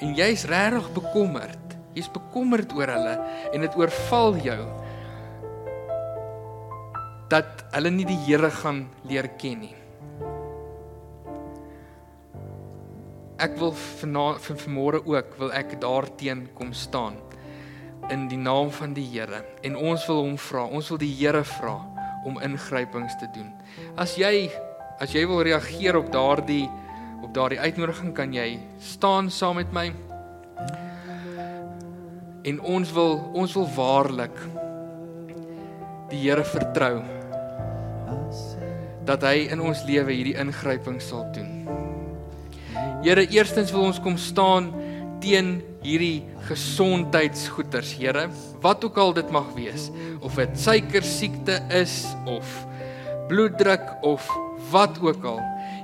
En 0.02 0.16
jy's 0.16 0.44
regtig 0.50 0.90
bekommerd. 0.96 1.76
Jy's 1.96 2.10
bekommerd 2.12 2.74
oor 2.76 2.90
hulle 2.92 3.14
en 3.54 3.64
dit 3.64 3.78
oorval 3.78 4.36
jou 4.44 4.60
dat 7.32 7.64
hulle 7.72 7.90
nie 7.90 8.06
die 8.06 8.18
Here 8.26 8.50
gaan 8.54 8.84
leer 9.08 9.30
ken 9.40 9.64
nie. 9.64 9.74
Ek 13.42 13.56
wil 13.60 13.74
vir 13.76 14.60
vanmôre 14.60 15.02
ook 15.04 15.34
wil 15.40 15.50
ek 15.52 15.74
daarteen 15.82 16.46
kom 16.56 16.72
staan 16.72 17.18
in 18.12 18.28
die 18.30 18.38
naam 18.38 18.70
van 18.70 18.94
die 18.94 19.06
Here 19.10 19.42
en 19.66 19.76
ons 19.76 20.06
wil 20.08 20.22
hom 20.22 20.38
vra, 20.38 20.68
ons 20.68 20.88
wil 20.92 21.02
die 21.02 21.12
Here 21.18 21.44
vra 21.44 21.95
om 22.26 22.40
ingrypings 22.42 23.14
te 23.20 23.28
doen. 23.34 23.52
As 23.96 24.16
jy 24.18 24.48
as 25.00 25.12
jy 25.12 25.26
wil 25.28 25.42
reageer 25.44 25.98
op 25.98 26.10
daardie 26.12 26.66
op 27.22 27.32
daardie 27.36 27.60
uitnodiging 27.60 28.12
kan 28.16 28.32
jy 28.34 28.58
staan 28.82 29.30
saam 29.30 29.60
met 29.60 29.72
my. 29.72 29.90
En 32.46 32.60
ons 32.60 32.92
wil 32.94 33.18
ons 33.34 33.58
wil 33.58 33.68
waarlik 33.76 34.40
die 36.10 36.22
Here 36.22 36.44
vertrou 36.46 37.02
dat 39.06 39.22
hy 39.22 39.46
in 39.54 39.62
ons 39.62 39.84
lewe 39.86 40.14
hierdie 40.14 40.36
ingryping 40.38 40.98
sal 41.02 41.26
doen. 41.34 41.66
Here, 43.06 43.22
eerstens 43.30 43.70
wil 43.70 43.86
ons 43.86 44.00
kom 44.02 44.16
staan 44.18 44.72
teen 45.22 45.60
hierdie 45.84 46.24
gesondheidsgoeters, 46.48 47.94
Here, 47.98 48.26
wat 48.62 48.84
ook 48.84 48.98
al 48.98 49.14
dit 49.16 49.30
mag 49.34 49.48
wees, 49.56 49.90
of 50.20 50.38
dit 50.38 50.58
suiker 50.58 51.04
siekte 51.06 51.60
is 51.74 52.04
of 52.26 52.66
bloeddruk 53.30 53.96
of 54.06 54.26
wat 54.70 54.98
ook 55.02 55.24
al. 55.24 55.40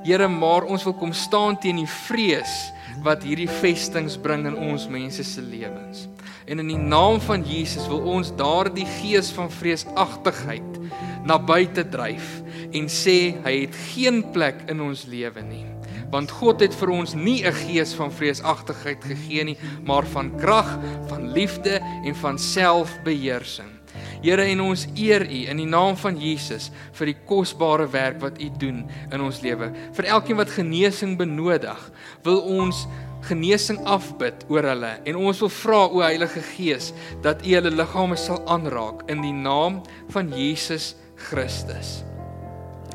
Here, 0.06 0.28
maar 0.28 0.66
ons 0.66 0.84
wil 0.86 0.96
kom 0.98 1.12
staan 1.14 1.58
teen 1.62 1.82
die 1.82 1.90
vrees 2.06 2.54
wat 3.02 3.24
hierdie 3.26 3.50
vestings 3.60 4.18
bring 4.20 4.46
in 4.46 4.58
ons 4.58 4.86
mense 4.90 5.24
se 5.26 5.42
lewens. 5.42 6.06
En 6.46 6.62
in 6.62 6.72
die 6.72 6.78
naam 6.78 7.20
van 7.22 7.44
Jesus 7.46 7.86
wil 7.90 8.02
ons 8.18 8.32
daardie 8.38 8.86
gees 9.00 9.30
van 9.34 9.50
vreesagtigheid 9.50 10.80
na 11.26 11.38
buite 11.38 11.86
dryf 11.90 12.40
en 12.72 12.90
sê 12.90 13.34
hy 13.44 13.54
het 13.64 13.78
geen 13.92 14.24
plek 14.34 14.66
in 14.72 14.82
ons 14.82 15.06
lewe 15.10 15.46
nie. 15.46 15.71
Want 16.12 16.30
God 16.30 16.60
het 16.60 16.74
vir 16.76 16.90
ons 16.92 17.14
nie 17.14 17.42
'n 17.44 17.52
gees 17.52 17.94
van 17.94 18.12
vreesagtigheid 18.12 19.04
gegee 19.04 19.44
nie, 19.44 19.58
maar 19.84 20.06
van 20.06 20.36
krag, 20.36 20.78
van 21.08 21.32
liefde 21.32 21.80
en 22.04 22.14
van 22.14 22.38
selfbeheersing. 22.38 23.82
Here 24.22 24.44
en 24.46 24.60
ons 24.60 24.86
eer 24.94 25.24
U 25.26 25.40
in 25.50 25.56
die 25.56 25.66
naam 25.66 25.96
van 25.98 26.14
Jesus 26.20 26.70
vir 26.92 27.10
die 27.10 27.16
kosbare 27.26 27.88
werk 27.90 28.20
wat 28.22 28.38
U 28.38 28.50
doen 28.58 28.84
in 29.10 29.20
ons 29.20 29.40
lewe. 29.42 29.72
Vir 29.96 30.04
elkeen 30.04 30.38
wat 30.38 30.50
genesing 30.54 31.16
benodig, 31.18 31.90
wil 32.22 32.38
ons 32.40 32.86
genesing 33.26 33.80
afbid 33.86 34.44
oor 34.50 34.66
hulle 34.66 34.92
en 35.06 35.18
ons 35.18 35.42
wil 35.42 35.50
vra 35.54 35.82
o 35.88 36.02
Heilige 36.02 36.42
Gees 36.54 36.92
dat 37.22 37.42
U 37.42 37.54
hulle 37.54 37.74
liggame 37.74 38.18
sal 38.18 38.42
aanraak 38.46 39.02
in 39.10 39.22
die 39.22 39.34
naam 39.34 39.82
van 40.14 40.30
Jesus 40.34 40.94
Christus. 41.30 42.02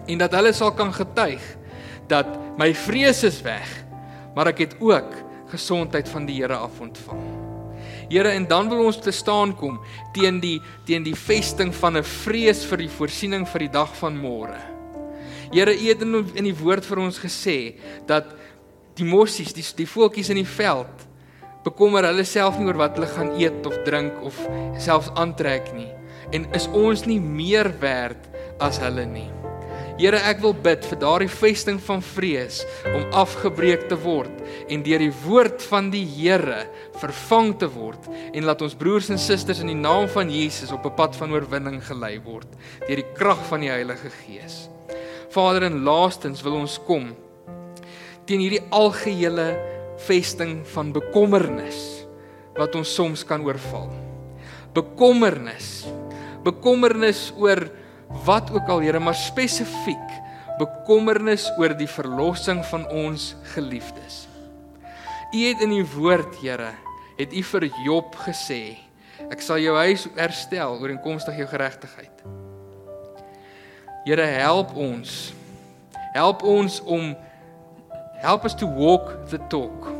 En 0.07 0.19
dat 0.23 0.31
hulle 0.31 0.53
sal 0.55 0.71
kan 0.71 0.93
getuig 0.95 1.43
dat 2.07 2.27
my 2.57 2.73
vrees 2.73 3.23
is 3.27 3.41
weg, 3.45 3.67
maar 4.35 4.51
ek 4.53 4.63
het 4.65 4.77
ook 4.79 5.13
gesondheid 5.51 6.09
van 6.09 6.25
die 6.27 6.39
Here 6.41 6.55
af 6.55 6.79
ontvang. 6.83 7.21
Here 8.09 8.31
en 8.31 8.47
dan 8.47 8.69
wil 8.71 8.85
ons 8.87 8.99
te 9.03 9.11
staan 9.11 9.53
kom 9.55 9.79
teen 10.15 10.39
die 10.43 10.57
teen 10.87 11.03
die 11.03 11.15
vesting 11.15 11.73
van 11.75 11.97
'n 11.97 12.03
vrees 12.03 12.63
vir 12.65 12.77
die 12.77 12.89
voorsiening 12.89 13.47
vir 13.47 13.59
die 13.59 13.73
dag 13.73 13.95
van 13.95 14.15
môre. 14.15 14.59
Here, 15.51 15.71
U 15.71 15.87
het 15.87 16.01
in 16.35 16.43
die 16.43 16.55
woord 16.55 16.85
vir 16.85 16.99
ons 16.99 17.19
gesê 17.19 17.75
dat 18.05 18.25
die 18.95 19.05
mossies, 19.05 19.53
die 19.53 19.63
die 19.75 19.87
voeltjies 19.87 20.29
in 20.29 20.41
die 20.41 20.51
veld 20.57 21.07
bekommer 21.63 22.03
hulle 22.03 22.23
self 22.23 22.59
nie 22.59 22.67
oor 22.67 22.77
wat 22.77 22.95
hulle 22.95 23.07
gaan 23.07 23.35
eet 23.39 23.65
of 23.65 23.77
drink 23.83 24.13
of 24.23 24.35
selfs 24.77 25.11
aantrek 25.15 25.73
nie. 25.73 25.91
En 26.31 26.47
is 26.53 26.67
ons 26.67 27.05
nie 27.05 27.19
meer 27.19 27.71
werd 27.79 28.27
as 28.59 28.79
hulle 28.83 29.05
nie? 29.05 29.46
Here, 29.97 30.19
ek 30.29 30.43
wil 30.43 30.53
bid 30.53 30.83
vir 30.85 30.99
daardie 31.01 31.31
vesting 31.31 31.79
van 31.81 32.03
vrees 32.05 32.59
om 32.85 33.07
afgebreek 33.17 33.87
te 33.89 33.97
word 33.97 34.43
en 34.69 34.83
deur 34.85 35.01
die 35.01 35.13
woord 35.23 35.63
van 35.71 35.87
die 35.89 36.03
Here 36.05 36.67
vervang 37.01 37.55
te 37.57 37.65
word 37.73 38.05
en 38.13 38.45
laat 38.45 38.61
ons 38.61 38.77
broers 38.77 39.09
en 39.09 39.17
susters 39.17 39.63
in 39.63 39.71
die 39.71 39.79
naam 39.79 40.05
van 40.13 40.29
Jesus 40.29 40.69
op 40.75 40.85
'n 40.85 40.93
pad 40.93 41.17
van 41.17 41.33
oorwinning 41.33 41.81
gelei 41.81 42.19
word 42.21 42.45
deur 42.85 43.01
die 43.01 43.13
krag 43.17 43.41
van 43.49 43.65
die 43.65 43.73
Heilige 43.73 44.11
Gees. 44.21 44.69
Vader, 45.33 45.63
en 45.63 45.83
laastens 45.83 46.43
wil 46.43 46.61
ons 46.61 46.77
kom 46.85 47.15
teen 48.27 48.39
hierdie 48.39 48.63
algehele 48.69 49.57
vesting 49.97 50.61
van 50.75 50.93
bekommernis 50.93 52.05
wat 52.53 52.75
ons 52.75 52.93
soms 52.93 53.25
kan 53.25 53.41
oorval. 53.41 53.89
Bekommernis. 54.73 55.87
Bekommernis 56.43 57.33
oor 57.37 57.65
wat 58.07 58.51
ook 58.51 58.67
al 58.67 58.81
Here, 58.85 58.99
maar 58.99 59.15
spesifiek 59.15 60.09
bekommernis 60.57 61.51
oor 61.57 61.75
die 61.77 61.89
verlossing 61.89 62.63
van 62.71 62.87
ons 62.89 63.35
geliefdes. 63.53 64.25
U 65.33 65.43
het 65.43 65.61
in 65.61 65.75
u 65.75 65.83
woord, 65.95 66.39
Here, 66.41 66.71
het 67.17 67.33
u 67.33 67.43
vir 67.43 67.69
Job 67.83 68.15
gesê, 68.25 68.77
ek 69.27 69.41
sal 69.43 69.59
jou 69.61 69.75
huis 69.77 70.07
herstel 70.15 70.77
ooreenkomstig 70.79 71.37
jou 71.37 71.47
geregtigheid. 71.49 72.23
Here, 74.05 74.27
help 74.39 74.75
ons. 74.79 75.33
Help 76.13 76.43
ons 76.47 76.79
om 76.87 77.11
help 78.23 78.45
us 78.45 78.55
to 78.57 78.65
walk 78.65 79.27
the 79.29 79.39
talk. 79.51 79.91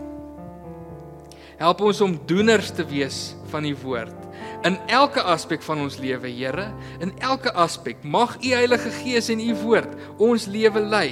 Help 1.58 1.82
ons 1.82 2.02
om 2.06 2.16
doeners 2.30 2.72
te 2.72 2.86
wees 2.88 3.36
van 3.52 3.66
u 3.66 3.76
woord 3.84 4.27
in 4.68 4.78
elke 4.92 5.24
aspek 5.24 5.64
van 5.64 5.82
ons 5.86 5.98
lewe, 6.02 6.30
Here, 6.32 6.72
in 7.04 7.14
elke 7.24 7.54
aspek. 7.56 8.04
Mag 8.04 8.36
u 8.42 8.52
Heilige 8.54 8.92
Gees 9.00 9.32
en 9.34 9.42
u 9.42 9.56
woord 9.64 9.96
ons 10.18 10.48
lewe 10.52 10.84
lei 10.84 11.10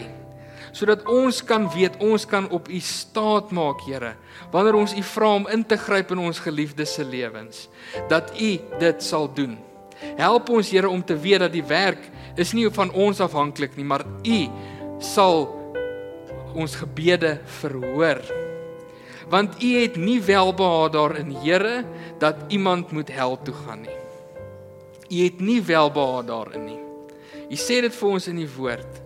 sodat 0.76 1.06
ons 1.08 1.38
kan 1.47 1.70
weet 1.72 1.93
ons 2.03 2.26
kan 2.28 2.49
op 2.51 2.68
u 2.68 2.80
staat 2.84 3.53
maak, 3.56 3.80
Here, 3.88 4.18
wanneer 4.51 4.76
ons 4.76 4.91
u 4.91 5.03
vra 5.08 5.30
om 5.38 5.47
in 5.47 5.64
te 5.64 5.78
gryp 5.80 6.12
in 6.12 6.20
ons 6.28 6.41
geliefdes 6.43 6.97
se 6.97 7.06
lewens, 7.08 7.70
dat 8.12 8.34
u 8.36 8.49
dit 8.82 9.03
sal 9.03 9.30
doen. 9.32 9.56
Help 10.20 10.51
ons, 10.51 10.74
Here, 10.76 10.91
om 10.91 10.99
te 10.99 11.16
weet 11.16 11.45
dat 11.45 11.56
die 11.56 11.64
werk 11.64 12.10
is 12.36 12.51
nie 12.51 12.68
van 12.76 12.91
ons 12.91 13.24
afhanklik 13.24 13.80
nie, 13.80 13.88
maar 13.88 14.03
u 14.28 14.39
sal 14.99 15.47
ons 16.60 16.76
gebede 16.76 17.38
verhoor 17.62 18.20
want 19.30 19.63
u 19.63 19.69
het 19.82 19.95
nie 19.97 20.19
welbehaag 20.21 20.91
daarin 20.93 21.36
Here 21.43 21.84
dat 22.21 22.36
iemand 22.47 22.91
moet 22.91 23.09
hel 23.09 23.38
toe 23.41 23.53
gaan 23.65 23.82
nie. 23.82 23.99
U 25.09 25.23
het 25.23 25.39
nie 25.39 25.61
welbehaag 25.61 26.26
daarin 26.26 26.65
nie. 26.65 26.80
U 27.49 27.55
sê 27.55 27.82
dit 27.82 27.95
vir 27.95 28.09
ons 28.09 28.28
in 28.28 28.41
die 28.41 28.49
woord. 28.57 29.01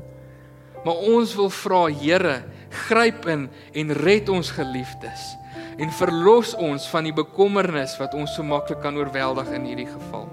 Maar 0.86 1.06
ons 1.12 1.36
wil 1.36 1.50
vra 1.50 1.86
Here, 1.92 2.44
gryp 2.88 3.28
in 3.28 3.50
en 3.74 3.94
red 3.94 4.30
ons 4.30 4.52
geliefdes 4.56 5.36
en 5.80 5.92
verlos 5.96 6.52
ons 6.60 6.86
van 6.92 7.08
die 7.08 7.16
bekommernis 7.16 7.96
wat 8.00 8.14
ons 8.18 8.34
so 8.36 8.44
maklik 8.44 8.82
kan 8.84 8.98
oorweldig 9.00 9.48
in 9.56 9.68
hierdie 9.70 9.88
geval. 9.88 10.28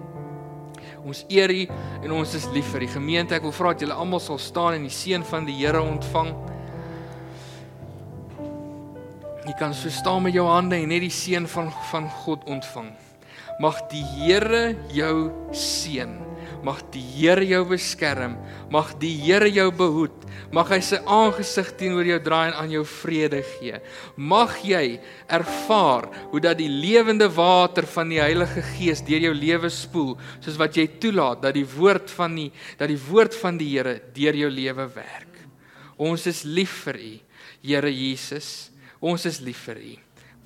Ons 1.07 1.23
eer 1.31 1.53
U 1.55 1.63
en 2.03 2.15
ons 2.19 2.35
is 2.35 2.49
lief 2.55 2.67
vir 2.75 2.83
die 2.83 2.91
gemeente. 2.91 3.37
Ek 3.37 3.47
wil 3.47 3.55
vra 3.55 3.73
dat 3.75 3.85
julle 3.85 3.95
almal 3.95 4.23
sal 4.23 4.41
staan 4.43 4.75
en 4.75 4.87
die 4.89 4.93
seën 4.93 5.23
van 5.27 5.47
die 5.47 5.55
Here 5.61 5.83
ontvang. 5.83 6.33
Jy 9.47 9.55
kan 9.55 9.75
so 9.79 9.91
staan 9.95 10.25
met 10.27 10.35
jou 10.35 10.47
hande 10.51 10.75
en 10.75 10.89
net 10.91 11.05
die 11.05 11.13
seën 11.13 11.45
van 11.47 11.69
van 11.93 12.09
God 12.25 12.43
ontvang. 12.51 12.89
Mag 13.63 13.79
die 13.89 14.03
Here 14.19 14.75
jou 14.93 15.31
seën. 15.55 16.11
Mag 16.67 16.81
die 16.91 17.05
Here 17.15 17.45
jou 17.47 17.63
beskerm. 17.71 18.35
Mag 18.75 18.97
die 18.99 19.15
Here 19.23 19.47
jou 19.49 19.69
behoed. 19.71 20.27
Mag 20.51 20.75
hy 20.75 20.81
sy 20.83 20.99
aangesig 21.07 21.71
teenoor 21.79 22.11
jou 22.11 22.19
draai 22.27 22.51
en 22.51 22.59
aan 22.59 22.75
jou 22.75 22.83
vrede 22.91 23.41
gee. 23.55 23.79
Mag 24.19 24.59
jy 24.67 24.99
ervaar 25.31 26.11
hoe 26.35 26.43
dat 26.43 26.59
die 26.59 26.71
lewende 26.71 27.31
water 27.31 27.87
van 27.95 28.11
die 28.11 28.21
Heilige 28.23 28.67
Gees 28.75 29.03
deur 29.07 29.31
jou 29.31 29.35
lewe 29.35 29.71
spoel, 29.71 30.15
soos 30.43 30.59
wat 30.59 30.77
jy 30.77 30.89
toelaat 31.01 31.47
dat 31.47 31.57
die 31.57 31.67
woord 31.77 32.13
van 32.19 32.35
die 32.35 32.51
dat 32.79 32.91
die 32.91 33.01
woord 33.09 33.35
van 33.39 33.63
die 33.63 33.73
Here 33.77 34.01
deur 34.17 34.43
jou 34.43 34.51
lewe 34.51 34.91
werk. 34.99 35.43
Ons 35.97 36.27
is 36.29 36.43
lief 36.45 36.83
vir 36.85 36.99
U, 36.99 37.13
Here 37.63 37.91
Jesus. 37.95 38.76
Ons 39.01 39.27
is 39.29 39.43
lief 39.45 39.67
vir 39.69 39.77
U. 39.77 39.95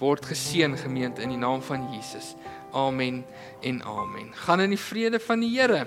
Word 0.01 0.27
geseën 0.27 0.73
gemeente 0.81 1.23
in 1.23 1.31
die 1.31 1.39
naam 1.39 1.61
van 1.63 1.85
Jesus. 1.95 2.35
Amen 2.75 3.23
en 3.63 3.83
amen. 3.87 4.33
Gaan 4.35 4.61
in 4.65 4.73
die 4.75 4.81
vrede 4.81 5.21
van 5.23 5.41
die 5.45 5.51
Here. 5.55 5.87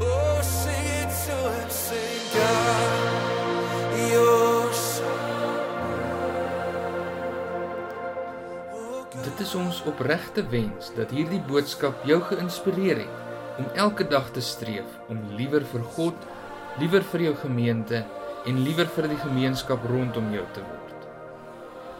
Oh, 0.00 0.42
sing 0.42 0.84
it 1.00 1.08
to 1.24 1.36
him, 1.54 1.70
sing 1.70 2.20
God, 2.34 3.96
you're 4.10 4.72
so. 4.74 5.08
Oh, 8.74 9.06
God. 9.08 9.24
Dit 9.24 9.40
is 9.40 9.54
ons 9.54 9.80
opregte 9.88 10.44
wens 10.52 10.90
dat 10.98 11.14
hierdie 11.16 11.40
boodskap 11.48 12.04
jou 12.04 12.20
geïnspireer 12.28 13.06
het 13.06 13.62
om 13.62 13.70
elke 13.78 14.04
dag 14.04 14.28
te 14.34 14.42
streef 14.44 14.98
om 15.08 15.22
liewer 15.38 15.64
vir 15.64 15.88
God, 15.96 16.28
liewer 16.82 17.06
vir 17.14 17.30
jou 17.30 17.34
gemeente 17.46 18.02
en 18.46 18.64
liewer 18.64 18.88
vir 18.96 19.08
die 19.08 19.20
gemeenskap 19.22 19.80
rondom 19.90 20.32
jou 20.34 20.46
te 20.56 20.62
word. 20.64 20.80